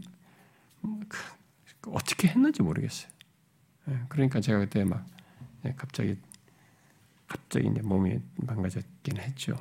뭐 0.82 1.00
그, 1.08 1.92
어떻게 1.92 2.28
했는지 2.30 2.64
모르겠어요. 2.64 3.12
예, 3.90 4.00
그러니까 4.10 4.42
제가 4.42 4.58
그때 4.58 4.84
막 4.84 5.06
예, 5.64 5.76
갑자기 5.78 6.18
갑자기 7.28 7.68
이제 7.68 7.82
몸이 7.82 8.20
망가졌긴 8.36 9.18
했죠. 9.18 9.56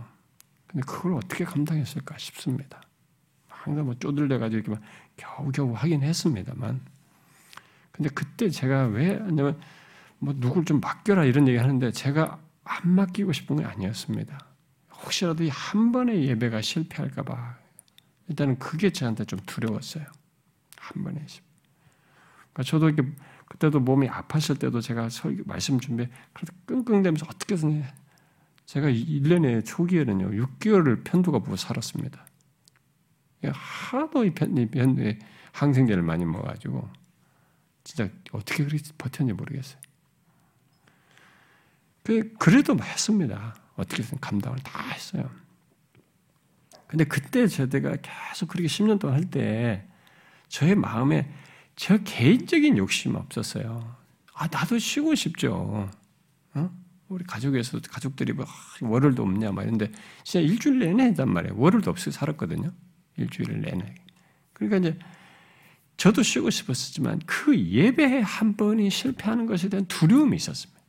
근데 0.67 0.85
그걸 0.87 1.15
어떻게 1.15 1.45
감당했을까 1.45 2.17
싶습니다. 2.19 2.81
항상 3.49 3.85
뭐 3.87 3.95
쪼들려 3.99 4.39
가지고 4.39 4.59
이렇게 4.59 4.71
막 4.71 4.83
겨우겨우 5.17 5.73
하긴 5.75 6.03
했습니다만. 6.03 6.81
근데 7.93 8.11
그때 8.11 8.51
제가 8.51 8.87
왜 8.87 9.17
하냐면 9.17 9.59
뭐 10.19 10.35
누굴 10.37 10.65
좀 10.65 10.81
맡겨라 10.81 11.25
이런 11.25 11.49
얘기 11.49 11.59
하는데 11.59 11.91
제가 11.91 12.39
안 12.65 12.91
맡기고 12.91 13.33
싶은 13.33 13.57
게 13.57 13.65
아니었습니다. 13.65 14.39
혹시라도 14.91 15.49
한 15.49 15.93
번의 15.93 16.27
예배가 16.27 16.63
실패할까봐 16.63 17.57
일단은 18.29 18.59
그게 18.59 18.91
저한테 18.91 19.25
좀 19.25 19.39
두려웠어요. 19.47 20.05
한 20.77 21.05
번에. 21.05 21.25
그러니까 22.53 22.63
저도 22.65 22.89
이렇게 22.89 23.09
그때도 23.47 23.81
몸이 23.81 24.09
아팠을 24.09 24.59
때도 24.59 24.81
제가 24.81 25.09
설교 25.09 25.45
말씀 25.47 25.79
준비 25.81 26.07
그래도 26.33 26.53
끙끙대면서 26.67 27.27
어떻게든 27.27 27.85
제가 28.67 28.89
1년의 28.89 29.65
초기에는요 29.65 30.31
6개월을 30.31 31.05
편두가 31.05 31.39
보고 31.39 31.57
살았습니다. 31.57 32.27
하도 33.53 34.25
이 34.25 34.31
편두에 34.35 35.19
항생제를 35.53 36.03
많이 36.03 36.25
먹어가지고 36.25 36.89
진짜 37.85 38.09
어떻게 38.33 38.65
그렇게 38.65 38.83
버텼는지 38.99 39.35
모르겠어요. 39.35 39.81
그, 42.03 42.33
그래도 42.39 42.77
했습니다. 42.83 43.55
어떻게든 43.77 44.19
감당을 44.21 44.59
다 44.59 44.83
했어요. 44.91 45.31
근데 46.89 47.05
그때 47.05 47.47
제가 47.47 47.97
계속 47.97 48.49
그렇게 48.49 48.67
10년 48.69 48.99
동안 48.99 49.17
할 49.17 49.31
때 49.31 49.87
저의 50.49 50.75
마음에 50.75 51.33
저 51.77 51.99
개인적인 51.99 52.79
욕심 52.79 53.15
없었어요. 53.15 53.95
아, 54.35 54.49
나도 54.49 54.79
쉬고 54.79 55.15
싶죠. 55.15 55.89
어? 56.55 56.71
우리 57.09 57.25
가족에서 57.25 57.79
가족들이 57.89 58.33
뭐 58.33 58.47
월요일도 58.81 59.23
없냐 59.23 59.53
막 59.53 59.63
이런데 59.63 59.93
진짜 60.25 60.41
일주일 60.41 60.81
내내 60.81 61.05
했단 61.05 61.31
말이에요. 61.31 61.55
월요일도 61.57 61.91
없이 61.91 62.11
살았거든요. 62.11 62.73
일주일 63.17 63.61
내내. 63.61 63.95
그러니까 64.53 64.79
이제 64.79 64.99
저도 65.97 66.23
쉬고 66.23 66.51
싶었지만 66.51 67.21
그 67.27 67.59
예배 67.59 68.21
한 68.21 68.57
번이 68.57 68.91
실패하는 68.91 69.47
것에 69.47 69.69
대한 69.69 69.87
두려움이 69.87 70.37
있었습니다. 70.37 70.81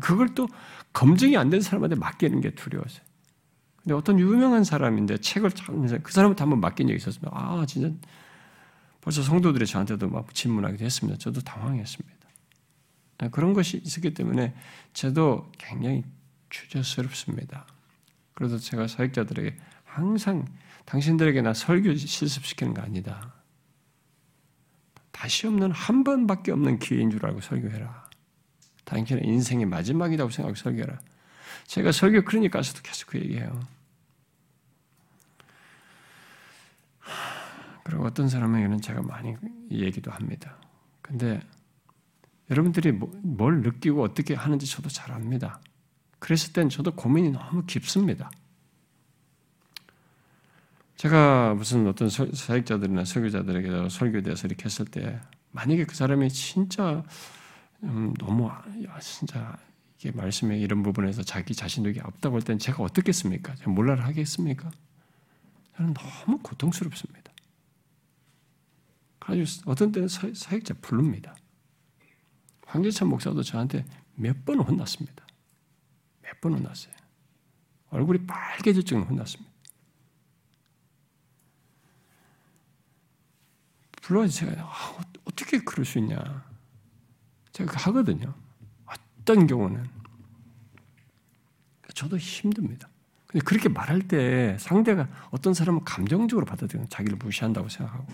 그걸 0.00 0.34
또 0.34 0.48
검증이 0.92 1.36
안 1.36 1.50
된 1.50 1.60
사람한테 1.60 1.96
맡기는 1.96 2.40
게 2.40 2.50
두려웠어요. 2.54 3.02
근데 3.76 3.94
어떤 3.94 4.18
유명한 4.18 4.64
사람인데 4.64 5.18
책을 5.18 5.50
찾으면서 5.52 5.98
그 6.02 6.12
사람한테 6.12 6.42
한번 6.42 6.60
맡긴 6.60 6.88
적이 6.88 6.96
있었습니다. 6.96 7.30
아, 7.32 7.64
진짜 7.66 7.90
벌써 9.00 9.22
성도들이 9.22 9.66
저한테도 9.66 10.08
막 10.08 10.34
질문하기도 10.34 10.84
했습니다. 10.84 11.18
저도 11.18 11.40
당황했습니다. 11.40 12.20
네, 13.18 13.28
그런 13.30 13.52
것이 13.52 13.80
있었기 13.84 14.14
때문에 14.14 14.54
저도 14.92 15.50
굉장히 15.58 16.04
주저스럽습니다. 16.48 17.66
그래서 18.34 18.58
제가 18.58 18.86
사역자들에게 18.86 19.56
항상 19.84 20.46
당신들에게 20.86 21.42
나 21.42 21.52
설교 21.54 21.94
실습시키는 21.94 22.74
거 22.74 22.82
아니다. 22.82 23.34
다시 25.10 25.46
없는 25.46 25.70
한 25.70 26.04
번밖에 26.04 26.50
없는 26.52 26.78
기회인 26.78 27.10
줄 27.10 27.24
알고 27.26 27.40
설교해라. 27.40 28.08
당신의 28.84 29.24
인생의 29.26 29.66
마지막이라고 29.66 30.30
생각하고 30.30 30.56
설교해라. 30.56 30.98
제가 31.66 31.92
설교 31.92 32.24
그러니까서도 32.24 32.80
계속 32.82 33.08
그 33.08 33.18
얘기해요. 33.18 33.60
그리고 37.90 38.06
어떤 38.06 38.28
사람에게는 38.28 38.80
제가 38.80 39.02
많이 39.02 39.34
얘기도 39.68 40.12
합니다. 40.12 40.56
근데 41.02 41.40
여러분들이 42.48 42.92
뭐, 42.92 43.10
뭘 43.20 43.62
느끼고 43.62 44.00
어떻게 44.00 44.34
하는지 44.34 44.64
저도 44.66 44.88
잘 44.88 45.10
압니다. 45.10 45.60
그랬을 46.20 46.52
땐 46.52 46.68
저도 46.68 46.94
고민이 46.94 47.30
너무 47.30 47.64
깊습니다. 47.66 48.30
제가 50.94 51.54
무슨 51.54 51.88
어떤 51.88 52.08
사역자들이나 52.08 53.04
설교자들에게 53.04 53.88
설교에 53.88 54.22
대해서 54.22 54.46
이렇게 54.46 54.66
했을 54.66 54.84
때 54.84 55.18
만약에 55.50 55.84
그 55.84 55.96
사람이 55.96 56.28
진짜 56.28 57.02
음, 57.82 58.14
너무 58.18 58.46
야, 58.46 59.00
진짜 59.00 59.56
이게 59.98 60.12
말씀에 60.12 60.58
이런 60.58 60.84
부분에서 60.84 61.24
자기 61.24 61.56
자신도 61.56 61.90
이게 61.90 62.00
없다고 62.04 62.36
할 62.36 62.42
때는 62.42 62.60
제가 62.60 62.84
어떻겠습니까? 62.84 63.56
제가 63.56 63.70
몰라를 63.72 64.04
하겠습니까? 64.04 64.70
저는 65.76 65.94
너무 65.94 66.38
고통스럽습니다. 66.38 67.29
아주 69.30 69.44
어떤 69.66 69.92
때는 69.92 70.08
사, 70.08 70.28
사역자 70.34 70.74
부릅니다. 70.80 71.34
황재찬 72.66 73.08
목사도 73.08 73.42
저한테 73.42 73.84
몇 74.14 74.44
번 74.44 74.60
혼났습니다. 74.60 75.24
몇 76.22 76.40
번 76.40 76.54
혼났어요. 76.54 76.94
얼굴이 77.90 78.26
빨개질 78.26 78.84
정도 78.84 79.06
혼났습니다. 79.06 79.50
불러서 84.02 84.28
제가 84.32 84.62
아, 84.62 84.98
어떻게 85.24 85.58
그럴 85.58 85.84
수 85.84 85.98
있냐. 85.98 86.44
제가 87.52 87.76
하거든요. 87.86 88.34
어떤 88.86 89.46
경우는 89.46 89.88
저도 91.94 92.16
힘듭니다. 92.16 92.88
근데 93.26 93.44
그렇게 93.44 93.68
말할 93.68 94.08
때 94.08 94.56
상대가 94.58 95.08
어떤 95.30 95.54
사람은 95.54 95.84
감정적으로 95.84 96.46
받아들이는 96.46 96.88
자기를 96.88 97.18
무시한다고 97.18 97.68
생각하고 97.68 98.06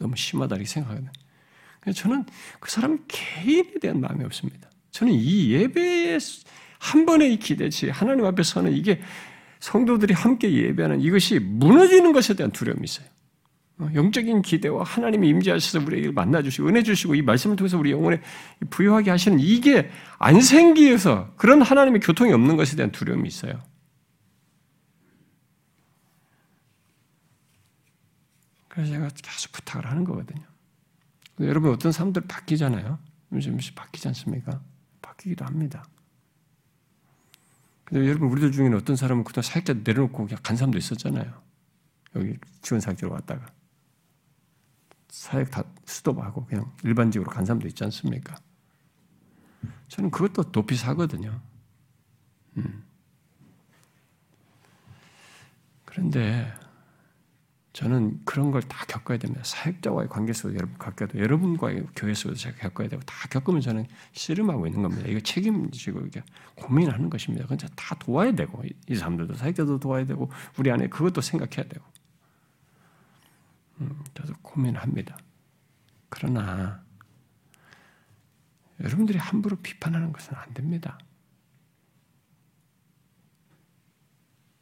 너무 0.00 0.16
심하다 0.16 0.56
이렇게 0.56 0.68
생각하거든요. 0.68 1.12
저는 1.94 2.24
그 2.58 2.70
사람 2.70 2.98
개인에 3.06 3.74
대한 3.80 4.00
마음이 4.00 4.24
없습니다. 4.24 4.68
저는 4.90 5.12
이 5.12 5.52
예배의 5.52 6.18
한 6.78 7.06
번의 7.06 7.38
기대치, 7.38 7.90
하나님 7.90 8.24
앞에 8.24 8.42
서는 8.42 8.72
이게 8.72 9.00
성도들이 9.60 10.14
함께 10.14 10.50
예배하는 10.50 11.00
이것이 11.00 11.38
무너지는 11.38 12.12
것에 12.12 12.34
대한 12.34 12.50
두려움이 12.50 12.82
있어요. 12.84 13.06
어, 13.78 13.88
영적인 13.94 14.42
기대와 14.42 14.84
하나님이 14.84 15.28
임재하셔서 15.28 15.84
우리에게 15.86 16.10
만나 16.10 16.42
주시고 16.42 16.68
은혜 16.68 16.82
주시고 16.82 17.14
이 17.14 17.22
말씀을 17.22 17.56
통해서 17.56 17.78
우리 17.78 17.92
영혼에 17.92 18.20
부여하게 18.68 19.10
하시는 19.10 19.38
이게 19.40 19.90
안 20.18 20.40
생기어서 20.40 21.32
그런 21.36 21.62
하나님의 21.62 22.00
교통이 22.00 22.32
없는 22.32 22.56
것에 22.56 22.76
대한 22.76 22.90
두려움이 22.90 23.28
있어요. 23.28 23.62
그래서 28.70 28.92
제가 28.92 29.08
계속 29.08 29.52
부탁을 29.52 29.90
하는 29.90 30.04
거거든요. 30.04 30.46
여러분 31.40 31.72
어떤 31.72 31.90
사람들 31.90 32.22
바뀌잖아요. 32.22 32.98
요즘씩 33.32 33.74
바뀌지 33.74 34.08
않습니까? 34.08 34.62
바뀌기도 35.02 35.44
합니다. 35.44 35.84
근데 37.84 38.06
여러분 38.06 38.28
우리들 38.28 38.52
중에는 38.52 38.76
어떤 38.78 38.94
사람은 38.94 39.24
그냥 39.24 39.42
사역자 39.42 39.74
내려놓고 39.84 40.26
그냥 40.26 40.38
간 40.42 40.56
사람도 40.56 40.78
있었잖아요. 40.78 41.42
여기 42.14 42.36
지원 42.62 42.80
사역자로 42.80 43.12
왔다가 43.12 43.46
사역 45.08 45.50
다 45.50 45.64
스톱하고 45.86 46.46
그냥 46.46 46.72
일반적으로 46.84 47.28
간 47.28 47.44
사람도 47.44 47.66
있지 47.66 47.82
않습니까? 47.82 48.36
저는 49.88 50.12
그것도 50.12 50.52
높이 50.52 50.76
사거든요. 50.76 51.40
음. 52.56 52.84
그런데 55.84 56.54
저는 57.72 58.20
그런 58.24 58.50
걸 58.50 58.60
다 58.62 58.84
겪어야 58.86 59.18
됩니다. 59.18 59.42
사역자와의 59.44 60.08
관계 60.08 60.32
속에서 60.32 60.56
여러분 60.56 60.76
겪어도 60.78 61.18
여러분과의 61.18 61.86
교회 61.94 62.14
속에서 62.14 62.40
제가 62.40 62.56
겪어야 62.58 62.88
되고 62.88 63.02
다 63.02 63.28
겪으면 63.28 63.60
저는 63.60 63.86
씨름하고 64.12 64.66
있는 64.66 64.82
겁니다. 64.82 65.08
이거 65.08 65.20
책임지고 65.20 66.06
이게 66.06 66.22
고민하는 66.56 67.10
것입니다. 67.10 67.44
그건 67.46 67.58
다 67.76 67.94
도와야 67.96 68.32
되고 68.32 68.62
이 68.88 68.94
사람들도 68.94 69.34
사역자도 69.34 69.78
도와야 69.78 70.04
되고 70.04 70.30
우리 70.58 70.70
안에 70.70 70.88
그것도 70.88 71.20
생각해야 71.20 71.68
되고 71.68 71.84
음, 73.80 74.04
저도 74.14 74.34
고민합니다. 74.42 75.16
그러나 76.08 76.82
여러분들이 78.80 79.18
함부로 79.18 79.56
비판하는 79.56 80.12
것은 80.12 80.34
안 80.34 80.52
됩니다. 80.54 80.98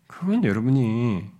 그건 0.06 0.44
여러분이 0.44 1.37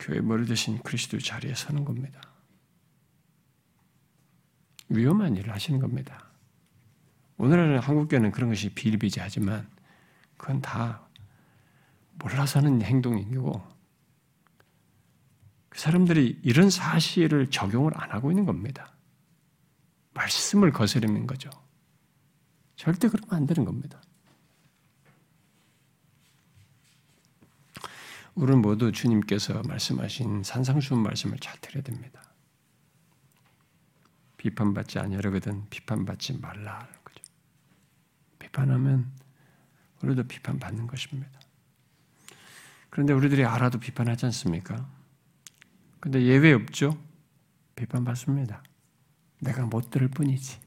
교회 0.00 0.20
머리 0.20 0.46
대신 0.46 0.78
그리스도 0.82 1.18
자리에 1.18 1.54
서는 1.54 1.84
겁니다. 1.84 2.20
위험한 4.88 5.36
일을 5.36 5.52
하시는 5.52 5.78
겁니다. 5.78 6.30
오늘날은 7.36 7.78
한국교회는 7.78 8.32
그런 8.32 8.50
것이 8.50 8.70
비일비재하지만 8.70 9.68
그건 10.36 10.60
다 10.60 11.06
몰라서 12.14 12.58
하는 12.58 12.82
행동이고 12.82 13.62
그 15.68 15.78
사람들이 15.78 16.40
이런 16.42 16.70
사실을 16.70 17.48
적용을 17.50 17.92
안 17.94 18.10
하고 18.10 18.30
있는 18.30 18.44
겁니다. 18.44 18.92
말씀을 20.14 20.72
거스르는 20.72 21.26
거죠. 21.26 21.50
절대 22.74 23.08
그러면 23.08 23.34
안 23.34 23.46
되는 23.46 23.64
겁니다. 23.64 24.00
우리는 28.34 28.62
모두 28.62 28.92
주님께서 28.92 29.62
말씀하신 29.62 30.42
산상수훈 30.42 31.02
말씀을 31.02 31.38
잘 31.38 31.58
들어야 31.60 31.82
됩니다. 31.82 32.22
비판받지 34.36 34.98
아니하거든 34.98 35.68
비판받지 35.68 36.38
말라 36.38 36.88
거죠. 37.04 37.22
비판하면 38.38 39.10
우리도 40.02 40.24
비판받는 40.24 40.86
것입니다. 40.86 41.38
그런데 42.88 43.12
우리들이 43.12 43.44
알아도 43.44 43.78
비판하지 43.78 44.26
않습니까? 44.26 44.88
근데 46.00 46.22
예외 46.22 46.52
없죠? 46.52 46.98
비판받습니다. 47.76 48.62
내가 49.40 49.66
못 49.66 49.90
들을 49.90 50.08
뿐이지. 50.08 50.58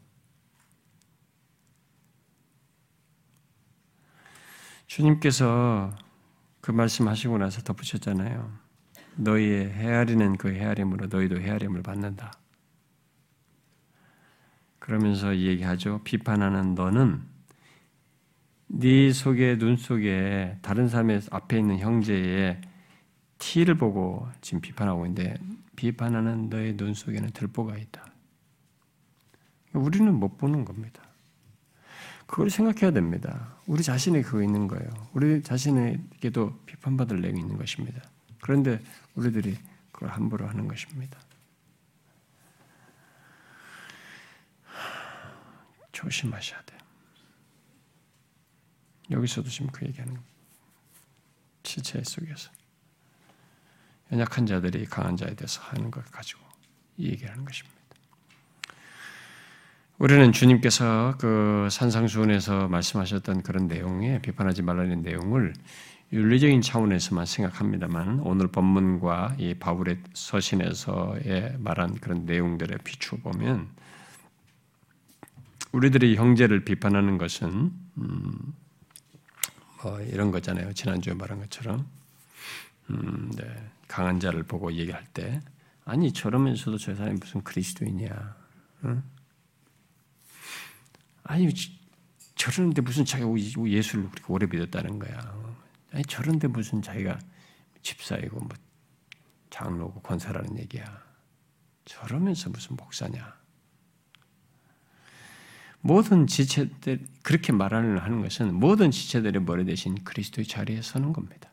주님께서 4.88 5.95
그 6.63 6.71
말씀하시고 6.71 7.39
나서 7.39 7.62
덧붙였잖아요. 7.62 8.49
너희의 9.17 9.69
헤아리는 9.69 10.38
그 10.38 10.54
헤아림으로 10.54 11.08
너희도 11.08 11.41
헤아림을 11.41 11.84
받는다. 11.84 12.32
그러면서 14.80 15.36
얘기하죠. 15.36 15.99
비판하는 16.06 16.73
너는 16.73 17.21
네 18.67 19.12
속에 19.12 19.58
눈 19.58 19.76
속에 19.76 20.58
다른 20.62 20.88
사람의 20.88 21.23
앞에 21.32 21.60
있는 21.60 21.80
형제의 21.80 22.62
티를 23.39 23.76
보고 23.76 24.30
지금 24.39 24.62
비판하고 24.62 25.06
있는데 25.06 25.36
비판하는 25.76 26.47
너의 26.47 26.78
눈 26.78 26.93
속에는 26.93 27.32
들보가 27.32 27.76
있다. 27.76 28.06
우리는 29.73 30.13
못 30.13 30.38
보는 30.38 30.63
겁니다. 30.63 31.04
그걸 32.26 32.49
생각해야 32.49 32.91
됩니다. 32.91 33.53
우리 33.65 33.82
자신에 33.82 34.21
그거 34.21 34.43
있는 34.43 34.67
거예요. 34.67 34.89
우리 35.13 35.41
자신에게도 35.41 36.60
비판받을 36.65 37.21
내용이 37.21 37.39
있는 37.39 37.58
것입니다. 37.58 38.02
그런데 38.41 38.82
우리들이 39.15 39.58
그걸 39.91 40.10
함부로 40.10 40.47
하는 40.47 40.67
것입니다. 40.67 41.17
조심하셔야 45.91 46.62
돼요. 46.63 46.80
여기서도 49.12 49.49
지금 49.49 49.67
그 49.67 49.86
얘기하는 49.86 50.19
지체 51.62 52.04
속에서 52.04 52.52
연약한 54.12 54.45
자들이 54.45 54.86
강한 54.86 55.15
자에 55.15 55.34
대해서 55.36 55.62
하는 55.62 55.89
것 55.89 56.04
가지고 56.12 56.41
이 56.97 57.08
얘기를 57.08 57.32
하는 57.32 57.45
것입니다. 57.45 57.83
우리는 59.99 60.32
주님께서 60.32 61.15
그 61.19 61.67
산상수훈에서 61.69 62.67
말씀하셨던 62.67 63.43
그런 63.43 63.67
내용에 63.67 64.21
비판하지 64.21 64.63
말라는 64.63 65.01
내용을 65.01 65.53
윤리적인 66.12 66.62
차원에서만 66.62 67.25
생각합니다만 67.25 68.19
오늘 68.21 68.47
본문과 68.47 69.36
이 69.39 69.53
바울의 69.53 69.99
서신에서의 70.13 71.58
말한 71.60 71.95
그런 71.95 72.25
내용들에 72.25 72.77
비추어 72.84 73.19
보면 73.19 73.67
우리들이 75.71 76.15
형제를 76.15 76.65
비판하는 76.65 77.17
것은 77.17 77.71
음, 77.98 78.54
뭐 79.81 80.00
이런 80.02 80.31
거잖아요. 80.31 80.73
지난주에 80.73 81.13
말한 81.13 81.39
것처럼 81.39 81.87
음, 82.89 83.31
네. 83.35 83.44
강한 83.87 84.19
자를 84.19 84.44
보고 84.44 84.71
얘기할 84.73 85.04
때 85.13 85.39
아니 85.85 86.12
저러면서도 86.12 86.77
저 86.77 86.96
사람이 86.96 87.19
무슨 87.19 87.44
그리스도이냐? 87.44 88.35
응? 88.85 89.04
아니 91.24 91.50
저러는데 92.36 92.82
무슨 92.82 93.06
자기가 93.06 93.30
예수를 93.67 94.10
그렇게 94.10 94.34
오래 94.34 94.46
믿었다는 94.46 95.00
거야. 95.00 95.54
아니 95.92 96.04
저런데 96.04 96.48
무슨 96.48 96.82
자기가 96.82 97.19
집사이고 97.82 98.40
뭐 98.40 98.50
장로고 99.50 100.02
권사라는 100.02 100.58
얘기야. 100.60 101.02
저러면서 101.86 102.50
무슨 102.50 102.76
목사냐. 102.76 103.42
모든 105.82 106.28
지체들 106.28 107.06
그렇게 107.24 107.52
말하는 107.52 108.21
것은 108.21 108.54
모든 108.54 108.90
지체들의 108.90 109.44
머리 109.44 109.65
대신 109.65 109.96
그리스도의 110.04 110.48
자리에 110.48 110.82
서는 110.82 111.12
겁니다. 111.12 111.52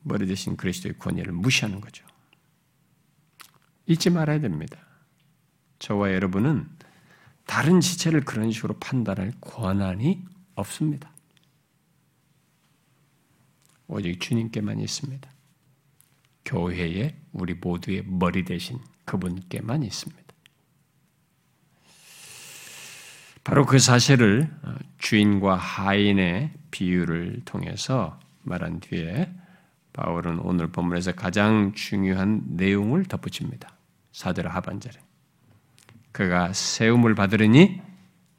머리 0.00 0.26
대신 0.26 0.56
그리스도의 0.56 0.98
권위를 0.98 1.32
무시하는 1.32 1.80
거죠. 1.80 2.04
잊지 3.86 4.10
말아야 4.10 4.40
됩니다. 4.40 4.78
저와 5.82 6.12
여러분은 6.12 6.68
다른 7.44 7.80
지체를 7.80 8.20
그런 8.20 8.52
식으로 8.52 8.78
판단할 8.78 9.32
권한이 9.40 10.24
없습니다. 10.54 11.10
오직 13.88 14.20
주님께만 14.20 14.78
있습니다. 14.78 15.28
교회에 16.44 17.16
우리 17.32 17.54
모두의 17.54 18.04
머리 18.06 18.44
대신 18.44 18.78
그분께만 19.06 19.82
있습니다. 19.82 20.22
바로 23.42 23.66
그 23.66 23.80
사실을 23.80 24.48
어, 24.62 24.76
주인과 24.98 25.56
하인의 25.56 26.52
비유를 26.70 27.42
통해서 27.44 28.20
말한 28.42 28.78
뒤에 28.78 29.34
바울은 29.92 30.38
오늘 30.38 30.68
본문에서 30.68 31.16
가장 31.16 31.72
중요한 31.74 32.42
내용을 32.50 33.04
덧붙입니다. 33.06 33.76
사절 34.12 34.46
하반절에. 34.46 35.11
그가 36.12 36.52
세움을 36.52 37.14
받으리니 37.14 37.80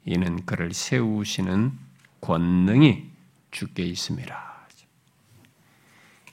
이는 0.06 0.44
그를 0.46 0.72
세우시는 0.72 1.72
권능이 2.20 3.10
주께 3.50 3.84
있음이라. 3.84 4.54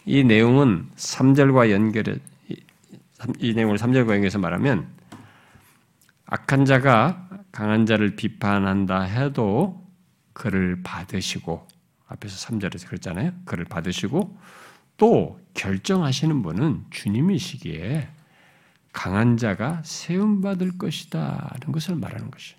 이 0.05 0.23
내용은 0.23 0.89
3절과 0.95 1.69
연결해 1.71 2.15
이 3.39 3.53
내용을 3.53 3.77
3절과 3.77 4.13
연결해서 4.13 4.39
말하면 4.39 4.87
악한 6.25 6.65
자가 6.65 7.29
강한 7.51 7.85
자를 7.85 8.15
비판한다 8.15 9.01
해도 9.01 9.85
그를 10.33 10.81
받으시고 10.81 11.67
앞에서 12.07 12.47
3절에서 12.47 12.87
그랬잖아요. 12.87 13.31
그를 13.45 13.65
받으시고 13.65 14.37
또 14.97 15.39
결정하시는 15.53 16.41
분은 16.41 16.85
주님이시기에 16.89 18.09
강한 18.91 19.37
자가 19.37 19.81
세움받을 19.83 20.77
것이다. 20.77 21.55
는 21.61 21.71
것을 21.71 21.95
말하는 21.95 22.29
것이죠. 22.31 22.57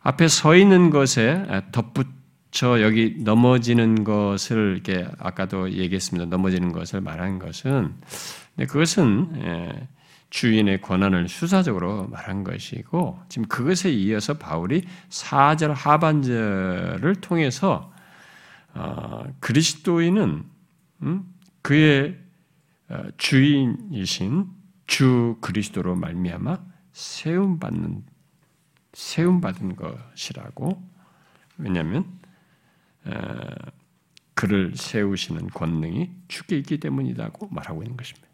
앞에 0.00 0.28
서 0.28 0.56
있는 0.56 0.90
것에 0.90 1.46
덧붙여 1.70 2.82
여기 2.82 3.16
넘어지는 3.20 4.02
것을 4.02 4.80
이렇게 4.84 5.08
아까도 5.18 5.70
얘기했습니다. 5.70 6.28
넘어지는 6.28 6.72
것을 6.72 7.00
말한 7.00 7.38
것은 7.38 7.94
그것은 8.56 9.42
예, 9.44 9.88
주인의 10.30 10.80
권한을 10.80 11.28
수사적으로 11.28 12.08
말한 12.08 12.42
것이고 12.42 13.20
지금 13.28 13.46
그것에 13.48 13.90
이어서 13.90 14.34
바울이 14.34 14.82
4절 15.10 15.72
하반절을 15.74 17.16
통해서 17.20 17.92
어, 18.74 19.24
그리스도인은 19.40 20.44
음? 21.02 21.24
그의 21.60 22.08
어, 22.08 22.22
주인이신 23.16 24.46
주 24.86 25.36
그리스도로 25.40 25.96
말미암아 25.96 26.58
세움 26.92 27.58
받는 27.58 28.04
세움 28.92 29.40
받은 29.40 29.76
것이라고 29.76 30.82
왜냐하면 31.58 32.04
어, 33.04 33.12
그를 34.34 34.72
세우시는 34.74 35.48
권능이 35.48 36.10
주께 36.28 36.58
있기 36.58 36.78
때문이라고 36.78 37.48
말하고 37.50 37.82
있는 37.82 37.96
것입니다. 37.96 38.28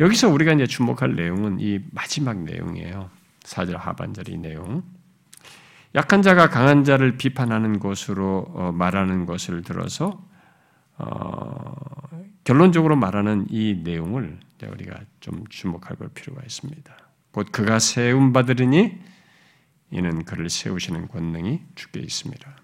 여기서 0.00 0.28
우리가 0.28 0.52
이제 0.52 0.66
주목할 0.66 1.14
내용은 1.14 1.60
이 1.60 1.80
마지막 1.92 2.38
내용이에요. 2.38 3.10
4절 3.40 3.76
하반절의 3.76 4.38
내용. 4.38 4.82
약한 5.94 6.22
자가 6.22 6.48
강한 6.48 6.82
자를 6.82 7.16
비판하는 7.16 7.78
것으로 7.78 8.46
어, 8.54 8.72
말하는 8.72 9.26
것을 9.26 9.62
들어서 9.62 10.26
어, 10.98 11.74
결론적으로 12.44 12.94
말하는 12.96 13.46
이 13.50 13.80
내용을 13.82 14.38
우리가 14.62 15.00
좀 15.20 15.46
주목할 15.48 15.96
필요가 16.14 16.42
있습니다. 16.42 16.96
곧 17.32 17.48
그가 17.50 17.78
세움 17.78 18.32
받으리니 18.32 18.98
이는 19.90 20.24
그를 20.24 20.48
세우시는 20.48 21.08
권능이 21.08 21.62
주께 21.74 22.00
있습니다. 22.00 22.56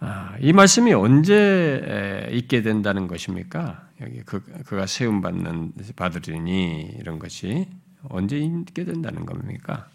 아, 0.00 0.36
이 0.40 0.52
말씀이 0.52 0.92
언제 0.92 2.28
있게 2.32 2.62
된다는 2.62 3.06
것입니까? 3.06 3.88
여기 4.00 4.22
그, 4.22 4.42
그가 4.64 4.86
세움 4.86 5.20
받는 5.20 5.74
받으리니 5.94 6.96
이런 6.98 7.18
것이 7.18 7.68
언제 8.08 8.36
있게 8.38 8.84
된다는 8.84 9.24
겁니까? 9.26 9.88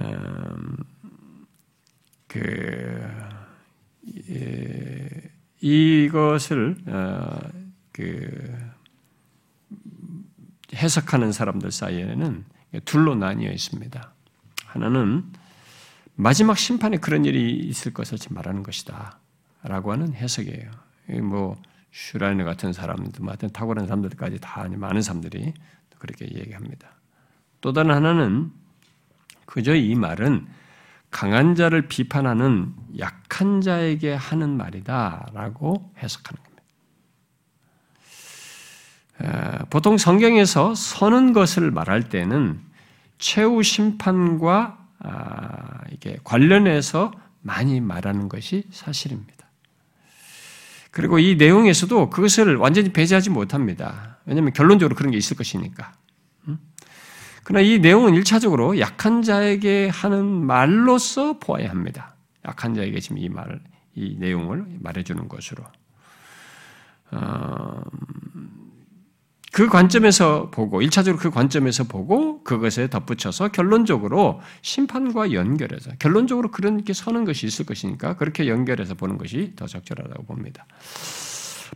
음, 0.00 0.76
그 2.26 3.06
예, 4.30 5.33
이것을 5.64 6.76
어, 6.88 7.38
그 7.90 8.54
해석하는 10.74 11.32
사람들 11.32 11.72
사이에는 11.72 12.44
둘로 12.84 13.14
나뉘어 13.14 13.50
있습니다. 13.50 14.12
하나는 14.66 15.24
마지막 16.16 16.58
심판에 16.58 16.98
그런 16.98 17.24
일이 17.24 17.54
있을 17.54 17.94
것을 17.94 18.18
말하는 18.30 18.62
것이다. 18.62 19.18
라고 19.62 19.90
하는 19.92 20.12
해석이에요. 20.12 20.70
뭐, 21.22 21.56
슈라이너 21.92 22.44
같은 22.44 22.74
사람들, 22.74 23.22
뭐 23.22 23.30
하여튼 23.30 23.48
탁월한 23.50 23.86
사람들까지 23.86 24.40
다 24.42 24.68
많은 24.68 25.00
사람들이 25.00 25.54
그렇게 25.98 26.26
얘기합니다. 26.26 26.90
또 27.62 27.72
다른 27.72 27.92
하나는 27.92 28.52
그저 29.46 29.74
이 29.74 29.94
말은 29.94 30.46
강한 31.14 31.54
자를 31.54 31.86
비판하는 31.86 32.74
약한 32.98 33.60
자에게 33.60 34.14
하는 34.14 34.56
말이다라고 34.56 35.92
해석하는 36.02 36.42
겁니다. 39.22 39.66
보통 39.70 39.96
성경에서 39.96 40.74
서는 40.74 41.32
것을 41.32 41.70
말할 41.70 42.08
때는 42.08 42.58
최후 43.18 43.62
심판과 43.62 44.76
아, 44.98 45.84
관련해서 46.24 47.12
많이 47.42 47.80
말하는 47.80 48.28
것이 48.28 48.64
사실입니다. 48.72 49.46
그리고 50.90 51.20
이 51.20 51.36
내용에서도 51.36 52.10
그것을 52.10 52.56
완전히 52.56 52.92
배제하지 52.92 53.30
못합니다. 53.30 54.18
왜냐하면 54.26 54.52
결론적으로 54.52 54.96
그런 54.96 55.12
게 55.12 55.16
있을 55.16 55.36
것이니까. 55.36 55.92
그러나 57.44 57.64
이 57.64 57.78
내용은 57.78 58.14
일차적으로 58.14 58.80
약한 58.80 59.22
자에게 59.22 59.88
하는 59.88 60.24
말로서 60.24 61.38
보아야 61.38 61.70
합니다. 61.70 62.16
약한 62.46 62.74
자에게 62.74 63.00
지금 63.00 63.18
이 63.18 63.28
말을, 63.28 63.60
이 63.94 64.16
내용을 64.18 64.64
말해주는 64.80 65.28
것으로. 65.28 65.62
어, 67.12 67.82
그 69.52 69.68
관점에서 69.68 70.50
보고, 70.50 70.82
일차적으로그 70.82 71.30
관점에서 71.30 71.84
보고 71.84 72.42
그것에 72.42 72.90
덧붙여서 72.90 73.48
결론적으로 73.48 74.40
심판과 74.62 75.32
연결해서, 75.32 75.92
결론적으로 75.98 76.50
그런 76.50 76.82
게 76.82 76.92
서는 76.92 77.24
것이 77.24 77.46
있을 77.46 77.64
것이니까 77.66 78.16
그렇게 78.16 78.48
연결해서 78.48 78.94
보는 78.94 79.16
것이 79.16 79.52
더 79.54 79.66
적절하다고 79.66 80.24
봅니다. 80.24 80.66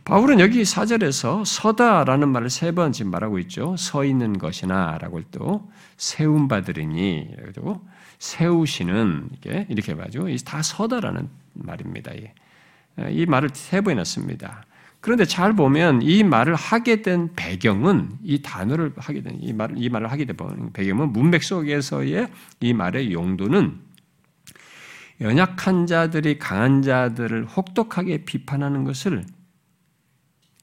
바울은 0.05 0.39
여기 0.39 0.65
사절에서 0.65 1.43
서다라는 1.45 2.29
말을 2.29 2.49
세 2.49 2.71
번 2.71 2.91
지금 2.91 3.11
말하고 3.11 3.39
있죠. 3.39 3.75
서 3.77 4.05
있는 4.05 4.37
것이나라고 4.37 5.21
또 5.31 5.69
세움 5.97 6.47
받으리니 6.47 7.35
그리고 7.43 7.85
세우시는 8.19 9.29
이게 9.35 9.65
이렇게 9.69 9.93
말죠. 9.93 10.25
다 10.45 10.61
서다라는 10.61 11.29
말입니다. 11.53 12.11
이 13.09 13.25
말을 13.25 13.49
세 13.53 13.81
번이나 13.81 14.03
씁니다. 14.03 14.63
그런데 15.01 15.23
잘 15.25 15.53
보면 15.53 16.01
이 16.01 16.23
말을 16.23 16.55
하게 16.55 17.01
된 17.01 17.29
배경은 17.35 18.09
이 18.23 18.41
단어를 18.41 18.93
하게 18.97 19.21
된 19.21 19.37
이 19.41 19.53
말을 19.53 19.75
이 19.77 19.89
말을 19.89 20.11
하게 20.11 20.25
된 20.25 20.37
배경은 20.73 21.13
문맥 21.13 21.43
속에서의 21.43 22.27
이 22.59 22.73
말의 22.73 23.13
용도는 23.13 23.79
연약한 25.21 25.87
자들이 25.87 26.37
강한 26.37 26.81
자들을 26.81 27.45
혹독하게 27.45 28.25
비판하는 28.25 28.83
것을 28.83 29.23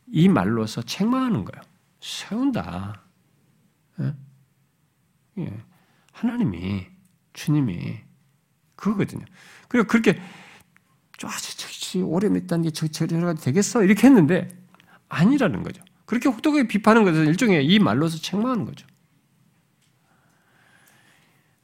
이 0.08 0.28
말로서 0.28 0.82
책망하는 0.82 1.44
거예요. 1.44 1.62
세운다. 2.00 3.02
예? 4.00 4.14
예. 5.38 5.64
하나님이, 6.12 6.86
주님이, 7.32 7.98
그거거든요. 8.76 9.24
그리고 9.68 9.86
그렇게, 9.86 10.20
저, 11.18 11.28
오래 12.04 12.28
믿다는 12.28 12.64
게 12.64 12.70
저, 12.70 12.86
저래가 12.86 13.34
되겠어? 13.34 13.82
이렇게 13.82 14.06
했는데, 14.06 14.48
아니라는 15.08 15.62
거죠. 15.62 15.82
그렇게 16.04 16.28
혹독하게 16.28 16.68
비판하는 16.68 17.04
것은 17.04 17.26
일종의 17.26 17.66
이 17.66 17.78
말로서 17.78 18.18
책망하는 18.18 18.64
거죠. 18.64 18.86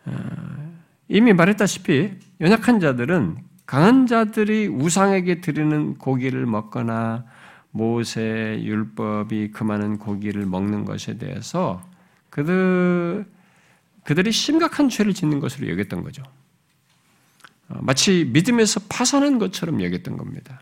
어, 0.04 0.80
이미 1.08 1.32
말했다시피, 1.32 2.18
연약한 2.40 2.80
자들은 2.80 3.38
강한 3.66 4.06
자들이 4.06 4.66
우상에게 4.66 5.40
드리는 5.40 5.96
고기를 5.96 6.44
먹거나 6.46 7.24
모세 7.72 8.60
율법이 8.62 9.50
그 9.50 9.64
많은 9.64 9.98
고기를 9.98 10.46
먹는 10.46 10.84
것에 10.84 11.18
대해서 11.18 11.82
그들 12.30 13.26
그들이 14.04 14.30
심각한 14.32 14.88
죄를 14.88 15.14
짓는 15.14 15.40
것으로 15.40 15.68
여겼던 15.70 16.02
거죠. 16.02 16.22
어, 17.68 17.78
마치 17.80 18.24
믿음에서 18.32 18.80
파산한 18.88 19.38
것처럼 19.38 19.82
여겼던 19.82 20.16
겁니다. 20.16 20.60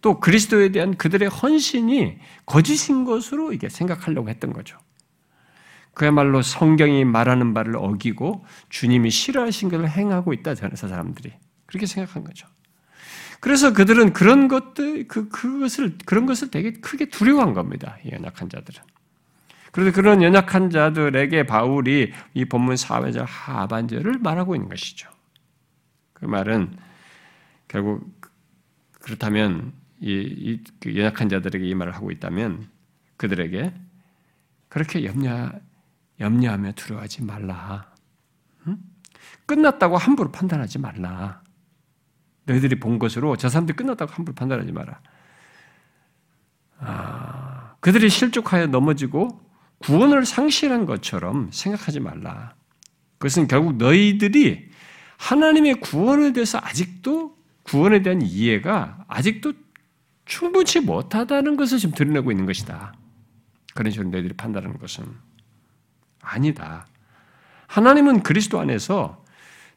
또 0.00 0.20
그리스도에 0.20 0.70
대한 0.70 0.96
그들의 0.96 1.28
헌신이 1.28 2.18
거짓인 2.44 3.04
것으로 3.04 3.52
이게 3.52 3.68
생각하려고 3.68 4.28
했던 4.28 4.52
거죠. 4.52 4.78
그야말로 5.94 6.42
성경이 6.42 7.04
말하는 7.04 7.54
바를 7.54 7.76
어기고 7.76 8.44
주님이 8.68 9.10
싫어하신 9.10 9.68
것을 9.68 9.88
행하고 9.88 10.32
있다, 10.32 10.54
저 10.54 10.74
사람들이. 10.74 11.32
그렇게 11.66 11.86
생각한 11.86 12.24
거죠. 12.24 12.46
그래서 13.42 13.72
그들은 13.72 14.12
그런 14.12 14.46
것들, 14.46 15.08
그, 15.08 15.28
그것을, 15.28 15.98
그런 16.06 16.26
것을 16.26 16.52
되게 16.52 16.74
크게 16.74 17.06
두려워한 17.06 17.54
겁니다. 17.54 17.96
이 18.04 18.12
연약한 18.12 18.48
자들은. 18.48 18.80
그래서 19.72 19.90
그런 19.90 20.22
연약한 20.22 20.70
자들에게 20.70 21.44
바울이 21.46 22.12
이 22.34 22.44
본문 22.44 22.76
4회절 22.76 23.24
하반절을 23.26 24.20
말하고 24.20 24.54
있는 24.54 24.68
것이죠. 24.68 25.10
그 26.12 26.24
말은 26.24 26.76
결국 27.66 28.16
그렇다면 29.00 29.72
이, 30.00 30.12
이그 30.12 30.94
연약한 30.94 31.28
자들에게 31.28 31.66
이 31.66 31.74
말을 31.74 31.96
하고 31.96 32.12
있다면 32.12 32.68
그들에게 33.16 33.74
그렇게 34.68 35.04
염려 35.04 35.50
염려하며 36.20 36.72
두려워하지 36.76 37.24
말라. 37.24 37.92
응? 38.68 38.78
끝났다고 39.46 39.96
함부로 39.96 40.30
판단하지 40.30 40.78
말라. 40.78 41.42
너희들이 42.52 42.78
본 42.80 42.98
것으로 42.98 43.36
저 43.36 43.48
사람들이 43.48 43.76
끝났다고 43.76 44.12
함부로 44.12 44.34
판단하지 44.34 44.72
마라. 44.72 45.00
아, 46.80 47.74
그들이 47.80 48.08
실족하여 48.08 48.66
넘어지고 48.66 49.40
구원을 49.78 50.24
상실한 50.26 50.86
것처럼 50.86 51.50
생각하지 51.52 52.00
말라. 52.00 52.54
그것은 53.18 53.48
결국 53.48 53.76
너희들이 53.76 54.70
하나님의 55.16 55.74
구원에 55.80 56.32
대해서 56.32 56.58
아직도 56.60 57.36
구원에 57.62 58.02
대한 58.02 58.22
이해가 58.22 59.04
아직도 59.08 59.52
충분치 60.24 60.80
못하다는 60.80 61.56
것을 61.56 61.78
지금 61.78 61.94
드러내고 61.94 62.30
있는 62.32 62.46
것이다. 62.46 62.94
그런 63.74 63.90
식으로 63.90 64.10
너희들이 64.10 64.34
판단하는 64.34 64.78
것은 64.78 65.04
아니다. 66.20 66.86
하나님은 67.68 68.22
그리스도 68.22 68.60
안에서 68.60 69.21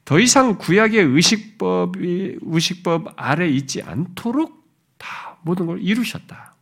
더 0.06 0.20
이상 0.20 0.58
구약의 0.58 1.04
의식법이 1.04 2.38
의식법 2.42 3.14
아래 3.16 3.48
있지 3.50 3.82
않도록 3.82 4.64
다 4.98 5.38
모든 5.42 5.66
걸 5.66 5.82
이루셨다. 5.82 6.54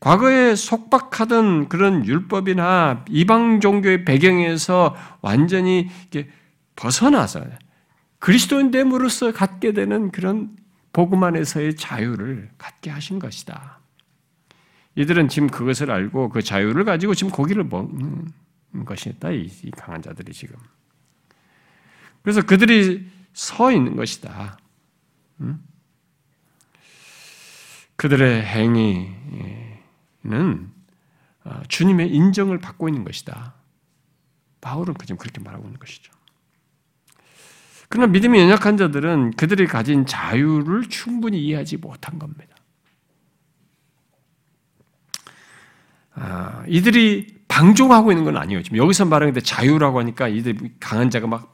과거에 0.00 0.54
속박하던 0.54 1.68
그런 1.68 2.04
율법이나 2.04 3.04
이방 3.08 3.60
종교의 3.60 4.04
배경에서 4.04 4.96
완전히 5.22 5.88
벗어나서 6.76 7.44
그리스도인 8.18 8.70
됨으로써 8.70 9.32
갖게 9.32 9.72
되는 9.72 10.10
그런 10.10 10.56
복음 10.92 11.24
안에서의 11.24 11.76
자유를 11.76 12.50
갖게 12.56 12.90
하신 12.90 13.18
것이다. 13.18 13.80
이들은 14.96 15.28
지금 15.28 15.48
그것을 15.48 15.90
알고 15.90 16.30
그 16.30 16.42
자유를 16.42 16.84
가지고 16.84 17.14
지금 17.14 17.32
고기를 17.32 17.64
먹는 17.64 18.32
것이다. 18.84 19.30
이 19.30 19.70
강한 19.76 20.00
자들이 20.02 20.32
지금. 20.32 20.56
그래서 22.24 22.42
그들이 22.42 23.06
서 23.34 23.70
있는 23.70 23.94
것이다. 23.96 24.58
그들의 27.96 28.42
행위는 28.42 29.12
어, 31.44 31.62
주님의 31.68 32.10
인정을 32.14 32.58
받고 32.58 32.88
있는 32.88 33.04
것이다. 33.04 33.54
바울은 34.62 34.94
지금 35.02 35.18
그렇게 35.18 35.40
말하고 35.42 35.64
있는 35.64 35.78
것이죠. 35.78 36.12
그러나 37.90 38.10
믿음이 38.10 38.40
연약한 38.40 38.78
자들은 38.78 39.32
그들이 39.32 39.66
가진 39.66 40.06
자유를 40.06 40.88
충분히 40.88 41.44
이해하지 41.44 41.76
못한 41.76 42.18
겁니다. 42.18 42.56
아, 46.14 46.64
이들이 46.66 47.44
방종하고 47.48 48.10
있는 48.10 48.24
건 48.24 48.38
아니에요. 48.38 48.62
지금 48.62 48.78
여기서 48.78 49.04
말하는데 49.04 49.40
자유라고 49.40 49.98
하니까 49.98 50.28
이들 50.28 50.56
강한 50.80 51.10
자가 51.10 51.26
막 51.26 51.53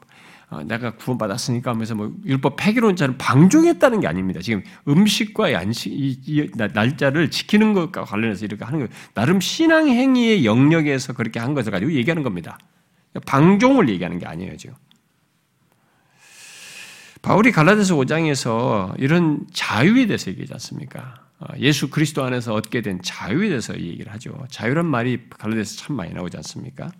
내가 0.65 0.91
구원받았으니까 0.95 1.71
하면서 1.71 1.95
뭐 1.95 2.13
율법 2.25 2.57
폐기론자를 2.57 3.17
방종했다는 3.17 4.01
게 4.01 4.07
아닙니다. 4.07 4.41
지금 4.41 4.61
음식과 4.85 5.53
양식, 5.53 5.93
이, 5.93 6.19
이 6.25 6.49
날짜를 6.55 7.31
지키는 7.31 7.73
것과 7.73 8.03
관련해서 8.03 8.45
이렇게 8.45 8.65
하는 8.65 8.79
거예요. 8.79 8.89
나름 9.13 9.39
신앙 9.39 9.87
행위의 9.87 10.45
영역에서 10.45 11.13
그렇게 11.13 11.39
한 11.39 11.53
것을 11.53 11.71
가지고 11.71 11.93
얘기하는 11.93 12.21
겁니다. 12.21 12.59
방종을 13.25 13.87
얘기하는 13.89 14.19
게 14.19 14.25
아니에요, 14.25 14.57
지금. 14.57 14.75
바울이 17.21 17.51
갈라디아서 17.51 17.95
5장에서 17.95 18.95
이런 18.99 19.45
자유에 19.53 20.07
대해서 20.07 20.31
얘기하지 20.31 20.53
않습니까? 20.53 21.13
어, 21.39 21.45
예수 21.59 21.89
그리스도 21.89 22.23
안에서 22.23 22.53
얻게 22.53 22.81
된 22.81 22.99
자유에 23.01 23.47
대해서 23.47 23.73
얘기를 23.79 24.11
하죠. 24.11 24.45
자유란 24.49 24.85
말이 24.85 25.29
갈라디아서 25.29 25.77
참 25.77 25.95
많이 25.95 26.13
나오지 26.13 26.35
않습니까? 26.37 26.91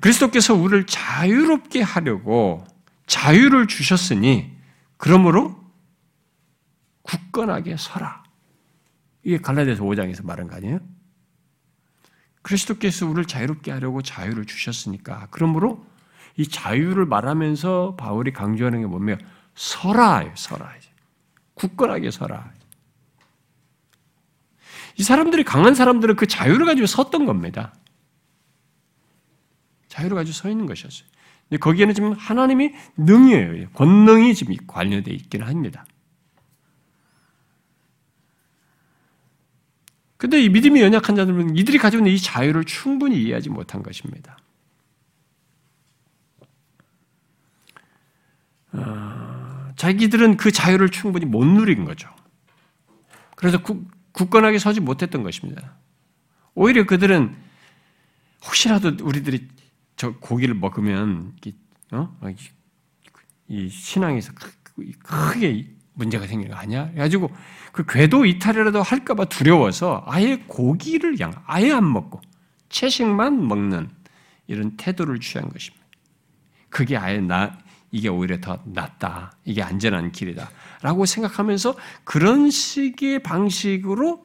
그리스도께서 0.00 0.54
우리를 0.54 0.86
자유롭게 0.86 1.82
하려고 1.82 2.64
자유를 3.06 3.66
주셨으니 3.66 4.56
그러므로 4.96 5.60
굳건하게 7.02 7.76
서라. 7.76 8.22
이게 9.24 9.38
갈라디아서 9.38 9.82
5장에서 9.82 10.24
말한 10.24 10.48
거 10.48 10.56
아니에요? 10.56 10.80
그리스도께서 12.42 13.06
우리를 13.06 13.24
자유롭게 13.24 13.70
하려고 13.70 14.02
자유를 14.02 14.46
주셨으니까 14.46 15.28
그러므로 15.30 15.84
이 16.36 16.46
자유를 16.48 17.06
말하면서 17.06 17.96
바울이 17.96 18.32
강조하는 18.32 18.80
게 18.80 18.86
뭐냐면 18.86 19.20
서라, 19.54 20.24
서라. 20.34 20.74
굳건하게 21.54 22.10
서라. 22.10 22.50
이 24.96 25.02
사람들이 25.02 25.44
강한 25.44 25.74
사람들은 25.74 26.16
그 26.16 26.26
자유를 26.26 26.66
가지고 26.66 26.86
섰던 26.86 27.26
겁니다. 27.26 27.74
자유를 29.92 30.16
가지고 30.16 30.32
서 30.32 30.48
있는 30.48 30.64
것이었어요. 30.64 31.06
근데 31.48 31.58
거기에는 31.58 31.94
지금 31.94 32.12
하나님이 32.12 32.72
능이에요. 32.96 33.68
권능이 33.74 34.34
지금 34.34 34.56
관련되어 34.66 35.12
있기는 35.12 35.46
합니다. 35.46 35.84
근데 40.16 40.40
이 40.40 40.48
믿음이 40.48 40.80
연약한 40.80 41.14
자들은 41.14 41.56
이들이 41.56 41.76
가지고 41.76 42.00
있는 42.00 42.12
이 42.12 42.18
자유를 42.18 42.64
충분히 42.64 43.22
이해하지 43.22 43.50
못한 43.50 43.82
것입니다. 43.82 44.38
어, 48.72 49.72
자기들은 49.76 50.38
그 50.38 50.52
자유를 50.52 50.88
충분히 50.88 51.26
못 51.26 51.44
누린 51.44 51.84
거죠. 51.84 52.08
그래서 53.36 53.60
구, 53.60 53.84
굳건하게 54.12 54.58
서지 54.58 54.80
못했던 54.80 55.22
것입니다. 55.22 55.74
오히려 56.54 56.86
그들은 56.86 57.36
혹시라도 58.46 58.96
우리들이 59.02 59.48
저 60.02 60.14
고기를 60.14 60.56
먹으면 60.56 61.36
어? 61.92 62.18
이 63.46 63.68
신앙에서 63.68 64.32
크게 65.04 65.76
문제가 65.92 66.26
생기는 66.26 66.52
거 66.52 66.60
아니야? 66.60 66.90
그래가지고 66.90 67.30
그 67.70 67.84
궤도 67.86 68.26
이탈이라도 68.26 68.82
할까봐 68.82 69.26
두려워서 69.26 70.02
아예 70.08 70.42
고기를 70.48 71.20
양 71.20 71.32
아예 71.46 71.70
안 71.70 71.92
먹고 71.92 72.20
채식만 72.68 73.46
먹는 73.46 73.90
이런 74.48 74.76
태도를 74.76 75.20
취한 75.20 75.48
것입니다. 75.48 75.86
그게 76.68 76.96
아예 76.96 77.20
나 77.20 77.56
이게 77.92 78.08
오히려 78.08 78.40
더 78.40 78.58
낫다. 78.64 79.36
이게 79.44 79.62
안전한 79.62 80.10
길이다. 80.10 80.50
라고 80.82 81.06
생각하면서 81.06 81.76
그런 82.02 82.50
식의 82.50 83.22
방식으로 83.22 84.24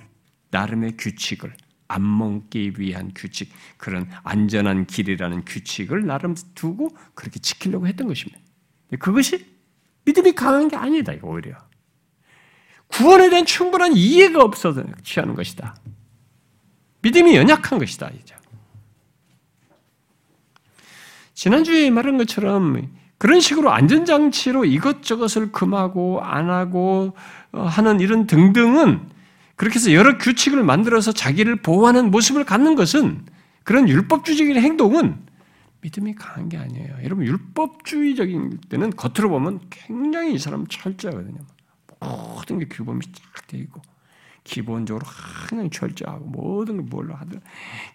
나름의 0.50 0.98
규칙을 0.98 1.54
안 1.88 2.18
먹기 2.18 2.74
위한 2.78 3.12
규칙, 3.16 3.52
그런 3.78 4.10
안전한 4.24 4.86
길이라는 4.86 5.46
규칙을 5.46 6.06
나름 6.06 6.36
두고 6.56 6.90
그렇게 7.14 7.40
지키려고 7.40 7.88
했던 7.88 8.08
것입니다. 8.08 8.40
그것이 9.00 9.46
믿음이 10.06 10.34
강한 10.34 10.68
게 10.68 10.76
아니다, 10.76 11.14
오히려. 11.22 11.58
구원에 12.88 13.30
대한 13.30 13.46
충분한 13.46 13.94
이해가 13.96 14.42
없어서 14.42 14.84
취하는 15.04 15.36
것이다. 15.36 15.76
믿음이 17.02 17.36
연약한 17.36 17.80
것이다, 17.80 18.10
이제. 18.22 18.36
지난주에 21.34 21.92
말한 21.92 22.18
것처럼 22.18 22.90
그런 23.18 23.40
식으로 23.40 23.72
안전장치로 23.72 24.66
이것저것을 24.66 25.52
금하고 25.52 26.22
안 26.22 26.50
하고 26.50 27.16
어, 27.52 27.64
하는 27.64 28.00
이런 28.00 28.28
등등은 28.28 29.10
그렇게 29.58 29.76
해서 29.76 29.92
여러 29.92 30.18
규칙을 30.18 30.64
만들어서 30.64 31.12
자기를 31.12 31.58
보호하는 31.58 32.12
모습을 32.12 32.46
갖는 32.46 32.76
것은 32.76 33.26
그런 33.64 33.90
율법주의적인 33.90 34.56
행동은 34.56 35.26
믿음이 35.82 36.16
강한 36.16 36.48
게 36.48 36.58
아니에요. 36.58 36.98
여러분 37.04 37.26
율법주의적인 37.26 38.62
때는 38.70 38.92
겉으로 38.92 39.30
보면 39.30 39.60
굉장히 39.70 40.36
이 40.36 40.38
사람 40.38 40.66
철저하거든요. 40.68 41.40
모든 42.00 42.60
게 42.60 42.68
규범이 42.68 43.06
쫙 43.12 43.48
되어 43.48 43.60
있고 43.62 43.82
기본적으로 44.44 45.06
항상 45.06 45.70
철저하고 45.70 46.26
모든 46.26 46.78
걸 46.78 46.86
뭘로 46.86 47.16
하든 47.16 47.42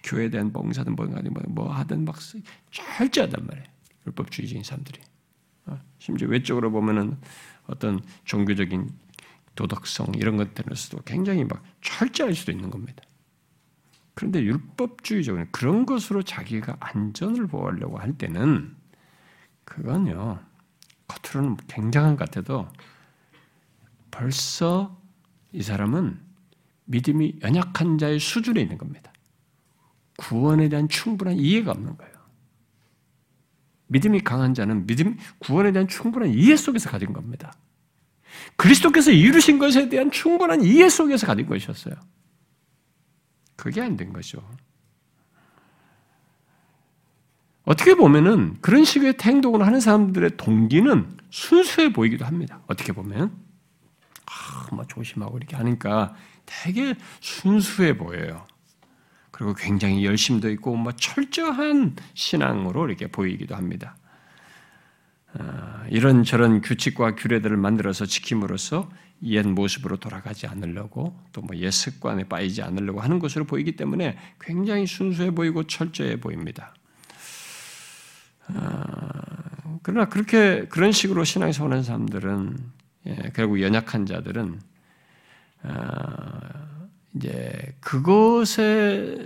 교회에 0.03 0.29
대한 0.29 0.51
봉사든 0.51 0.95
뭐든 0.95 1.33
뭐 1.47 1.71
하든 1.71 2.05
막 2.05 2.17
철저하단 2.71 3.47
말이에요. 3.47 3.67
율법주의적인 4.05 4.63
사람들이. 4.63 4.99
심지어 5.97 6.27
외적으로 6.27 6.71
보면은 6.71 7.17
어떤 7.67 8.01
종교적인 8.25 8.89
도덕성 9.55 10.13
이런 10.15 10.37
것들에서도 10.37 11.03
굉장히 11.03 11.43
막 11.43 11.63
철저할 11.81 12.33
수도 12.33 12.51
있는 12.51 12.69
겁니다. 12.69 13.03
그런데 14.15 14.41
율법주의적으로 14.41 15.45
그런 15.51 15.85
것으로 15.85 16.23
자기가 16.23 16.77
안전을 16.79 17.47
보호하려고 17.47 17.97
할 17.97 18.17
때는 18.17 18.75
그건요 19.65 20.39
겉으로는 21.07 21.57
굉장한 21.67 22.15
것 22.15 22.25
같아도 22.25 22.67
벌써 24.11 24.99
이 25.51 25.63
사람은 25.63 26.19
믿음이 26.85 27.39
연약한 27.41 27.97
자의 27.97 28.19
수준에 28.19 28.61
있는 28.61 28.77
겁니다. 28.77 29.11
구원에 30.17 30.69
대한 30.69 30.87
충분한 30.87 31.37
이해가 31.37 31.71
없는 31.71 31.97
거예요. 31.97 32.13
믿음이 33.87 34.21
강한 34.21 34.53
자는 34.53 34.85
믿음 34.85 35.17
구원에 35.39 35.71
대한 35.71 35.87
충분한 35.87 36.29
이해 36.29 36.55
속에서 36.55 36.89
가진 36.89 37.13
겁니다. 37.13 37.53
그리스도께서 38.55 39.11
이루신 39.11 39.59
것에 39.59 39.89
대한 39.89 40.11
충분한 40.11 40.63
이해 40.63 40.89
속에서 40.89 41.27
가진 41.27 41.47
것이었어요. 41.47 41.95
그게 43.55 43.81
안 43.81 43.97
된 43.97 44.13
거죠. 44.13 44.41
어떻게 47.65 47.95
보면은 47.95 48.57
그런 48.61 48.83
식의 48.83 49.15
행동을 49.21 49.65
하는 49.65 49.79
사람들의 49.79 50.31
동기는 50.37 51.17
순수해 51.29 51.93
보이기도 51.93 52.25
합니다. 52.25 52.59
어떻게 52.67 52.91
보면 52.91 53.31
아, 54.25 54.75
뭐 54.75 54.85
조심하고 54.85 55.37
이렇게 55.37 55.55
하니까 55.55 56.13
되게 56.45 56.95
순수해 57.21 57.97
보여요. 57.97 58.45
그리고 59.31 59.53
굉장히 59.53 60.05
열심도 60.05 60.49
있고 60.51 60.75
뭐 60.75 60.91
철저한 60.91 61.95
신앙으로 62.13 62.87
이렇게 62.87 63.07
보이기도 63.07 63.55
합니다. 63.55 63.95
아, 65.37 65.85
이런 65.89 66.23
저런 66.23 66.61
규칙과 66.61 67.15
규례들을 67.15 67.57
만들어서 67.57 68.05
지킴으로써 68.05 68.89
옛 69.23 69.47
모습으로 69.47 69.97
돌아가지 69.97 70.47
않으려고 70.47 71.17
또 71.31 71.41
뭐 71.41 71.55
옛 71.55 71.71
습관에 71.71 72.25
빠지지 72.25 72.61
않으려고 72.61 72.99
하는 73.01 73.19
것으로 73.19 73.45
보이기 73.45 73.75
때문에 73.75 74.17
굉장히 74.39 74.85
순수해 74.85 75.31
보이고 75.31 75.63
철저해 75.65 76.19
보입니다. 76.19 76.73
아, 78.47 78.79
그러나 79.81 80.09
그렇게 80.09 80.67
그런 80.67 80.91
식으로 80.91 81.23
신앙생활하는 81.23 81.83
사람들은 81.83 82.57
예, 83.07 83.31
결국 83.35 83.61
연약한 83.61 84.05
자들은 84.05 84.59
아, 85.63 86.87
이제 87.15 87.75
그것에서 87.79 89.23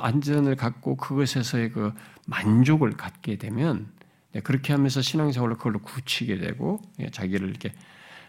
안전을 0.00 0.56
갖고 0.56 0.96
그것에서의 0.96 1.72
그 1.72 1.92
만족을 2.26 2.92
갖게 2.92 3.36
되면 3.36 3.86
네, 3.86 3.93
그렇게 4.42 4.72
하면서 4.72 5.00
신앙생활을 5.00 5.56
그걸로 5.56 5.80
굳히게 5.80 6.38
되고 6.38 6.80
예, 7.00 7.10
자기를 7.10 7.48
이렇게 7.48 7.72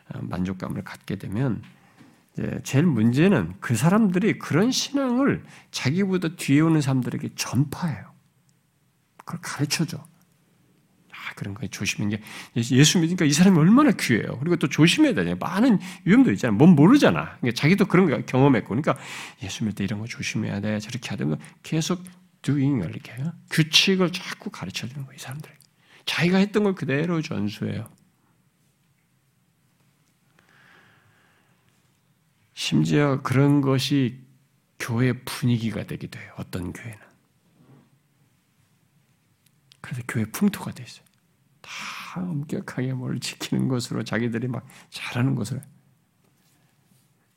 어, 0.10 0.20
만족감을 0.22 0.84
갖게 0.84 1.16
되면 1.16 1.64
제일 2.64 2.86
문제는 2.86 3.54
그 3.62 3.76
사람들이 3.76 4.38
그런 4.40 4.72
신앙을 4.72 5.44
자기보다 5.72 6.36
뒤에 6.36 6.60
오는 6.60 6.82
사람들에게 6.82 7.30
전파해요. 7.36 8.12
그걸 9.18 9.40
가르쳐줘. 9.42 9.98
아, 9.98 11.34
그런 11.36 11.54
거에 11.54 11.70
조심한 11.70 12.10
게 12.10 12.22
예수 12.56 13.00
믿으니까 13.00 13.26
이 13.26 13.32
사람이 13.32 13.58
얼마나 13.58 13.92
귀해요. 13.92 14.38
그리고 14.40 14.58
또 14.58 14.68
조심해야 14.68 15.14
되냐. 15.14 15.36
많은 15.40 15.80
위험도 16.04 16.32
있잖아. 16.34 16.52
뭔 16.52 16.72
모르잖아. 16.76 17.38
그러니까 17.38 17.52
자기도 17.60 17.86
그런 17.86 18.10
거 18.10 18.22
경험했고. 18.26 18.68
그러니까 18.68 18.98
예수 19.42 19.64
믿을 19.64 19.76
때 19.76 19.84
이런 19.86 20.00
거 20.00 20.06
조심해야 20.06 20.60
돼. 20.60 20.80
저렇게 20.80 21.16
하면 21.16 21.40
계속 21.64 22.04
doing 22.42 22.86
이렇게 22.86 23.14
규칙을 23.50 24.12
자꾸 24.12 24.50
가르쳐 24.50 24.88
주는 24.88 25.06
거예요. 25.06 25.16
이 25.16 25.20
사람들. 25.20 25.50
자기가 26.06 26.38
했던 26.38 26.64
걸 26.64 26.76
그대로 26.76 27.22
전수해요. 27.22 27.90
심지어 32.54 33.22
그런 33.22 33.62
것이 33.62 34.24
교회 34.80 35.14
분위기가 35.14 35.86
되기도 35.86 36.20
해요. 36.20 36.34
어떤 36.38 36.72
교회는. 36.74 37.00
그래서 39.82 40.02
교회 40.08 40.26
풍토가 40.26 40.72
돼 40.72 40.84
있어요. 40.84 41.06
다 41.62 42.22
엄격하게 42.22 42.94
뭘 42.94 43.20
지키는 43.20 43.68
것으로 43.68 44.04
자기들이 44.04 44.48
막 44.48 44.68
잘하는 44.90 45.36
것으로. 45.36 45.62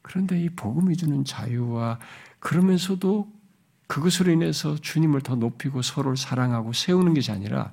그런데 0.03 0.41
이 0.43 0.49
복음이 0.49 0.97
주는 0.97 1.25
자유와 1.25 1.99
그러면서도 2.39 3.31
그것으로 3.87 4.33
인해서 4.33 4.77
주님을 4.77 5.23
더 5.23 5.35
높이고 5.35 5.83
서로를 5.83 6.16
사랑하고 6.16 6.73
세우는 6.73 7.14
것이 7.14 7.31
아니라 7.33 7.71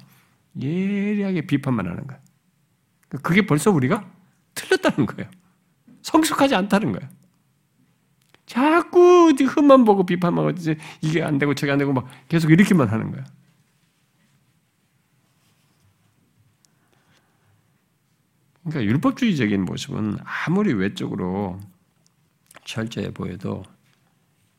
예리하게 0.60 1.42
비판만 1.42 1.88
하는 1.88 2.06
거예요. 2.08 2.22
그게 3.22 3.46
벌써 3.46 3.72
우리가 3.72 4.10
틀렸다는 4.54 5.06
거예요. 5.06 5.30
성숙하지 6.02 6.56
않다는 6.56 6.92
거예요. 6.92 7.10
자꾸 8.46 9.34
흠만 9.38 9.86
보고 9.86 10.06
비판만 10.06 10.46
하고 10.46 10.58
이게 11.02 11.24
안 11.24 11.38
되고 11.38 11.56
저게 11.56 11.72
안 11.72 11.78
되고 11.78 11.92
막 11.94 12.08
계속 12.28 12.52
이렇게만 12.52 12.88
하는 12.88 13.12
거야. 13.12 13.24
그러니까 18.64 18.84
율법주의적인 18.84 19.64
모습은 19.66 20.18
아무리 20.24 20.74
외적으로 20.74 21.60
철저해 22.66 23.12
보여도 23.12 23.64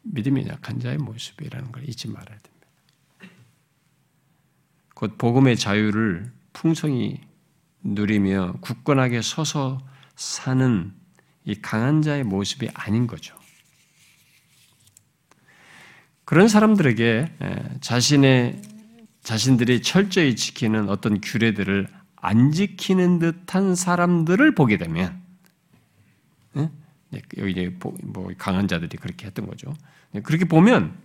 믿음이 0.03 0.47
약한 0.49 0.79
자의 0.79 0.97
모습이라는 0.99 1.73
걸 1.73 1.89
잊지 1.89 2.09
말아야 2.09 2.39
됩니다. 2.39 2.56
곧 4.97 5.19
복음의 5.19 5.59
자유를 5.59 6.33
풍성히 6.55 7.21
누리며 7.83 8.55
굳건하게 8.63 9.21
서서 9.21 9.87
사는 10.15 10.91
이 11.45 11.55
강한 11.61 12.01
자의 12.01 12.25
모습이 12.25 12.71
아닌 12.73 13.07
거죠. 13.07 13.37
그런 16.25 16.49
사람들에게 16.49 17.79
자신의 17.83 18.63
자신들이 19.23 19.83
철저히 19.83 20.35
지키는 20.35 20.89
어떤 20.89 21.21
규례들을 21.21 21.89
안 22.17 22.53
지키는 22.53 23.19
듯한 23.19 23.75
사람들을 23.75 24.55
보게 24.55 24.79
되면 24.79 25.23
여기 27.13 27.51
이제 27.51 27.77
뭐 28.03 28.33
강한 28.39 28.67
자들이 28.67 28.97
그렇게 28.97 29.27
했던 29.27 29.47
거죠. 29.47 29.75
그렇게 30.23 30.47
보면 30.47 30.97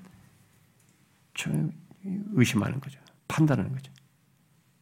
의심하는 2.36 2.80
거죠. 2.80 3.02
판단하는 3.32 3.72
거죠. 3.72 3.92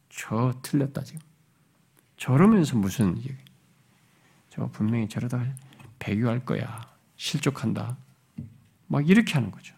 저 0.08 0.52
틀렸다 0.62 1.02
지금. 1.04 1.20
저러면서 2.16 2.76
무슨 2.76 3.16
저 4.50 4.66
분명히 4.66 5.08
저러다 5.08 5.44
배교할 6.00 6.44
거야. 6.44 6.90
실족한다. 7.16 7.96
막 8.88 9.08
이렇게 9.08 9.34
하는 9.34 9.52
거죠. 9.52 9.74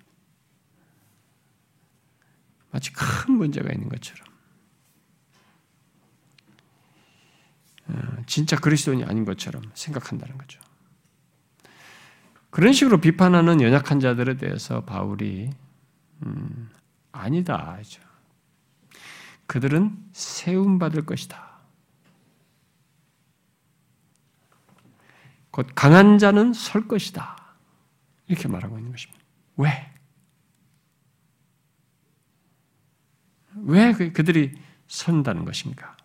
마치 2.71 2.91
큰 2.93 3.35
문제가 3.35 3.71
있는 3.71 3.91
것처럼. 3.91 4.27
어, 7.89 8.23
진짜 8.27 8.57
그리스도인이 8.57 9.05
아닌 9.05 9.27
것처럼 9.27 9.63
생각한다는 9.75 10.39
거죠. 10.39 10.61
그런 12.49 12.73
식으로 12.73 13.01
비판하는 13.01 13.61
연약한 13.61 14.01
자들에 14.01 14.39
대해서 14.39 14.83
바울이 14.85 15.51
음, 16.25 16.71
아니다. 17.11 17.79
그 17.79 18.12
들은 19.61 19.97
세움 20.13 20.79
받을 20.79 21.05
것이다. 21.05 21.53
곧 25.51 25.69
강한 25.75 26.19
자는 26.19 26.53
설 26.53 26.89
것이다. 26.89 27.57
이렇게 28.27 28.49
말하고 28.49 28.79
있는 28.79 28.91
것입니다. 28.91 29.23
왜? 29.57 29.93
왜 33.57 33.93
그, 33.93 34.13
그들이 34.13 34.59
선다는 34.89 35.45
것인가? 35.45 35.97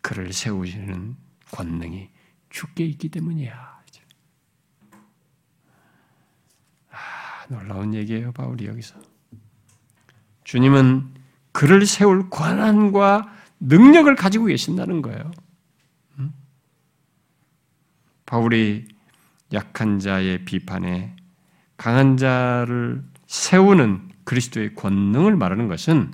그를 0.00 0.32
세우시는 0.32 1.16
권능이 1.50 2.10
주께 2.48 2.84
있기 2.86 3.10
때문이야. 3.10 3.78
아, 6.90 7.46
놀라운 7.48 7.94
얘기예요, 7.94 8.32
바울이 8.32 8.66
여기서. 8.66 8.98
주님은 10.44 11.17
그를 11.58 11.86
세울 11.86 12.30
권한과 12.30 13.28
능력을 13.58 14.14
가지고 14.14 14.44
계신다는 14.44 15.02
거예요. 15.02 15.32
음? 16.20 16.32
바울이 18.26 18.84
약한 19.52 19.98
자의 19.98 20.44
비판에 20.44 21.16
강한 21.76 22.16
자를 22.16 23.02
세우는 23.26 24.02
그리스도의 24.22 24.76
권능을 24.76 25.34
말하는 25.34 25.66
것은 25.66 26.12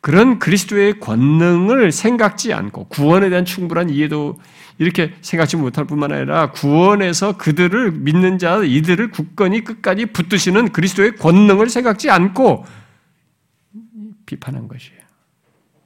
그런 0.00 0.38
그리스도의 0.38 1.00
권능을 1.00 1.90
생각지 1.90 2.52
않고 2.52 2.84
구원에 2.84 3.28
대한 3.28 3.44
충분한 3.44 3.90
이해도 3.90 4.38
이렇게 4.78 5.16
생각지 5.20 5.56
못할 5.56 5.84
뿐만 5.84 6.12
아니라 6.12 6.52
구원에서 6.52 7.36
그들을 7.38 7.90
믿는 7.90 8.38
자 8.38 8.62
이들을 8.62 9.10
굳건히 9.10 9.64
끝까지 9.64 10.06
붙드시는 10.06 10.70
그리스도의 10.70 11.16
권능을 11.16 11.70
생각지 11.70 12.08
않고 12.08 12.64
비판한 14.26 14.68
것이에요. 14.68 15.00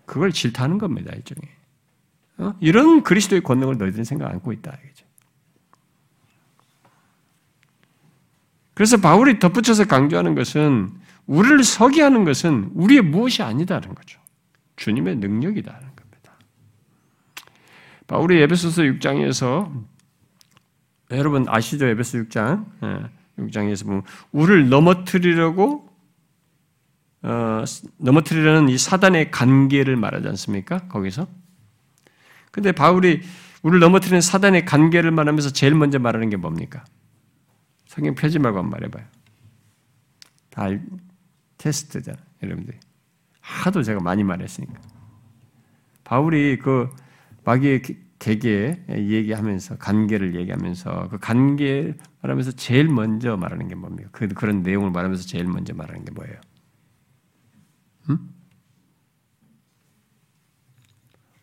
그걸 0.07 0.33
질타하는 0.33 0.79
겁니다, 0.79 1.13
일종의. 1.15 1.49
어? 2.39 2.55
이런 2.61 3.03
그리스도의 3.03 3.43
권능을 3.43 3.77
너희들은 3.79 4.05
생각 4.05 4.31
안고 4.31 4.53
있다. 4.53 4.77
이거죠. 4.83 5.07
그래서 8.75 8.97
바울이 8.97 9.39
덧붙여서 9.39 9.85
강조하는 9.85 10.35
것은 10.35 10.91
우리를 11.27 11.63
서게 11.63 12.03
하는 12.03 12.25
것은 12.25 12.71
우리의 12.75 13.03
무엇이 13.03 13.43
아니다는 13.43 13.95
거죠. 13.95 14.19
주님의 14.77 15.17
능력이다는 15.17 15.81
겁니다. 15.81 16.33
바울이 18.07 18.41
에베소서 18.41 18.83
6장에서 18.83 19.85
여러분 21.11 21.45
아시죠? 21.47 21.87
에베소 21.87 22.19
6장. 22.25 23.11
6장에서 23.39 23.85
보면 23.85 24.03
우리를 24.33 24.71
넘어뜨리려고 24.71 25.90
어, 27.23 27.65
넘어뜨리려는 27.99 28.69
이 28.69 28.79
사단의 28.79 29.31
관계를 29.31 29.97
말하지 29.97 30.29
않습니까? 30.29 30.79
거기서. 30.89 31.27
근데 32.51 32.73
바울이 32.73 33.23
우리를 33.63 33.79
넘어뜨리는 33.81 34.21
사단의 34.21 34.65
관계를 34.65 35.11
말하면서 35.11 35.51
제일 35.51 35.75
먼저 35.75 35.99
말하는 35.99 36.31
게 36.31 36.37
뭡니까? 36.37 36.85
성경 37.87 38.15
펴지 38.15 38.39
말고 38.39 38.59
한번 38.59 38.71
말해봐요. 38.71 39.05
다 40.51 40.69
테스트잖아, 41.59 42.19
여러분들. 42.43 42.75
하도 43.41 43.83
제가 43.83 44.01
많이 44.01 44.25
말했으니까. 44.25 44.81
바울이 46.05 46.59
그 46.59 46.89
마귀의 47.45 47.83
개개 48.19 48.79
얘기하면서 48.89 49.79
관계를 49.79 50.35
얘기하면서 50.37 51.09
그 51.11 51.19
관계 51.19 51.95
말하면서 52.23 52.53
제일 52.53 52.89
먼저 52.89 53.37
말하는 53.37 53.69
게 53.69 53.75
뭡니까? 53.75 54.09
그 54.13 54.29
그런 54.29 54.63
내용을 54.63 54.91
말하면서 54.91 55.27
제일 55.27 55.45
먼저 55.45 55.75
말하는 55.75 56.05
게 56.05 56.11
뭐예요? 56.13 56.37
음? 58.11 58.35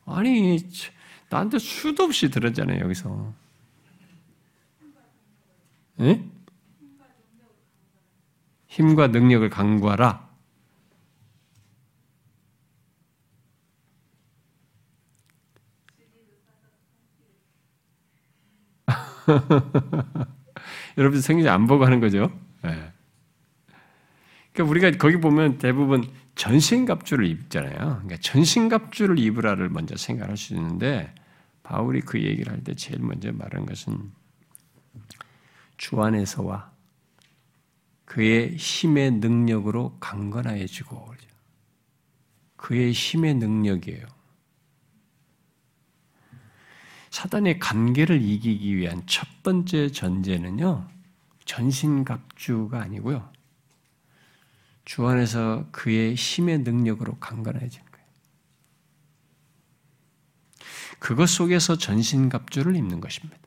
아니 0.06 0.60
나한테 1.30 1.60
수도 1.60 2.04
없이 2.04 2.30
들었잖아요 2.30 2.82
여기서. 2.84 3.34
예? 6.00 6.24
힘과 8.68 9.08
능력을 9.08 9.50
강구하라. 9.50 10.28
여러분 20.98 21.22
생일 21.22 21.50
안 21.50 21.68
보고 21.68 21.86
하는 21.86 22.00
거죠? 22.00 22.32
네. 22.64 22.94
그러니까 24.54 24.72
우리가 24.72 24.92
거기 24.98 25.18
보면 25.18 25.58
대부분 25.58 26.10
전신갑주를 26.38 27.26
입잖아요. 27.28 27.76
그러니까 27.76 28.18
전신갑주를 28.18 29.20
입으라를 29.20 29.70
먼저 29.70 29.98
생각할 29.98 30.38
수 30.38 30.54
있는데 30.54 31.14
바울이 31.64 32.02
그 32.02 32.22
얘기를 32.22 32.52
할 32.52 32.64
때 32.64 32.76
제일 32.76 33.00
먼저 33.00 33.32
말한 33.32 33.66
것은 33.66 34.12
주 35.78 36.02
안에서와 36.02 36.72
그의 38.06 38.56
힘의 38.56 39.12
능력으로 39.12 39.98
강건하여지고 40.00 41.14
그의 42.56 42.92
힘의 42.92 43.36
능력이에요. 43.36 44.06
사단의 47.10 47.60
관계를 47.60 48.22
이기기 48.22 48.76
위한 48.78 49.02
첫 49.08 49.28
번째 49.44 49.90
전제는요, 49.90 50.88
전신갑주가 51.46 52.82
아니고요, 52.82 53.32
주 54.88 55.06
안에서 55.06 55.68
그의 55.74 56.16
힘의 56.16 56.60
능력으로 56.60 57.18
강건해지는 57.18 57.86
거예요. 57.92 58.08
그것 60.98 61.26
속에서 61.26 61.78
전신갑주를 61.78 62.74
입는 62.78 63.02
것입니다. 63.02 63.38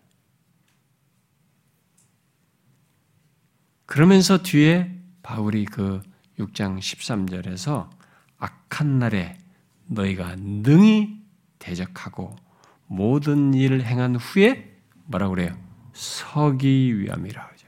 그러면서 3.87 4.43
뒤에 4.43 4.95
바울이 5.23 5.65
그 5.65 6.03
6장 6.39 6.79
13절에서 6.79 7.89
악한 8.37 8.99
날에 8.99 9.39
너희가 9.87 10.37
능히 10.37 11.23
대적하고 11.59 12.37
모든 12.87 13.55
일을 13.55 13.87
행한 13.87 14.17
후에 14.17 14.79
뭐라고 15.07 15.37
그래요? 15.37 15.59
서기 15.95 17.01
위함이라. 17.01 17.60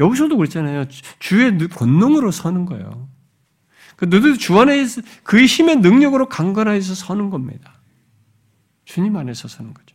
여기서도 0.00 0.36
그랬잖아요. 0.36 0.86
주의 1.18 1.56
권능으로 1.68 2.30
서는 2.30 2.64
거예요. 2.64 3.08
그 3.96 4.06
너희들 4.06 4.38
주 4.38 4.58
안에 4.58 4.86
그의 5.22 5.46
힘의 5.46 5.76
능력으로 5.76 6.28
강건하여서 6.28 6.94
서는 6.94 7.28
겁니다. 7.28 7.78
주님 8.86 9.14
안에서 9.16 9.46
서는 9.46 9.74
거죠. 9.74 9.94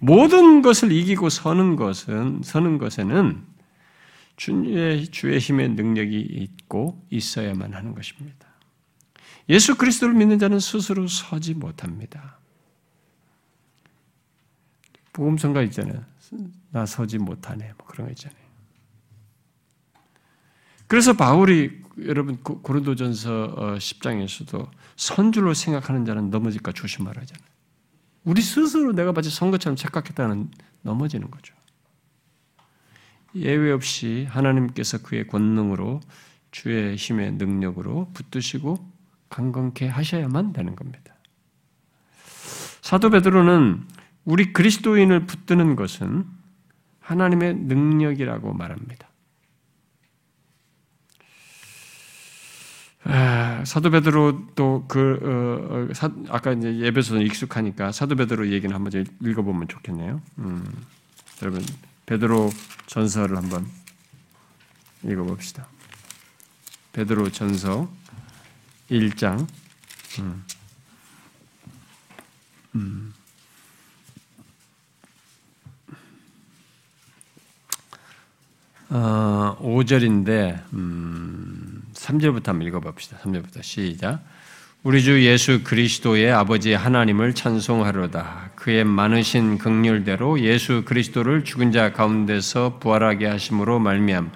모든 0.00 0.60
것을 0.60 0.90
이기고 0.90 1.28
서는 1.28 1.76
것은 1.76 2.42
서는 2.42 2.78
것에는 2.78 3.46
주의 4.36 5.06
주의 5.06 5.38
힘의 5.38 5.70
능력이 5.70 6.18
있고 6.18 7.06
있어야만 7.10 7.74
하는 7.74 7.94
것입니다. 7.94 8.48
예수 9.48 9.76
그리스도를 9.76 10.14
믿는 10.14 10.40
자는 10.40 10.58
스스로 10.58 11.06
서지 11.06 11.54
못합니다. 11.54 12.38
복음성가 15.12 15.62
있잖아요. 15.62 16.11
나 16.70 16.86
서지 16.86 17.18
못하네. 17.18 17.72
뭐 17.78 17.86
그런 17.86 18.06
거 18.06 18.12
있잖아요. 18.12 18.42
그래서 20.86 21.14
바울이 21.14 21.82
여러분 22.04 22.36
고린도전서 22.42 23.76
10장에서도 23.78 24.60
어, 24.60 24.70
선줄로 24.96 25.54
생각하는 25.54 26.04
자는 26.04 26.30
넘어질까 26.30 26.72
조심하라잖아요. 26.72 27.52
우리 28.24 28.40
스스로 28.40 28.92
내가 28.92 29.12
마치 29.12 29.30
선거처럼 29.30 29.76
착각했다는 29.76 30.50
넘어지는 30.82 31.30
거죠. 31.30 31.54
예외 33.34 33.72
없이 33.72 34.26
하나님께서 34.28 34.98
그의 35.02 35.26
권능으로 35.26 36.00
주의 36.50 36.96
힘의 36.96 37.32
능력으로 37.32 38.10
붙드시고 38.12 38.76
강건케 39.30 39.88
하셔야만 39.88 40.52
되는 40.52 40.76
겁니다. 40.76 41.14
사도 42.82 43.08
베드로는 43.10 43.86
우리 44.24 44.52
그리스도인을 44.52 45.26
붙드는 45.26 45.76
것은 45.76 46.26
하나님의 47.00 47.54
능력이라고 47.54 48.52
말합니다. 48.52 49.08
아, 53.04 53.64
사도 53.64 53.90
베드로도 53.90 54.86
그 54.86 55.88
어, 55.90 55.94
사, 55.94 56.10
아까 56.28 56.52
이제 56.52 56.78
예배소는 56.78 57.22
익숙하니까 57.22 57.90
사도 57.90 58.14
베드로 58.14 58.52
얘기는 58.52 58.72
한번 58.72 59.04
읽어보면 59.20 59.66
좋겠네요. 59.66 60.22
음, 60.38 60.64
여러분 61.42 61.64
베드로 62.06 62.50
전서를 62.86 63.36
한번 63.36 63.66
읽어봅시다. 65.02 65.66
베드로 66.92 67.30
전서 67.32 67.90
1장 68.88 69.48
음. 70.20 70.44
음. 72.76 73.14
어, 78.94 79.56
5절인데 79.62 80.58
음, 80.74 81.82
3절부터 81.94 82.48
한번 82.48 82.68
읽어봅시다. 82.68 83.16
3절부터 83.22 83.62
시작. 83.62 84.22
우리 84.82 85.02
주 85.02 85.24
예수 85.24 85.64
그리스도의 85.64 86.30
아버지 86.30 86.74
하나님을 86.74 87.34
찬송하로다. 87.34 88.50
그의 88.54 88.84
많으신 88.84 89.56
극률대로 89.56 90.40
예수 90.40 90.82
그리스도를 90.84 91.42
죽은 91.42 91.72
자 91.72 91.94
가운데서 91.94 92.80
부활하게 92.80 93.28
하심으로 93.28 93.78
말미암 93.78 94.30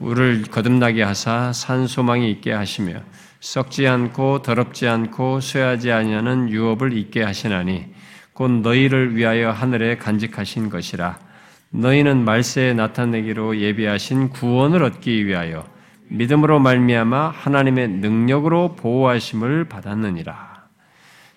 우리를 0.00 0.42
거듭나게 0.50 1.02
하사 1.02 1.54
산 1.54 1.86
소망이 1.86 2.30
있게 2.32 2.52
하시며 2.52 3.00
썩지 3.40 3.88
않고 3.88 4.42
더럽지 4.42 4.88
않고 4.88 5.40
쇠하지 5.40 5.90
아니하는 5.90 6.50
유업을 6.50 6.92
있게 6.98 7.22
하시나니 7.22 7.86
곧 8.34 8.50
너희를 8.60 9.16
위하여 9.16 9.52
하늘에 9.52 9.96
간직하신 9.96 10.68
것이라 10.68 11.25
너희는 11.70 12.24
말세에 12.24 12.74
나타내기로 12.74 13.58
예비하신 13.58 14.30
구원을 14.30 14.82
얻기 14.82 15.26
위하여 15.26 15.66
믿음으로 16.08 16.60
말미암아 16.60 17.30
하나님의 17.30 17.88
능력으로 17.88 18.76
보호하심을 18.76 19.68
받았느니라. 19.68 20.56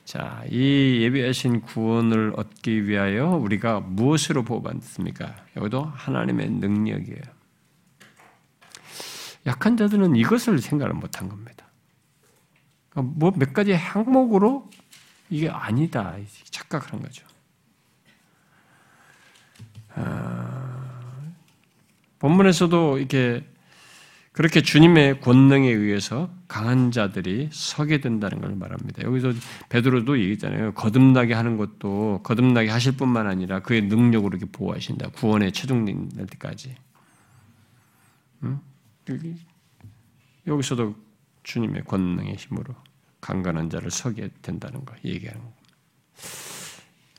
자, 0.05 0.43
이 0.49 0.99
예비하신 1.01 1.61
구원을 1.61 2.33
얻기 2.35 2.87
위하여 2.87 3.29
우리가 3.29 3.79
무엇으로 3.79 4.43
보호받습니까? 4.43 5.35
여기도 5.55 5.83
하나님의 5.83 6.49
능력이에요. 6.49 7.21
약한 9.45 9.77
자들은 9.77 10.15
이것을 10.15 10.59
생각을 10.59 10.93
못한 10.93 11.29
겁니다. 11.29 11.65
그러니까 12.89 13.13
뭐몇 13.17 13.53
가지 13.53 13.73
항목으로 13.73 14.69
이게 15.29 15.49
아니다 15.49 16.15
착각하는 16.49 17.03
거죠. 17.03 17.28
아, 19.95 21.31
본문에서도 22.19 22.97
이렇게 22.97 23.43
그렇게 24.31 24.61
주님의 24.61 25.19
권능에 25.21 25.69
의해서 25.69 26.29
강한 26.47 26.91
자들이 26.91 27.49
서게 27.51 27.99
된다는 27.99 28.39
걸 28.39 28.55
말합니다. 28.55 29.03
여기서 29.03 29.33
베드로도 29.67 30.17
얘기했잖아요. 30.19 30.73
거듭나게 30.75 31.33
하는 31.33 31.57
것도 31.57 32.21
거듭나게 32.23 32.69
하실 32.69 32.95
뿐만 32.95 33.27
아니라 33.27 33.59
그의 33.59 33.81
능력으로 33.81 34.37
이렇게 34.37 34.49
보호하신다. 34.51 35.09
구원의 35.09 35.51
최종 35.51 35.83
날 35.83 36.25
때까지. 36.27 36.75
응? 38.43 38.59
여기서도 40.47 40.95
주님의 41.43 41.83
권능의 41.83 42.35
힘으로 42.35 42.75
강건한 43.19 43.69
자를 43.69 43.91
서게 43.91 44.29
된다는 44.41 44.85
거 44.85 44.95
얘기하는 45.03 45.41
거. 45.41 45.51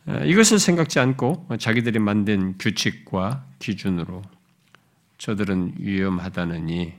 이것을 0.06 0.58
생각지 0.58 0.98
않고 0.98 1.48
자기들이 1.58 1.98
만든 1.98 2.56
규칙과 2.58 3.46
기준으로 3.58 4.22
저들은 5.18 5.74
위험하다느니 5.78 6.94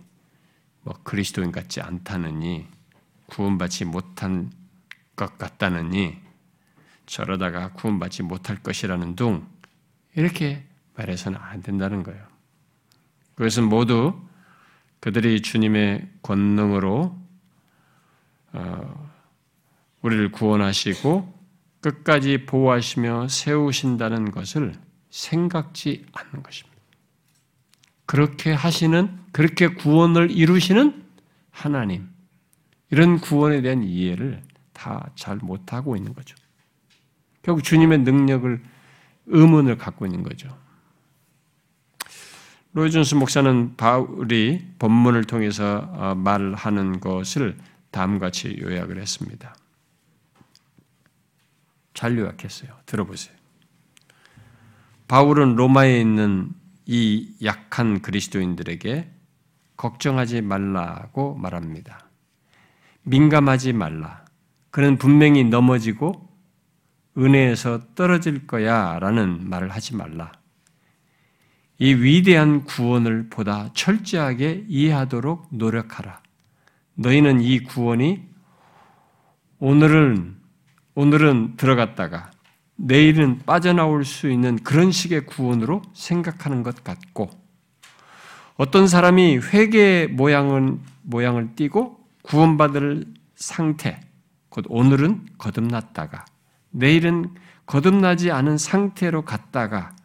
뭐 0.83 0.99
그리스도인 1.03 1.51
같지 1.51 1.81
않다느니 1.81 2.67
구원받지 3.27 3.85
못한 3.85 4.51
것 5.15 5.37
같다느니 5.37 6.17
저러다가 7.05 7.71
구원받지 7.73 8.23
못할 8.23 8.57
것이라는 8.57 9.15
둥 9.15 9.47
이렇게 10.15 10.63
말해서는 10.95 11.39
안 11.39 11.61
된다는 11.61 12.03
거예요. 12.03 12.25
그것은 13.35 13.63
모두 13.63 14.19
그들이 14.99 15.41
주님의 15.41 16.07
권능으로 16.21 17.19
어, 18.53 19.11
우리를 20.01 20.31
구원하시고 20.31 21.40
끝까지 21.81 22.45
보호하시며 22.45 23.27
세우신다는 23.27 24.31
것을 24.31 24.73
생각지 25.09 26.05
않는 26.13 26.43
것입니다. 26.43 26.77
그렇게 28.05 28.53
하시는, 28.53 29.17
그렇게 29.31 29.67
구원을 29.67 30.31
이루시는 30.31 31.03
하나님, 31.49 32.09
이런 32.89 33.19
구원에 33.19 33.61
대한 33.61 33.83
이해를 33.83 34.43
다 34.73 35.11
잘 35.15 35.37
못하고 35.37 35.95
있는 35.95 36.13
거죠. 36.13 36.35
결국 37.43 37.63
주님의 37.63 37.99
능력을 37.99 38.63
의문을 39.27 39.77
갖고 39.77 40.05
있는 40.07 40.23
거죠. 40.23 40.49
로이준스 42.73 43.15
목사는 43.15 43.75
바울이 43.75 44.65
본문을 44.79 45.25
통해서 45.25 45.87
어, 45.93 46.15
말하는 46.15 46.99
것을 46.99 47.57
다음과 47.91 48.27
같이 48.27 48.57
요약을 48.59 48.99
했습니다. 48.99 49.53
잘 51.93 52.17
요약했어요. 52.17 52.71
들어보세요. 52.85 53.35
바울은 55.07 55.55
로마에 55.55 55.99
있는 55.99 56.51
이 56.85 57.33
약한 57.43 58.01
그리스도인들에게 58.01 59.11
걱정하지 59.77 60.41
말라고 60.41 61.35
말합니다. 61.35 62.07
민감하지 63.03 63.73
말라. 63.73 64.25
그는 64.69 64.97
분명히 64.97 65.43
넘어지고 65.43 66.29
은혜에서 67.17 67.93
떨어질 67.95 68.47
거야 68.47 68.99
라는 68.99 69.49
말을 69.49 69.69
하지 69.69 69.95
말라. 69.95 70.31
이 71.77 71.93
위대한 71.93 72.63
구원을 72.63 73.29
보다 73.29 73.71
철저하게 73.73 74.65
이해하도록 74.67 75.47
노력하라. 75.49 76.21
너희는 76.93 77.41
이 77.41 77.59
구원이 77.59 78.23
오늘은 79.59 80.40
오늘은 80.93 81.55
들어갔다가 81.55 82.31
내일은 82.75 83.39
빠져나올 83.45 84.03
수 84.03 84.29
있는 84.29 84.57
그런 84.57 84.91
식의 84.91 85.25
구원으로 85.25 85.81
생각하는 85.93 86.63
것 86.63 86.83
같고 86.83 87.29
어떤 88.57 88.87
사람이 88.87 89.37
회개의 89.37 90.09
모양은 90.09 90.81
모양을 91.03 91.55
띠고 91.55 91.99
구원받을 92.23 93.05
상태 93.35 94.01
곧 94.49 94.65
오늘은 94.67 95.27
거듭났다가 95.37 96.25
내일은 96.71 97.33
거듭나지 97.65 98.31
않은 98.31 98.57
상태로 98.57 99.23
갔다가 99.23 99.95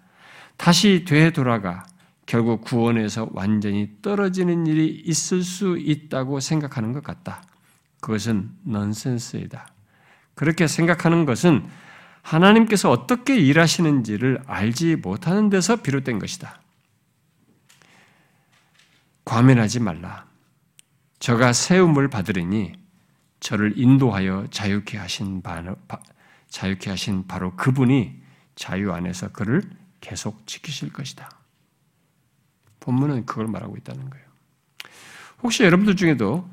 다시 0.56 1.04
되돌아가 1.04 1.84
결국 2.26 2.62
구원에서 2.62 3.28
완전히 3.32 3.90
떨어지는 4.02 4.66
일이 4.66 5.02
있을 5.04 5.42
수 5.42 5.78
있다고 5.78 6.40
생각하는 6.40 6.92
것 6.92 7.02
같다. 7.02 7.42
그것은 8.00 8.50
넌센스이다. 8.64 9.75
그렇게 10.36 10.68
생각하는 10.68 11.24
것은 11.24 11.66
하나님께서 12.22 12.90
어떻게 12.90 13.36
일하시는지를 13.36 14.42
알지 14.46 14.96
못하는 14.96 15.48
데서 15.48 15.76
비롯된 15.76 16.18
것이다. 16.18 16.60
과면하지 19.24 19.80
말라. 19.80 20.26
저가 21.18 21.52
세움을 21.52 22.08
받으리니 22.08 22.74
저를 23.40 23.78
인도하여 23.78 24.46
자유케 24.50 24.98
하신 24.98 25.40
바로, 25.42 25.76
자유케 26.48 26.90
하신 26.90 27.26
바로 27.26 27.56
그분이 27.56 28.20
자유 28.54 28.92
안에서 28.92 29.32
그를 29.32 29.62
계속 30.00 30.46
지키실 30.46 30.92
것이다. 30.92 31.30
본문은 32.80 33.24
그걸 33.24 33.46
말하고 33.46 33.76
있다는 33.76 34.10
거예요. 34.10 34.26
혹시 35.42 35.64
여러분들 35.64 35.96
중에도 35.96 36.48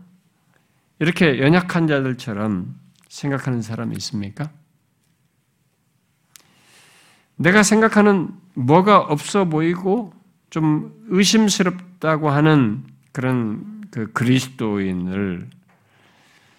이렇게 1.00 1.40
연약한 1.40 1.88
자들처럼 1.88 2.83
생각하는 3.14 3.62
사람이 3.62 3.96
있습니까? 3.98 4.50
내가 7.36 7.62
생각하는 7.62 8.30
뭐가 8.56 9.00
없어 9.00 9.46
보이고 9.46 10.14
좀 10.50 10.94
의심스럽다고 11.10 12.32
하는 12.32 12.84
그런 13.12 13.84
그 13.92 14.12
그리스도인을 14.14 15.48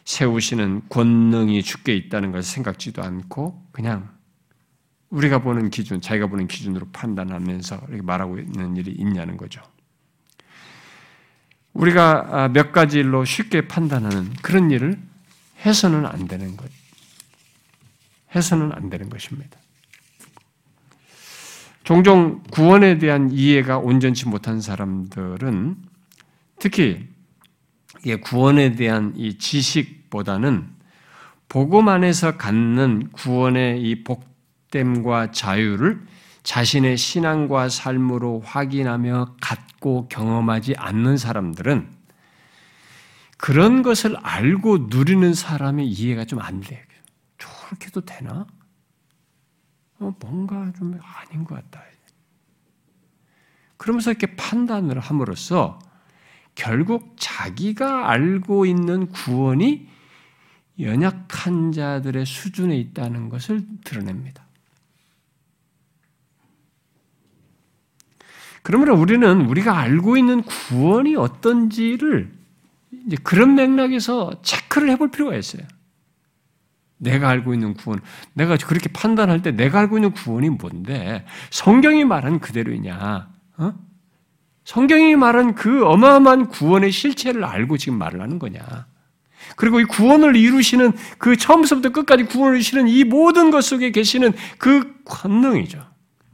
세우시는 0.05 0.83
권능이 0.89 1.63
주께 1.65 1.97
있다는 1.97 2.31
것을 2.31 2.49
생각지도 2.49 3.03
않고 3.03 3.67
그냥 3.73 4.09
우리가 5.11 5.41
보는 5.41 5.71
기준, 5.71 6.01
자기가 6.01 6.29
보는 6.29 6.47
기준으로 6.47 6.87
판단하면서 6.93 7.87
이렇게 7.89 8.03
말하고 8.03 8.39
있는 8.39 8.77
일이 8.77 8.93
있냐는 8.93 9.37
거죠. 9.37 9.61
우리가 11.73 12.27
아, 12.31 12.49
몇 12.49 12.71
가지 12.71 13.01
일로 13.01 13.25
쉽게 13.25 13.67
판단하는 13.67 14.33
그런 14.43 14.71
일을 14.71 15.14
해서는 15.65 16.07
안 16.07 16.27
되는 16.27 16.57
것. 16.57 16.71
해서는 18.35 18.73
안 18.73 18.91
되는 18.91 19.09
것입니다. 19.09 19.59
종종 21.85 22.43
구원에 22.51 22.99
대한 22.99 23.31
이해가 23.31 23.79
온전치 23.79 24.27
못한 24.29 24.61
사람들은 24.61 25.77
특히 26.59 27.07
구원에 28.23 28.73
대한 28.73 29.13
이 29.17 29.39
지식보다는 29.39 30.69
복음 31.49 31.89
안에서 31.89 32.37
갖는 32.37 33.11
구원의 33.13 33.83
이 33.83 34.03
복됨과 34.03 35.31
자유를 35.31 36.01
자신의 36.43 36.97
신앙과 36.97 37.69
삶으로 37.69 38.41
확인하며 38.45 39.37
갖고 39.41 40.09
경험하지 40.09 40.75
않는 40.77 41.17
사람들은 41.17 41.94
그런 43.45 43.83
것을 43.83 44.17
알고 44.23 44.87
누리는 44.89 45.35
사람의 45.35 45.87
이해가 45.87 46.25
좀 46.25 46.41
안 46.41 46.63
돼. 46.63 46.83
저렇게도 47.37 48.01
되나? 48.07 48.47
어, 49.99 50.15
뭔가 50.19 50.73
좀 50.79 50.99
아닌 50.99 51.45
것 51.45 51.57
같다. 51.57 51.85
그러면서 53.77 54.13
이렇게 54.13 54.35
판단을 54.35 54.99
함으로써 54.99 55.79
결국 56.55 57.17
자기가 57.19 58.09
알고 58.09 58.65
있는 58.65 59.09
구원이 59.09 59.91
연약한 60.81 61.73
자들의 61.73 62.25
수준에 62.25 62.79
있다는 62.79 63.29
것을 63.29 63.67
드러냅니다. 63.85 64.47
그러므로 68.63 68.97
우리는 68.97 69.43
우리가 69.43 69.77
알고 69.77 70.17
있는 70.17 70.41
구원이 70.41 71.15
어떤지를 71.17 72.44
이제 73.07 73.17
그런 73.23 73.55
맥락에서 73.55 74.41
체크를 74.43 74.91
해볼 74.91 75.11
필요가 75.11 75.37
있어요. 75.37 75.63
내가 76.97 77.29
알고 77.29 77.53
있는 77.55 77.75
구원, 77.75 78.01
내가 78.33 78.57
그렇게 78.57 78.89
판단할 78.89 79.43
때 79.43 79.51
내가 79.51 79.81
알고 79.81 79.99
있는 79.99 80.13
구원이 80.13 80.51
뭔데? 80.51 81.25
성경이 81.51 82.05
말한 82.05 82.41
그대로이냐? 82.41 83.29
어? 83.59 83.75
성경이 84.65 85.17
말한 85.17 85.55
그 85.55 85.85
어마어마한 85.85 86.49
구원의 86.49 86.91
실체를 86.91 87.45
알고 87.45 87.77
지금 87.77 87.99
말을 87.99 88.23
하는 88.23 88.39
거냐? 88.39 88.87
그리고 89.57 89.81
이 89.81 89.85
구원을 89.85 90.37
이루시는 90.37 90.93
그 91.19 91.37
처음부터 91.37 91.91
끝까지 91.91 92.25
구원을 92.25 92.55
이루시는 92.55 92.89
이 92.89 93.05
모든 93.05 93.51
것 93.51 93.63
속에 93.63 93.91
계시는 93.91 94.33
그 94.57 94.95
권능이죠. 95.05 95.85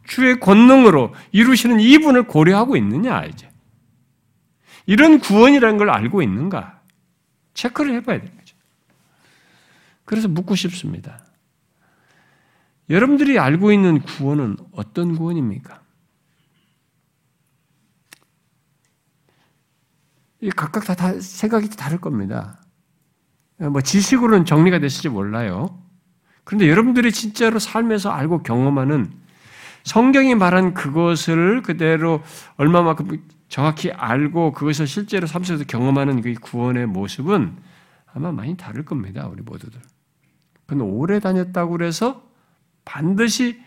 주의 0.07 0.39
권능으로 0.39 1.13
이루시는 1.33 1.81
이분을 1.81 2.25
고려하고 2.25 2.77
있느냐, 2.77 3.25
이제. 3.25 3.50
이런 4.91 5.21
구원이라는 5.21 5.79
걸 5.79 5.89
알고 5.89 6.21
있는가? 6.21 6.81
체크를 7.55 7.95
해봐야 7.95 8.19
되는 8.19 8.37
거죠. 8.37 8.57
그래서 10.05 10.27
묻고 10.27 10.57
싶습니다. 10.57 11.25
여러분들이 12.89 13.39
알고 13.39 13.71
있는 13.71 14.01
구원은 14.01 14.57
어떤 14.73 15.17
구원입니까? 15.17 15.81
각각 20.57 20.85
다, 20.85 20.97
다 20.97 21.21
생각이 21.21 21.71
다를 21.71 22.01
겁니다. 22.01 22.61
뭐 23.59 23.81
지식으로는 23.81 24.45
정리가 24.45 24.81
됐을지 24.81 25.09
몰라요. 25.09 25.81
그런데 26.43 26.69
여러분들이 26.69 27.13
진짜로 27.13 27.61
삶에서 27.61 28.11
알고 28.11 28.43
경험하는 28.43 29.13
성경이 29.85 30.35
말한 30.35 30.75
그것을 30.75 31.63
그대로 31.63 32.25
얼마만큼 32.57 33.40
정확히 33.51 33.91
알고 33.91 34.53
그것을 34.53 34.87
실제로 34.87 35.27
삶 35.27 35.43
속에서 35.43 35.65
경험하는 35.65 36.23
그 36.23 36.33
구원의 36.35 36.87
모습은 36.87 37.57
아마 38.15 38.31
많이 38.33 38.57
다를 38.57 38.85
겁니다. 38.85 39.27
우리 39.27 39.43
모두들. 39.43 39.81
그건 40.67 40.81
오래 40.83 41.19
다녔다고 41.19 41.73
그래서 41.73 42.25
반드시 42.85 43.61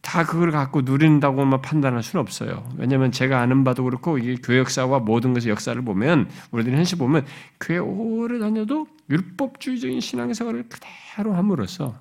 다 0.00 0.24
그걸 0.24 0.52
갖고 0.52 0.82
누린다고만 0.82 1.62
판단할 1.62 2.04
수는 2.04 2.22
없어요. 2.22 2.68
왜냐하면 2.76 3.10
제가 3.10 3.40
아는 3.40 3.64
바도 3.64 3.82
그렇고 3.82 4.18
이게 4.18 4.36
교회 4.36 4.58
역사와 4.58 5.00
모든 5.00 5.34
것의 5.34 5.48
역사를 5.48 5.80
보면 5.82 6.30
우리들이 6.52 6.76
현실 6.76 6.98
보면 6.98 7.26
교회 7.58 7.78
오래 7.78 8.38
다녀도 8.38 8.86
율법주의적인 9.10 10.00
신앙생활을 10.00 10.68
그대로 10.68 11.34
함으로써 11.34 12.00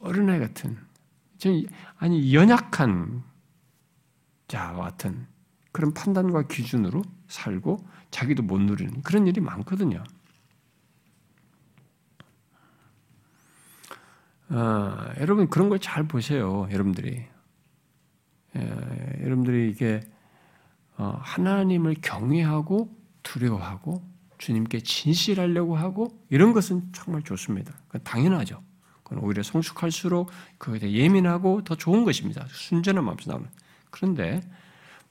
어린아이 0.00 0.38
같은 0.38 0.76
아니 1.98 2.34
연약한 2.34 3.29
자와 4.50 4.82
같은 4.84 5.26
그런 5.72 5.94
판단과 5.94 6.48
기준으로 6.48 7.02
살고 7.28 7.86
자기도 8.10 8.42
못 8.42 8.60
누리는 8.60 9.02
그런 9.02 9.26
일이 9.28 9.40
많거든요. 9.40 10.02
아, 14.48 15.14
여러분 15.20 15.48
그런 15.48 15.68
걸 15.68 15.78
잘 15.78 16.02
보세요. 16.08 16.66
여러분들이 16.72 17.24
예, 18.56 19.20
여러분들이 19.22 19.70
이게 19.70 20.00
어, 20.96 21.16
하나님을 21.22 21.94
경외하고 22.02 22.92
두려워하고 23.22 24.02
주님께 24.38 24.80
진실하려고 24.80 25.76
하고 25.76 26.08
이런 26.30 26.52
것은 26.52 26.90
정말 26.92 27.22
좋습니다. 27.22 27.72
당연하죠. 28.02 28.60
오히려 29.16 29.42
성숙할수록 29.42 30.30
그에 30.58 30.78
대해 30.78 30.92
예민하고 30.92 31.62
더 31.62 31.74
좋은 31.74 32.04
것입니다. 32.04 32.46
순전한 32.48 33.04
마음에서 33.04 33.30
나오는. 33.30 33.48
그런데 33.90 34.40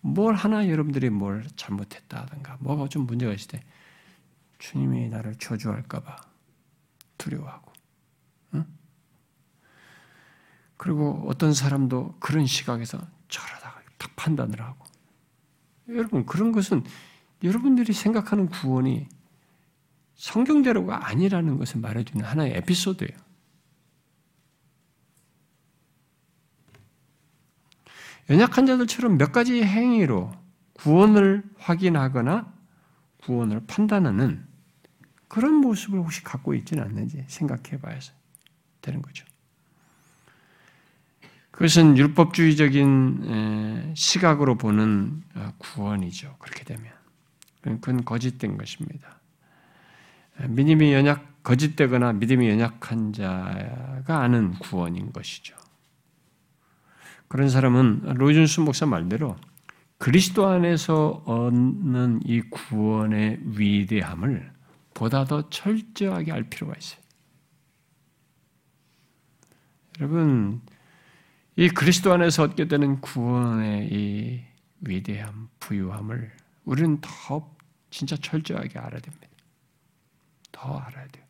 뭘 0.02 0.36
하나 0.36 0.68
여러분들이 0.68 1.10
뭘 1.10 1.46
잘못했다든가 1.56 2.58
뭐가 2.62 2.88
좀 2.88 3.06
문제가 3.06 3.34
있을 3.34 3.48
때 3.48 3.64
주님이 4.60 5.10
나를 5.10 5.36
저주할까봐 5.36 6.16
두려워하고 7.18 7.70
그리고 10.80 11.26
어떤 11.28 11.54
사람도 11.54 12.16
그런 12.22 12.46
시각에서 12.46 13.06
저러다가 13.28 13.82
탁 13.98 14.16
판단을 14.16 14.62
하고. 14.62 14.86
여러분, 15.90 16.26
그런 16.26 16.54
것은 16.54 16.86
여러분들이 17.44 17.92
생각하는 17.92 18.48
구원이 18.48 19.10
성경대로가 20.16 21.10
아니라는 21.10 21.58
것을 21.58 21.82
말해주는 21.82 22.26
하나의 22.26 22.54
에피소드예요. 22.56 23.12
연약한 28.30 28.66
자들처럼 28.66 29.18
몇 29.18 29.32
가지 29.32 29.64
행위로 29.64 30.32
구원을 30.74 31.44
확인하거나 31.58 32.54
구원을 33.24 33.62
판단하는 33.68 34.46
그런 35.28 35.56
모습을 35.56 36.00
혹시 36.00 36.24
갖고 36.24 36.54
있지는 36.54 36.84
않는지 36.84 37.24
생각해 37.28 37.80
봐야 37.82 38.00
되는 38.82 39.02
거죠. 39.02 39.26
그것은 41.52 41.98
율법주의적인 41.98 43.94
시각으로 43.94 44.58
보는 44.58 45.24
어, 45.36 45.52
구원이죠. 45.58 46.38
그렇게 46.40 46.64
되면. 46.64 46.94
그건 47.62 48.06
거짓된 48.06 48.58
것입니다. 48.58 49.20
믿음이 50.48 50.94
연약, 50.94 51.44
거짓되거나 51.44 52.14
믿음이 52.14 52.48
연약한 52.48 53.12
자가 53.12 54.22
아는 54.22 54.54
구원인 54.54 55.12
것이죠. 55.12 55.59
그런 57.30 57.48
사람은 57.48 58.16
로이준수 58.16 58.62
목사 58.62 58.86
말대로 58.86 59.38
그리스도 59.98 60.48
안에서 60.48 61.24
얻는 61.26 62.22
이 62.26 62.42
구원의 62.42 63.40
위대함을 63.44 64.52
보다 64.94 65.24
더 65.26 65.48
철저하게 65.50 66.32
알 66.32 66.44
필요가 66.50 66.74
있어요. 66.78 67.00
여러분, 70.00 70.62
이 71.56 71.70
그리스도 71.70 72.12
안에서 72.14 72.44
얻게 72.44 72.68
되는 72.68 73.00
구원의 73.00 73.90
이 73.92 74.42
위대함, 74.82 75.50
부유함을 75.60 76.32
우리는 76.66 77.00
더 77.02 77.54
진짜 77.90 78.16
철저하게 78.16 78.80
알아야 78.80 79.02
됩니다. 79.02 79.28
더 80.52 80.78
알아야 80.78 81.08
돼요. 81.10 81.29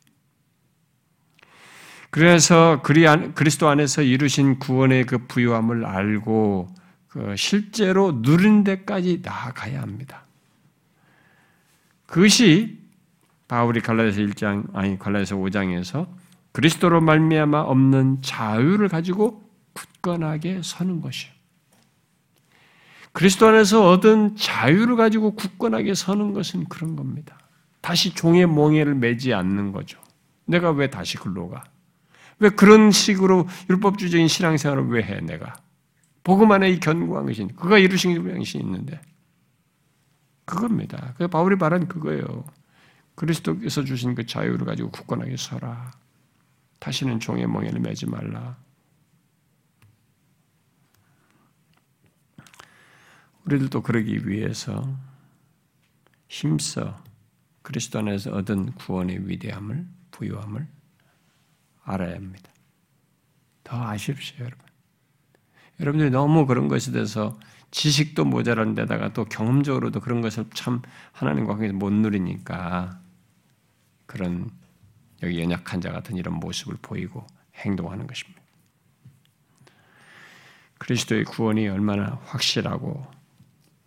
그래서 2.11 2.81
그리스도 2.81 3.69
안에서 3.69 4.01
이루신 4.01 4.59
구원의 4.59 5.05
그 5.05 5.27
부유함을 5.27 5.85
알고 5.85 6.69
그 7.07 7.35
실제로 7.35 8.11
누린 8.21 8.63
데까지 8.63 9.21
나아가야 9.23 9.81
합니다. 9.81 10.23
그것이 12.07 12.79
바울이 13.47 13.81
갈라디아서 13.81 14.21
1장 14.21 14.75
아니 14.75 14.97
갈라디아서 14.97 15.35
5장에서 15.35 16.07
그리스도로 16.51 17.01
말미암아 17.01 17.61
없는 17.61 18.21
자유를 18.21 18.89
가지고 18.89 19.47
굳건하게 19.73 20.61
서는 20.63 21.01
것이요. 21.01 21.31
그리스도 23.11 23.47
안에서 23.47 23.89
얻은 23.89 24.35
자유를 24.35 24.95
가지고 24.95 25.35
굳건하게 25.35 25.93
서는 25.93 26.33
것은 26.33 26.65
그런 26.65 26.95
겁니다. 26.95 27.37
다시 27.81 28.13
종의 28.13 28.45
몽해를 28.45 28.95
매지 28.95 29.33
않는 29.33 29.71
거죠. 29.71 29.99
내가 30.45 30.71
왜 30.71 30.89
다시 30.89 31.17
글로 31.17 31.49
가? 31.49 31.63
왜 32.39 32.49
그런 32.49 32.91
식으로 32.91 33.47
율법주의적인 33.69 34.27
신앙생활을 34.27 34.87
왜 34.89 35.03
해, 35.03 35.19
내가? 35.21 35.53
복음 36.23 36.51
안에 36.51 36.69
이 36.69 36.79
견고한 36.79 37.25
것이, 37.25 37.47
그가 37.55 37.77
이루신 37.77 38.39
것이 38.39 38.57
있는데. 38.57 39.01
그겁니다. 40.45 41.13
그 41.17 41.27
바울이 41.27 41.55
말한 41.57 41.87
그거예요. 41.87 42.45
그리스도께서 43.15 43.83
주신 43.83 44.15
그 44.15 44.25
자유를 44.25 44.65
가지고 44.65 44.89
굳건하게 44.89 45.35
서라. 45.37 45.91
다시는 46.79 47.19
종의 47.19 47.45
몽해를 47.47 47.79
매지 47.81 48.05
말라. 48.05 48.57
우리들도 53.45 53.81
그러기 53.81 54.27
위해서 54.27 54.97
힘써 56.27 57.03
그리스도 57.61 57.99
안에서 57.99 58.31
얻은 58.31 58.73
구원의 58.73 59.27
위대함을 59.27 59.87
부유함을 60.11 60.67
알아야 61.91 62.15
합니다. 62.15 62.51
더 63.63 63.83
아십시오, 63.87 64.45
여러분. 64.45 64.65
여러분들이 65.79 66.09
너무 66.09 66.45
그런 66.45 66.67
것에 66.67 66.91
대해서 66.91 67.39
지식도 67.71 68.25
모자란 68.25 68.73
데다가 68.75 69.13
또 69.13 69.25
경험적으로도 69.25 69.99
그런 69.99 70.21
것을 70.21 70.45
참 70.53 70.81
하나님과 71.11 71.53
관계에서 71.53 71.75
못 71.75 71.91
누리니까 71.93 72.99
그런 74.05 74.49
여기 75.21 75.39
연약한 75.39 75.81
자 75.81 75.91
같은 75.91 76.17
이런 76.17 76.35
모습을 76.35 76.77
보이고 76.81 77.25
행동하는 77.55 78.07
것입니다. 78.07 78.41
그리스도의 80.79 81.25
구원이 81.25 81.67
얼마나 81.67 82.19
확실하고 82.25 83.05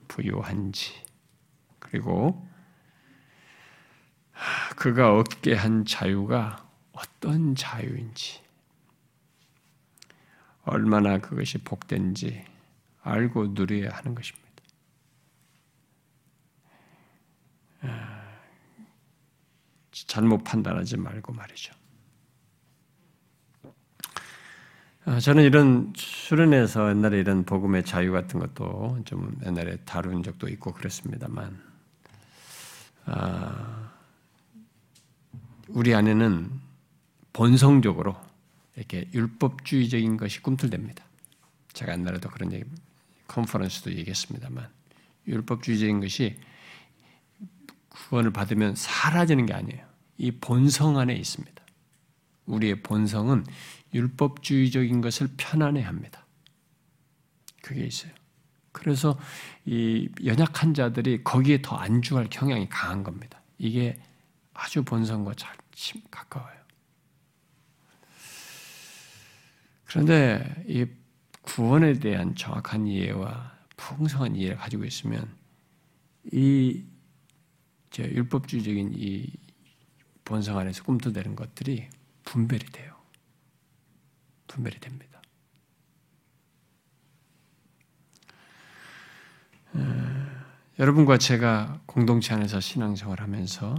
부유한지, 0.09 0.93
그리고 1.79 2.47
그가 4.77 5.17
얻게 5.17 5.55
한 5.55 5.85
자유가 5.85 6.62
어떤 6.93 7.55
자유인지, 7.55 8.41
얼마나 10.65 11.19
그것이 11.19 11.59
복된지 11.59 12.45
알고 13.03 13.49
누려야 13.49 13.91
하는 13.97 14.15
것입니다. 14.15 14.43
잘못 19.93 20.45
판단하지 20.45 20.99
말고 20.99 21.33
말이죠. 21.33 21.75
아, 25.05 25.19
저는 25.19 25.43
이런 25.43 25.93
수련회에서 25.97 26.91
옛날에 26.91 27.19
이런 27.19 27.45
복음의 27.45 27.85
자유 27.85 28.13
같은 28.13 28.39
것도 28.39 29.01
좀 29.05 29.37
옛날에 29.45 29.79
다룬 29.79 30.23
적도 30.23 30.49
있고 30.49 30.73
그랬습니다만, 30.73 31.61
아, 33.07 33.91
우리 35.69 35.93
안에는 35.93 36.62
본성적으로 37.33 38.17
이렇게 38.77 39.09
율법주의적인 39.13 40.17
것이 40.17 40.41
꿈틀댑니다. 40.43 41.03
제가 41.73 41.93
옛날에도 41.93 42.29
그런 42.29 42.53
얘기, 42.53 42.65
컨퍼런스도 43.29 43.93
얘기했습니다만, 43.93 44.69
율법주의적인 45.27 46.01
것이 46.01 46.39
구원을 47.89 48.33
받으면 48.33 48.75
사라지는 48.75 49.47
게 49.47 49.55
아니에요. 49.55 49.87
이 50.19 50.31
본성 50.31 50.99
안에 50.99 51.15
있습니다. 51.15 51.63
우리의 52.47 52.83
본성은 52.83 53.45
율법주의적인 53.95 55.01
것을 55.01 55.29
편안해 55.37 55.83
합니다. 55.83 56.27
그게 57.63 57.85
있어요. 57.85 58.13
그래서 58.73 59.19
이 59.65 60.09
연약한 60.25 60.75
자들이 60.75 61.23
거기에 61.23 61.63
더 61.63 61.77
안주할 61.77 62.29
경향이 62.31 62.69
강한 62.69 63.05
겁니다. 63.05 63.41
이게 63.59 63.99
아주 64.55 64.83
본성과 64.83 65.35
잘 65.35 65.55
가까워요. 66.11 66.62
그런데 69.93 70.65
이 70.67 70.87
구원에 71.43 71.93
대한 71.93 72.35
정확한 72.35 72.87
이해와 72.87 73.53
풍성한 73.77 74.37
이해를 74.37 74.57
가지고 74.57 74.85
있으면 74.87 75.29
이 76.33 76.83
율법주의적인 77.99 78.95
이 78.95 79.31
본성 80.25 80.57
안에서 80.57 80.83
꿈틀대는 80.85 81.37
것들이 81.37 81.89
분별이 82.25 82.65
돼요. 82.73 82.97
분별이 84.47 84.81
됩니다. 84.81 85.21
여러분과 90.79 91.19
제가 91.19 91.83
공동체 91.85 92.33
안에서 92.33 92.61
신앙생활 92.61 93.21
하면서 93.21 93.75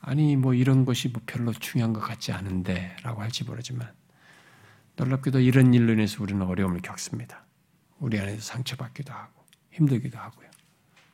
아니 0.00 0.36
뭐 0.36 0.52
이런 0.52 0.84
것이 0.84 1.08
뭐 1.08 1.22
별로 1.24 1.54
중요한 1.54 1.94
것 1.94 2.00
같지 2.00 2.30
않은데 2.30 2.94
라고 3.02 3.22
할지 3.22 3.44
모르지만 3.44 3.99
놀랍게도 5.00 5.40
이런 5.40 5.72
일로 5.72 5.94
인해서 5.94 6.22
우리는 6.22 6.42
어려움을 6.42 6.82
겪습니다. 6.82 7.46
우리 8.00 8.18
안에서 8.20 8.42
상처받기도 8.42 9.12
하고 9.12 9.44
힘들기도 9.72 10.18
하고요. 10.18 10.48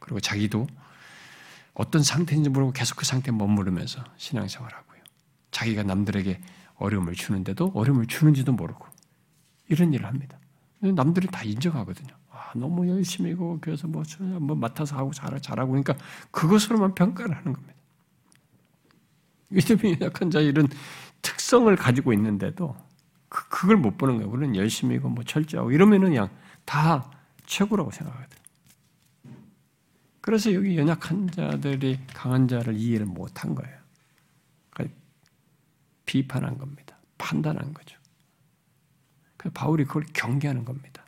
그리고 0.01 0.18
자기도 0.18 0.66
어떤 1.72 2.03
상태인지 2.03 2.51
모르고 2.51 2.72
계속 2.72 2.97
그 2.97 3.05
상태에 3.05 3.32
머무르면서 3.32 4.03
신앙생활하고요. 4.16 5.01
자기가 5.53 5.84
남들에게 5.84 6.41
어려움을 6.76 7.14
주는데도 7.14 7.70
어려움을 7.74 8.07
주는지도 8.07 8.53
모르고 8.53 8.87
이런 9.68 9.95
일을 9.95 10.07
합니다. 10.07 10.39
남들은 10.80 11.30
다 11.30 11.45
인정하거든요. 11.45 12.14
아, 12.30 12.53
너무 12.57 12.89
열심히고 12.89 13.59
그래서 13.61 13.87
뭐, 13.87 14.03
뭐 14.41 14.57
맡아서 14.57 14.97
하고 14.97 15.12
잘, 15.12 15.41
잘하고 15.41 15.70
그러니까 15.70 15.97
그것으로만 16.32 16.95
평가를 16.95 17.37
하는 17.37 17.53
겁니다. 17.53 17.74
믿음이 19.49 19.99
약한 20.01 20.30
자 20.30 20.41
이런 20.41 20.68
특성을 21.22 21.74
가지고 21.76 22.12
있는데도 22.12 22.76
그, 23.29 23.49
그걸 23.49 23.77
못 23.77 23.99
보는 23.99 24.16
거예요. 24.16 24.31
우리는 24.31 24.57
열심히고 24.57 25.09
뭐 25.09 25.24
철저하고 25.24 25.72
이러면은 25.72 26.09
그냥 26.09 26.31
다 26.64 27.11
최고라고 27.47 27.91
생각하거든. 27.91 28.37
그래서 30.20 30.53
여기 30.53 30.77
연약한 30.77 31.31
자들이 31.31 32.01
강한 32.12 32.49
자를 32.49 32.74
이해를 32.74 33.07
못한 33.07 33.55
거예요. 33.55 33.79
그러니까 34.70 34.99
비판한 36.05 36.59
겁니다. 36.59 36.97
판단한 37.16 37.72
거죠. 37.72 37.97
그래서 39.37 39.53
바울이 39.55 39.85
그걸 39.85 40.05
경계하는 40.12 40.64
겁니다. 40.64 41.05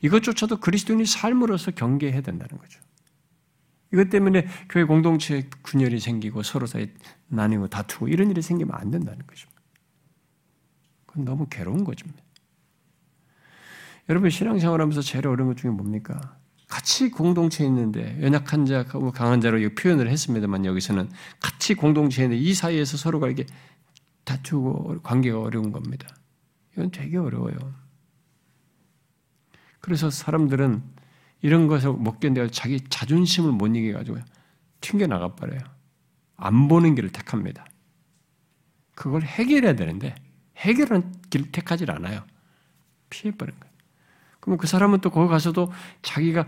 이것조차도 0.00 0.58
그리스도인의 0.58 1.06
삶으로서 1.06 1.70
경계해야 1.70 2.22
된다는 2.22 2.58
거죠. 2.58 2.80
이것 3.92 4.10
때문에 4.10 4.48
교회 4.68 4.84
공동체에 4.84 5.48
분열이 5.62 6.00
생기고 6.00 6.42
서로 6.42 6.66
사이 6.66 6.90
나뉘고 7.28 7.68
다투고 7.68 8.08
이런 8.08 8.30
일이 8.30 8.42
생기면 8.42 8.74
안 8.74 8.90
된다는 8.90 9.24
거죠. 9.26 9.48
너무 11.24 11.46
괴로운 11.48 11.84
거죠. 11.84 12.06
여러분 14.08 14.30
신앙생활하면서 14.30 15.02
제일 15.02 15.26
어려운 15.26 15.48
것 15.48 15.56
중에 15.56 15.70
뭡니까? 15.70 16.38
같이 16.68 17.10
공동체에 17.10 17.66
있는데 17.66 18.20
연약한 18.22 18.66
자하고 18.66 19.12
강한 19.12 19.40
자로 19.40 19.58
표현을 19.74 20.08
했습니다만 20.08 20.64
여기서는 20.64 21.08
같이 21.40 21.74
공동체에 21.74 22.26
있는데 22.26 22.42
이 22.42 22.54
사이에서 22.54 22.96
서로가 22.96 23.28
이게 23.28 23.46
다투고 24.24 25.00
관계가 25.02 25.40
어려운 25.40 25.70
겁니다. 25.70 26.08
이건 26.72 26.90
되게 26.90 27.16
어려워요. 27.16 27.56
그래서 29.80 30.10
사람들은 30.10 30.82
이런 31.42 31.68
것을 31.68 31.92
못 31.92 32.18
견뎌 32.18 32.48
자기 32.48 32.80
자존심을 32.88 33.52
못 33.52 33.68
이겨가지고 33.68 34.18
튕겨 34.80 35.06
나가 35.06 35.34
버려요. 35.36 35.60
안 36.36 36.66
보는 36.68 36.96
길을 36.96 37.10
택합니다. 37.10 37.64
그걸 38.94 39.22
해결해야 39.22 39.76
되는데 39.76 40.14
해결하는 40.56 41.12
길을 41.30 41.52
택하지 41.52 41.84
않아요. 41.88 42.24
피해버린 43.10 43.54
거예요. 43.58 43.74
그럼 44.40 44.58
그 44.58 44.66
사람은 44.66 45.00
또 45.00 45.10
거기 45.10 45.28
가서도 45.28 45.72
자기가 46.02 46.46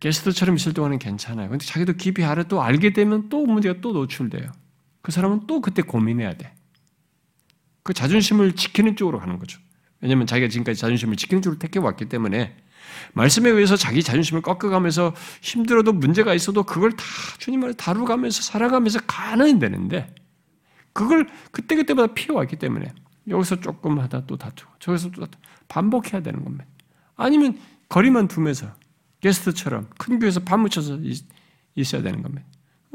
게스트처럼 0.00 0.56
있을 0.56 0.72
동안은 0.72 0.98
괜찮아요. 0.98 1.48
근데 1.48 1.64
자기도 1.64 1.92
깊이 1.92 2.24
알아 2.24 2.44
또 2.44 2.62
알게 2.62 2.92
되면 2.92 3.28
또 3.28 3.44
문제가 3.46 3.80
또 3.80 3.92
노출돼요. 3.92 4.50
그 5.02 5.12
사람은 5.12 5.46
또 5.46 5.60
그때 5.60 5.82
고민해야 5.82 6.34
돼. 6.34 6.54
그 7.82 7.92
자존심을 7.92 8.54
지키는 8.54 8.96
쪽으로 8.96 9.18
가는 9.18 9.38
거죠. 9.38 9.60
왜냐하면 10.00 10.26
자기가 10.26 10.48
지금까지 10.48 10.80
자존심을 10.80 11.16
지키는 11.16 11.42
쪽으로 11.42 11.58
택해 11.58 11.78
왔기 11.80 12.06
때문에 12.06 12.56
말씀에 13.14 13.50
의해서 13.50 13.76
자기 13.76 14.02
자존심을 14.02 14.42
꺾어가면서 14.42 15.14
힘들어도 15.42 15.92
문제가 15.92 16.34
있어도 16.34 16.62
그걸 16.62 16.92
다 16.92 17.04
주님을 17.38 17.74
다루가면서 17.74 18.42
살아가면서 18.42 19.00
가는 19.06 19.58
되는데 19.58 20.14
그걸 20.92 21.28
그때그때마다 21.50 22.14
피해왔기 22.14 22.56
때문에 22.56 22.92
여기서 23.28 23.60
조금 23.60 23.98
하다 23.98 24.26
또 24.26 24.36
다투고 24.36 24.72
저기서 24.78 25.10
또 25.10 25.20
다투고 25.22 25.42
반복해야 25.68 26.22
되는 26.22 26.42
겁니다. 26.44 26.66
아니면 27.16 27.58
거리만 27.88 28.28
두면서 28.28 28.74
게스트처럼 29.20 29.88
큰 29.98 30.18
교회에서 30.18 30.40
파묻혀서 30.40 31.00
있어야 31.74 32.02
되는 32.02 32.22
겁니다. 32.22 32.46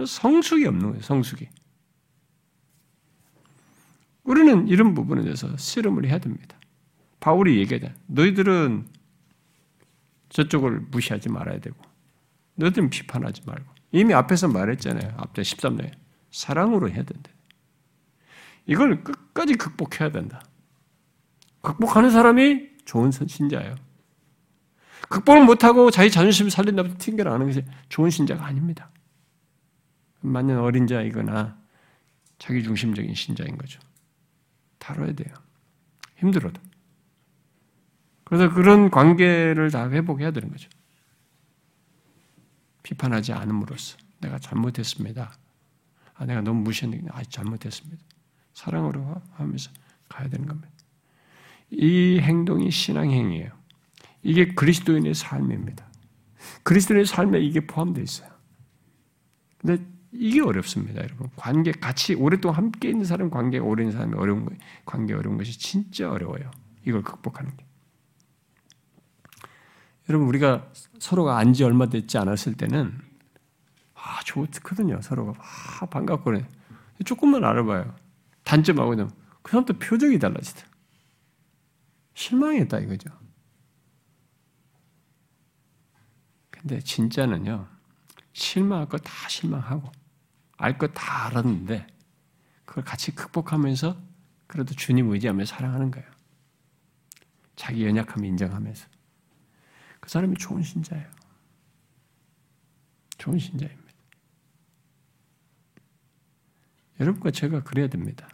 성숙이 0.05 0.65
없는 0.65 0.89
거예요, 0.89 1.01
성숙이. 1.01 1.47
우리는 4.23 4.67
이런 4.67 4.93
부분에 4.93 5.21
대해서 5.21 5.55
씨름을 5.57 6.05
해야 6.05 6.17
됩니다. 6.17 6.57
바울이 7.19 7.59
얘기하자. 7.59 7.93
너희들은 8.07 8.88
저쪽을 10.29 10.79
무시하지 10.91 11.29
말아야 11.29 11.59
되고, 11.59 11.77
너희들은 12.55 12.89
비판하지 12.89 13.43
말고. 13.45 13.71
이미 13.91 14.13
앞에서 14.13 14.47
말했잖아요. 14.47 15.13
앞에 15.17 15.41
13절. 15.41 15.91
사랑으로 16.31 16.89
해야 16.89 17.03
된다. 17.03 17.29
이걸 18.66 19.03
끝까지 19.03 19.55
극복해야 19.55 20.11
된다. 20.11 20.41
극복하는 21.61 22.11
사람이 22.11 22.70
좋은 22.86 23.11
신자예요. 23.11 23.76
극복을 25.09 25.45
못하고 25.45 25.91
자기 25.91 26.09
자존심을 26.09 26.51
살린다고 26.51 26.97
튕겨나가는 26.97 27.45
것이 27.45 27.64
좋은 27.89 28.09
신자가 28.09 28.45
아닙니다. 28.45 28.89
만년 30.22 30.59
어린 30.59 30.88
자이거나 30.88 31.57
자기 32.39 32.64
중심적인 32.64 33.14
신자인 33.14 33.57
거죠. 33.57 33.80
다뤄야 34.80 35.14
돼요. 35.14 35.34
힘들어도. 36.18 36.61
그래서 38.24 38.53
그런 38.53 38.89
관계를 38.89 39.70
다 39.72 39.89
회복해야 39.89 40.32
되는 40.32 40.49
거죠. 40.49 40.70
비판하지 42.82 43.34
않음으로써 43.34 43.97
내가 44.20 44.39
잘못했습니다. 44.39 45.38
아, 46.16 46.26
내가 46.26 46.41
너무 46.41 46.61
무시했는데 46.61 47.07
아, 47.11 47.23
잘못했습니다. 47.23 48.03
사랑으로 48.53 49.21
하면서 49.34 49.71
가야 50.09 50.30
되는 50.30 50.45
겁니다. 50.47 50.69
이 51.71 52.19
행동이 52.21 52.69
신앙행위예요. 52.71 53.51
이게 54.21 54.53
그리스도인의 54.53 55.15
삶입니다. 55.15 55.85
그리스도인의 56.63 57.05
삶에 57.05 57.39
이게 57.39 57.65
포함되어 57.65 58.03
있어요. 58.03 58.30
근데 59.57 59.84
이게 60.11 60.41
어렵습니다, 60.41 61.01
여러분. 61.01 61.30
관계, 61.35 61.71
같이 61.71 62.13
오랫동안 62.13 62.57
함께 62.57 62.89
있는 62.89 63.05
사람 63.05 63.30
관계 63.30 63.57
있는 63.57 63.91
사람이 63.91 64.13
어려운 64.15 64.45
거 64.45 64.53
관계 64.85 65.13
어려운 65.13 65.38
것이 65.38 65.57
진짜 65.57 66.11
어려워요. 66.11 66.51
이걸 66.85 67.01
극복하는 67.01 67.55
게. 67.57 67.65
여러분, 70.09 70.27
우리가 70.27 70.67
서로가 70.99 71.38
안 71.38 71.53
지 71.53 71.63
얼마 71.63 71.88
됐지 71.88 72.17
않았을 72.17 72.53
때는, 72.55 72.93
아, 73.95 74.19
좋거든요. 74.23 75.01
서로가. 75.01 75.34
아, 75.81 75.85
반갑고 75.88 76.34
조금만 77.05 77.43
알아봐요. 77.43 77.95
단점하고는. 78.44 79.10
그 79.41 79.52
사람도 79.52 79.80
표정이 79.80 80.20
달라지다. 80.20 80.65
실망했다, 82.14 82.80
이거죠. 82.80 83.10
근데 86.49 86.80
진짜는요, 86.80 87.68
실망할 88.34 88.88
거 88.90 88.98
다 88.98 89.28
실망하고, 89.28 89.91
알 90.57 90.78
거 90.78 90.88
다 90.94 91.26
알았는데, 91.28 91.88
그걸 92.65 92.84
같이 92.84 93.14
극복하면서, 93.14 94.02
그래도 94.48 94.74
주님 94.76 95.10
의지하며 95.11 95.45
사랑하는 95.45 95.91
거예요. 95.91 96.10
자기 97.56 97.86
연약함 97.86 98.24
인정하면서. 98.24 98.88
그 99.99 100.10
사람이 100.10 100.36
좋은 100.38 100.64
신자예요. 100.64 101.10
좋은 103.18 103.40
신자입니다. 103.40 103.82
여러분과 107.03 107.31
제가 107.31 107.63
그래야 107.63 107.88
됩니다. 107.88 108.27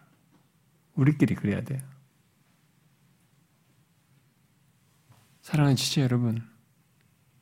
우리끼리 0.94 1.34
그래야 1.36 1.64
돼요. 1.64 1.82
사랑하는 5.42 5.76
지체 5.76 6.02
여러분, 6.02 6.48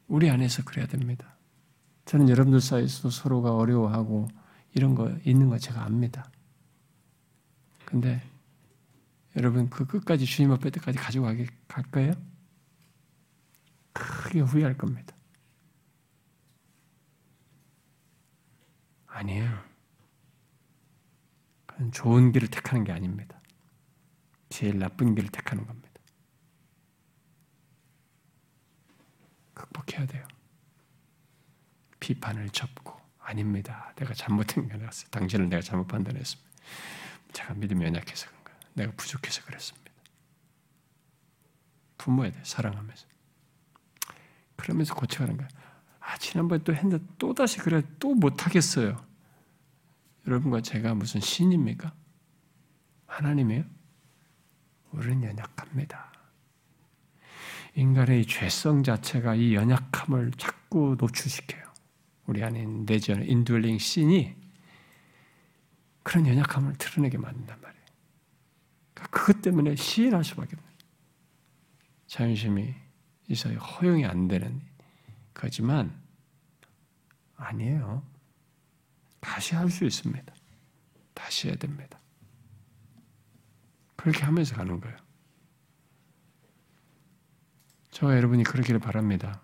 우리 0.07 0.29
안에서 0.29 0.63
그래야 0.63 0.87
됩니다. 0.87 1.35
저는 2.05 2.29
여러분들 2.29 2.61
사이에서도 2.61 3.09
서로가 3.09 3.53
어려워하고 3.55 4.29
이런 4.73 4.95
거 4.95 5.09
있는 5.25 5.49
거 5.49 5.57
제가 5.57 5.83
압니다. 5.83 6.31
근데 7.83 8.21
여러분 9.35 9.69
그 9.69 9.85
끝까지 9.85 10.25
주님 10.25 10.51
앞에 10.53 10.69
때까지 10.69 10.97
가져가게 10.97 11.47
갈 11.67 11.83
거예요? 11.91 12.13
크게 13.91 14.39
후회할 14.39 14.77
겁니다. 14.77 15.13
아니에요. 19.07 19.76
좋은 21.91 22.31
길을 22.31 22.49
택하는 22.49 22.83
게 22.83 22.91
아닙니다. 22.91 23.39
제일 24.49 24.79
나쁜 24.79 25.15
길을 25.15 25.29
택하는 25.29 25.65
겁니다. 25.65 25.87
극복해야 29.53 30.05
돼요. 30.05 30.27
비판을 31.99 32.49
접고 32.49 32.95
아닙니다. 33.19 33.93
내가 33.95 34.13
잘못한 34.13 34.67
게 34.67 34.73
아니라 34.73 34.89
당신을 35.11 35.49
내가 35.49 35.61
잘못 35.61 35.87
판단했습니다. 35.87 36.49
제가 37.33 37.53
믿음이 37.55 37.83
연약해서 37.85 38.27
그런 38.27 38.43
거예요. 38.43 38.59
내가 38.73 38.91
부족해서 38.95 39.43
그랬습니다. 39.43 39.91
부모야 41.97 42.31
돼 42.31 42.39
사랑하면서. 42.43 43.05
그러면서 44.55 44.95
고쳐가는 44.95 45.37
거야. 45.37 45.47
아 45.99 46.17
지난번에 46.17 46.63
또 46.63 46.73
했는데 46.73 47.03
또 47.17 47.33
다시 47.33 47.57
그래 47.59 47.83
또 47.99 48.15
못하겠어요. 48.15 49.06
여러분과 50.27 50.61
제가 50.61 50.93
무슨 50.93 51.21
신입니까? 51.21 51.93
하나님이에요? 53.05 53.63
우리는 54.91 55.23
연약합니다. 55.23 56.11
인간의 57.75 58.25
죄성 58.25 58.83
자체가 58.83 59.35
이 59.35 59.55
연약함을 59.55 60.31
자꾸 60.37 60.97
노출시켜요. 60.99 61.63
우리 62.25 62.43
안에 62.43 62.65
내전, 62.65 63.23
인둘링 63.23 63.77
신이 63.77 64.35
그런 66.03 66.27
연약함을 66.27 66.75
드러내게 66.77 67.17
만든단 67.17 67.61
말이에요. 67.61 67.85
그러니까 68.93 69.17
그것 69.17 69.41
때문에 69.41 69.75
시인할 69.75 70.23
수밖에 70.23 70.55
없어요. 70.55 70.77
자존심이 72.07 72.73
있어요. 73.29 73.59
허용이 73.59 74.05
안 74.05 74.27
되는 74.27 74.61
거지만 75.33 76.01
아니에요. 77.35 78.16
다시 79.27 79.55
할 79.55 79.69
수 79.69 79.83
있습니다. 79.83 80.33
다시 81.13 81.49
해야 81.49 81.57
됩니다. 81.57 81.99
그렇게 83.97 84.23
하면서 84.23 84.55
가는 84.55 84.79
거예요. 84.79 84.95
저와 87.91 88.15
여러분이 88.15 88.43
그러기를 88.43 88.79
바랍니다. 88.79 89.41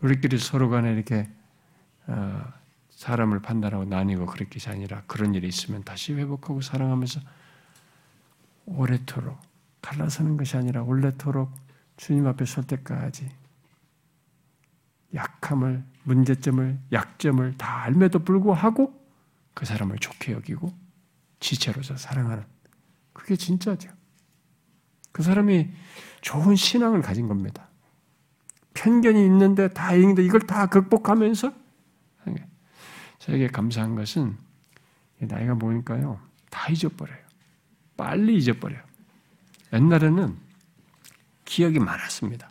우리끼리 0.00 0.38
서로 0.38 0.68
간에 0.70 0.92
이렇게 0.92 1.30
어, 2.08 2.52
사람을 2.90 3.40
판단하고 3.40 3.84
나뉘고 3.84 4.26
것이 4.26 4.68
아니라 4.68 5.04
그런 5.06 5.34
일이 5.34 5.46
있으면 5.46 5.84
다시 5.84 6.12
회복하고 6.12 6.60
사랑하면서 6.60 7.20
오래도록 8.66 9.38
갈라서는 9.82 10.36
것이 10.36 10.56
아니라 10.56 10.82
올래도록 10.82 11.52
주님 11.96 12.26
앞에 12.26 12.44
설 12.44 12.66
때까지 12.66 13.30
약함을, 15.14 15.84
문제점을, 16.10 16.80
약점을 16.90 17.56
다 17.56 17.82
알매도 17.84 18.24
불구하고 18.24 18.92
그 19.54 19.64
사람을 19.64 19.98
좋게 19.98 20.32
여기고 20.32 20.76
지체로서 21.38 21.96
사랑하는 21.96 22.44
그게 23.12 23.36
진짜죠. 23.36 23.88
그 25.12 25.22
사람이 25.22 25.70
좋은 26.20 26.56
신앙을 26.56 27.00
가진 27.00 27.28
겁니다. 27.28 27.68
편견이 28.74 29.24
있는데 29.24 29.68
다행인데 29.68 30.24
이걸 30.24 30.40
다 30.40 30.66
극복하면서 30.66 31.52
저에게 33.20 33.48
감사한 33.48 33.94
것은 33.94 34.36
나이가 35.18 35.54
먹으니까요 35.54 36.18
다 36.50 36.72
잊어버려요. 36.72 37.18
빨리 37.96 38.36
잊어버려요. 38.38 38.82
옛날에는 39.72 40.36
기억이 41.44 41.78
많았습니다. 41.78 42.50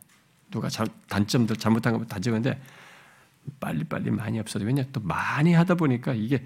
누가 0.52 0.69
단점들 1.10 1.57
잘못한 1.57 1.98
거다 1.98 2.19
적었는데 2.19 2.61
빨리빨리 3.59 4.11
많이 4.11 4.39
없어져. 4.39 4.65
왜냐 4.65 4.84
또 4.91 4.99
많이 5.01 5.53
하다 5.53 5.76
보니까 5.76 6.13
이게 6.13 6.43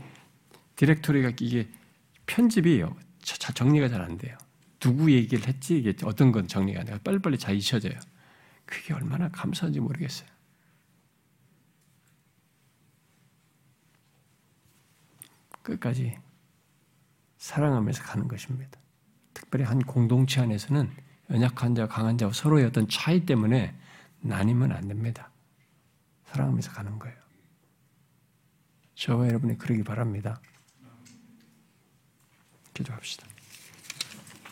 디렉토리가 0.75 1.33
이게 1.39 1.69
편집이 2.25 2.83
정리가 3.21 3.89
잘 3.89 4.01
안 4.01 4.17
돼요. 4.17 4.37
누구 4.79 5.11
얘기를 5.11 5.47
했지 5.47 5.77
이게 5.77 5.93
어떤 6.03 6.31
건 6.31 6.47
정리가 6.47 6.81
안 6.81 6.85
돼요. 6.85 6.97
빨리빨리 7.03 7.37
잘 7.37 7.55
잊혀져요. 7.55 7.97
그게 8.65 8.93
얼마나 8.93 9.29
감사한지 9.29 9.79
모르겠어요. 9.79 10.27
끝까지 15.61 16.17
사랑하면서 17.37 18.03
가는 18.03 18.27
것입니다. 18.27 18.79
특별히 19.33 19.65
한 19.65 19.79
공동체 19.79 20.41
안에서는 20.41 20.91
연약한 21.29 21.75
자, 21.75 21.87
강한 21.87 22.17
자와 22.17 22.33
서로의 22.33 22.65
어떤 22.65 22.87
차이 22.87 23.25
때문에 23.25 23.73
나뉘면 24.19 24.71
안 24.71 24.87
됩니다. 24.87 25.29
사랑하면서 26.33 26.71
가는 26.71 26.97
거예요. 26.97 27.15
저와 28.95 29.27
여러분이 29.27 29.57
그러기 29.59 29.83
바랍니다. 29.83 30.41
기도합시다. 32.73 33.27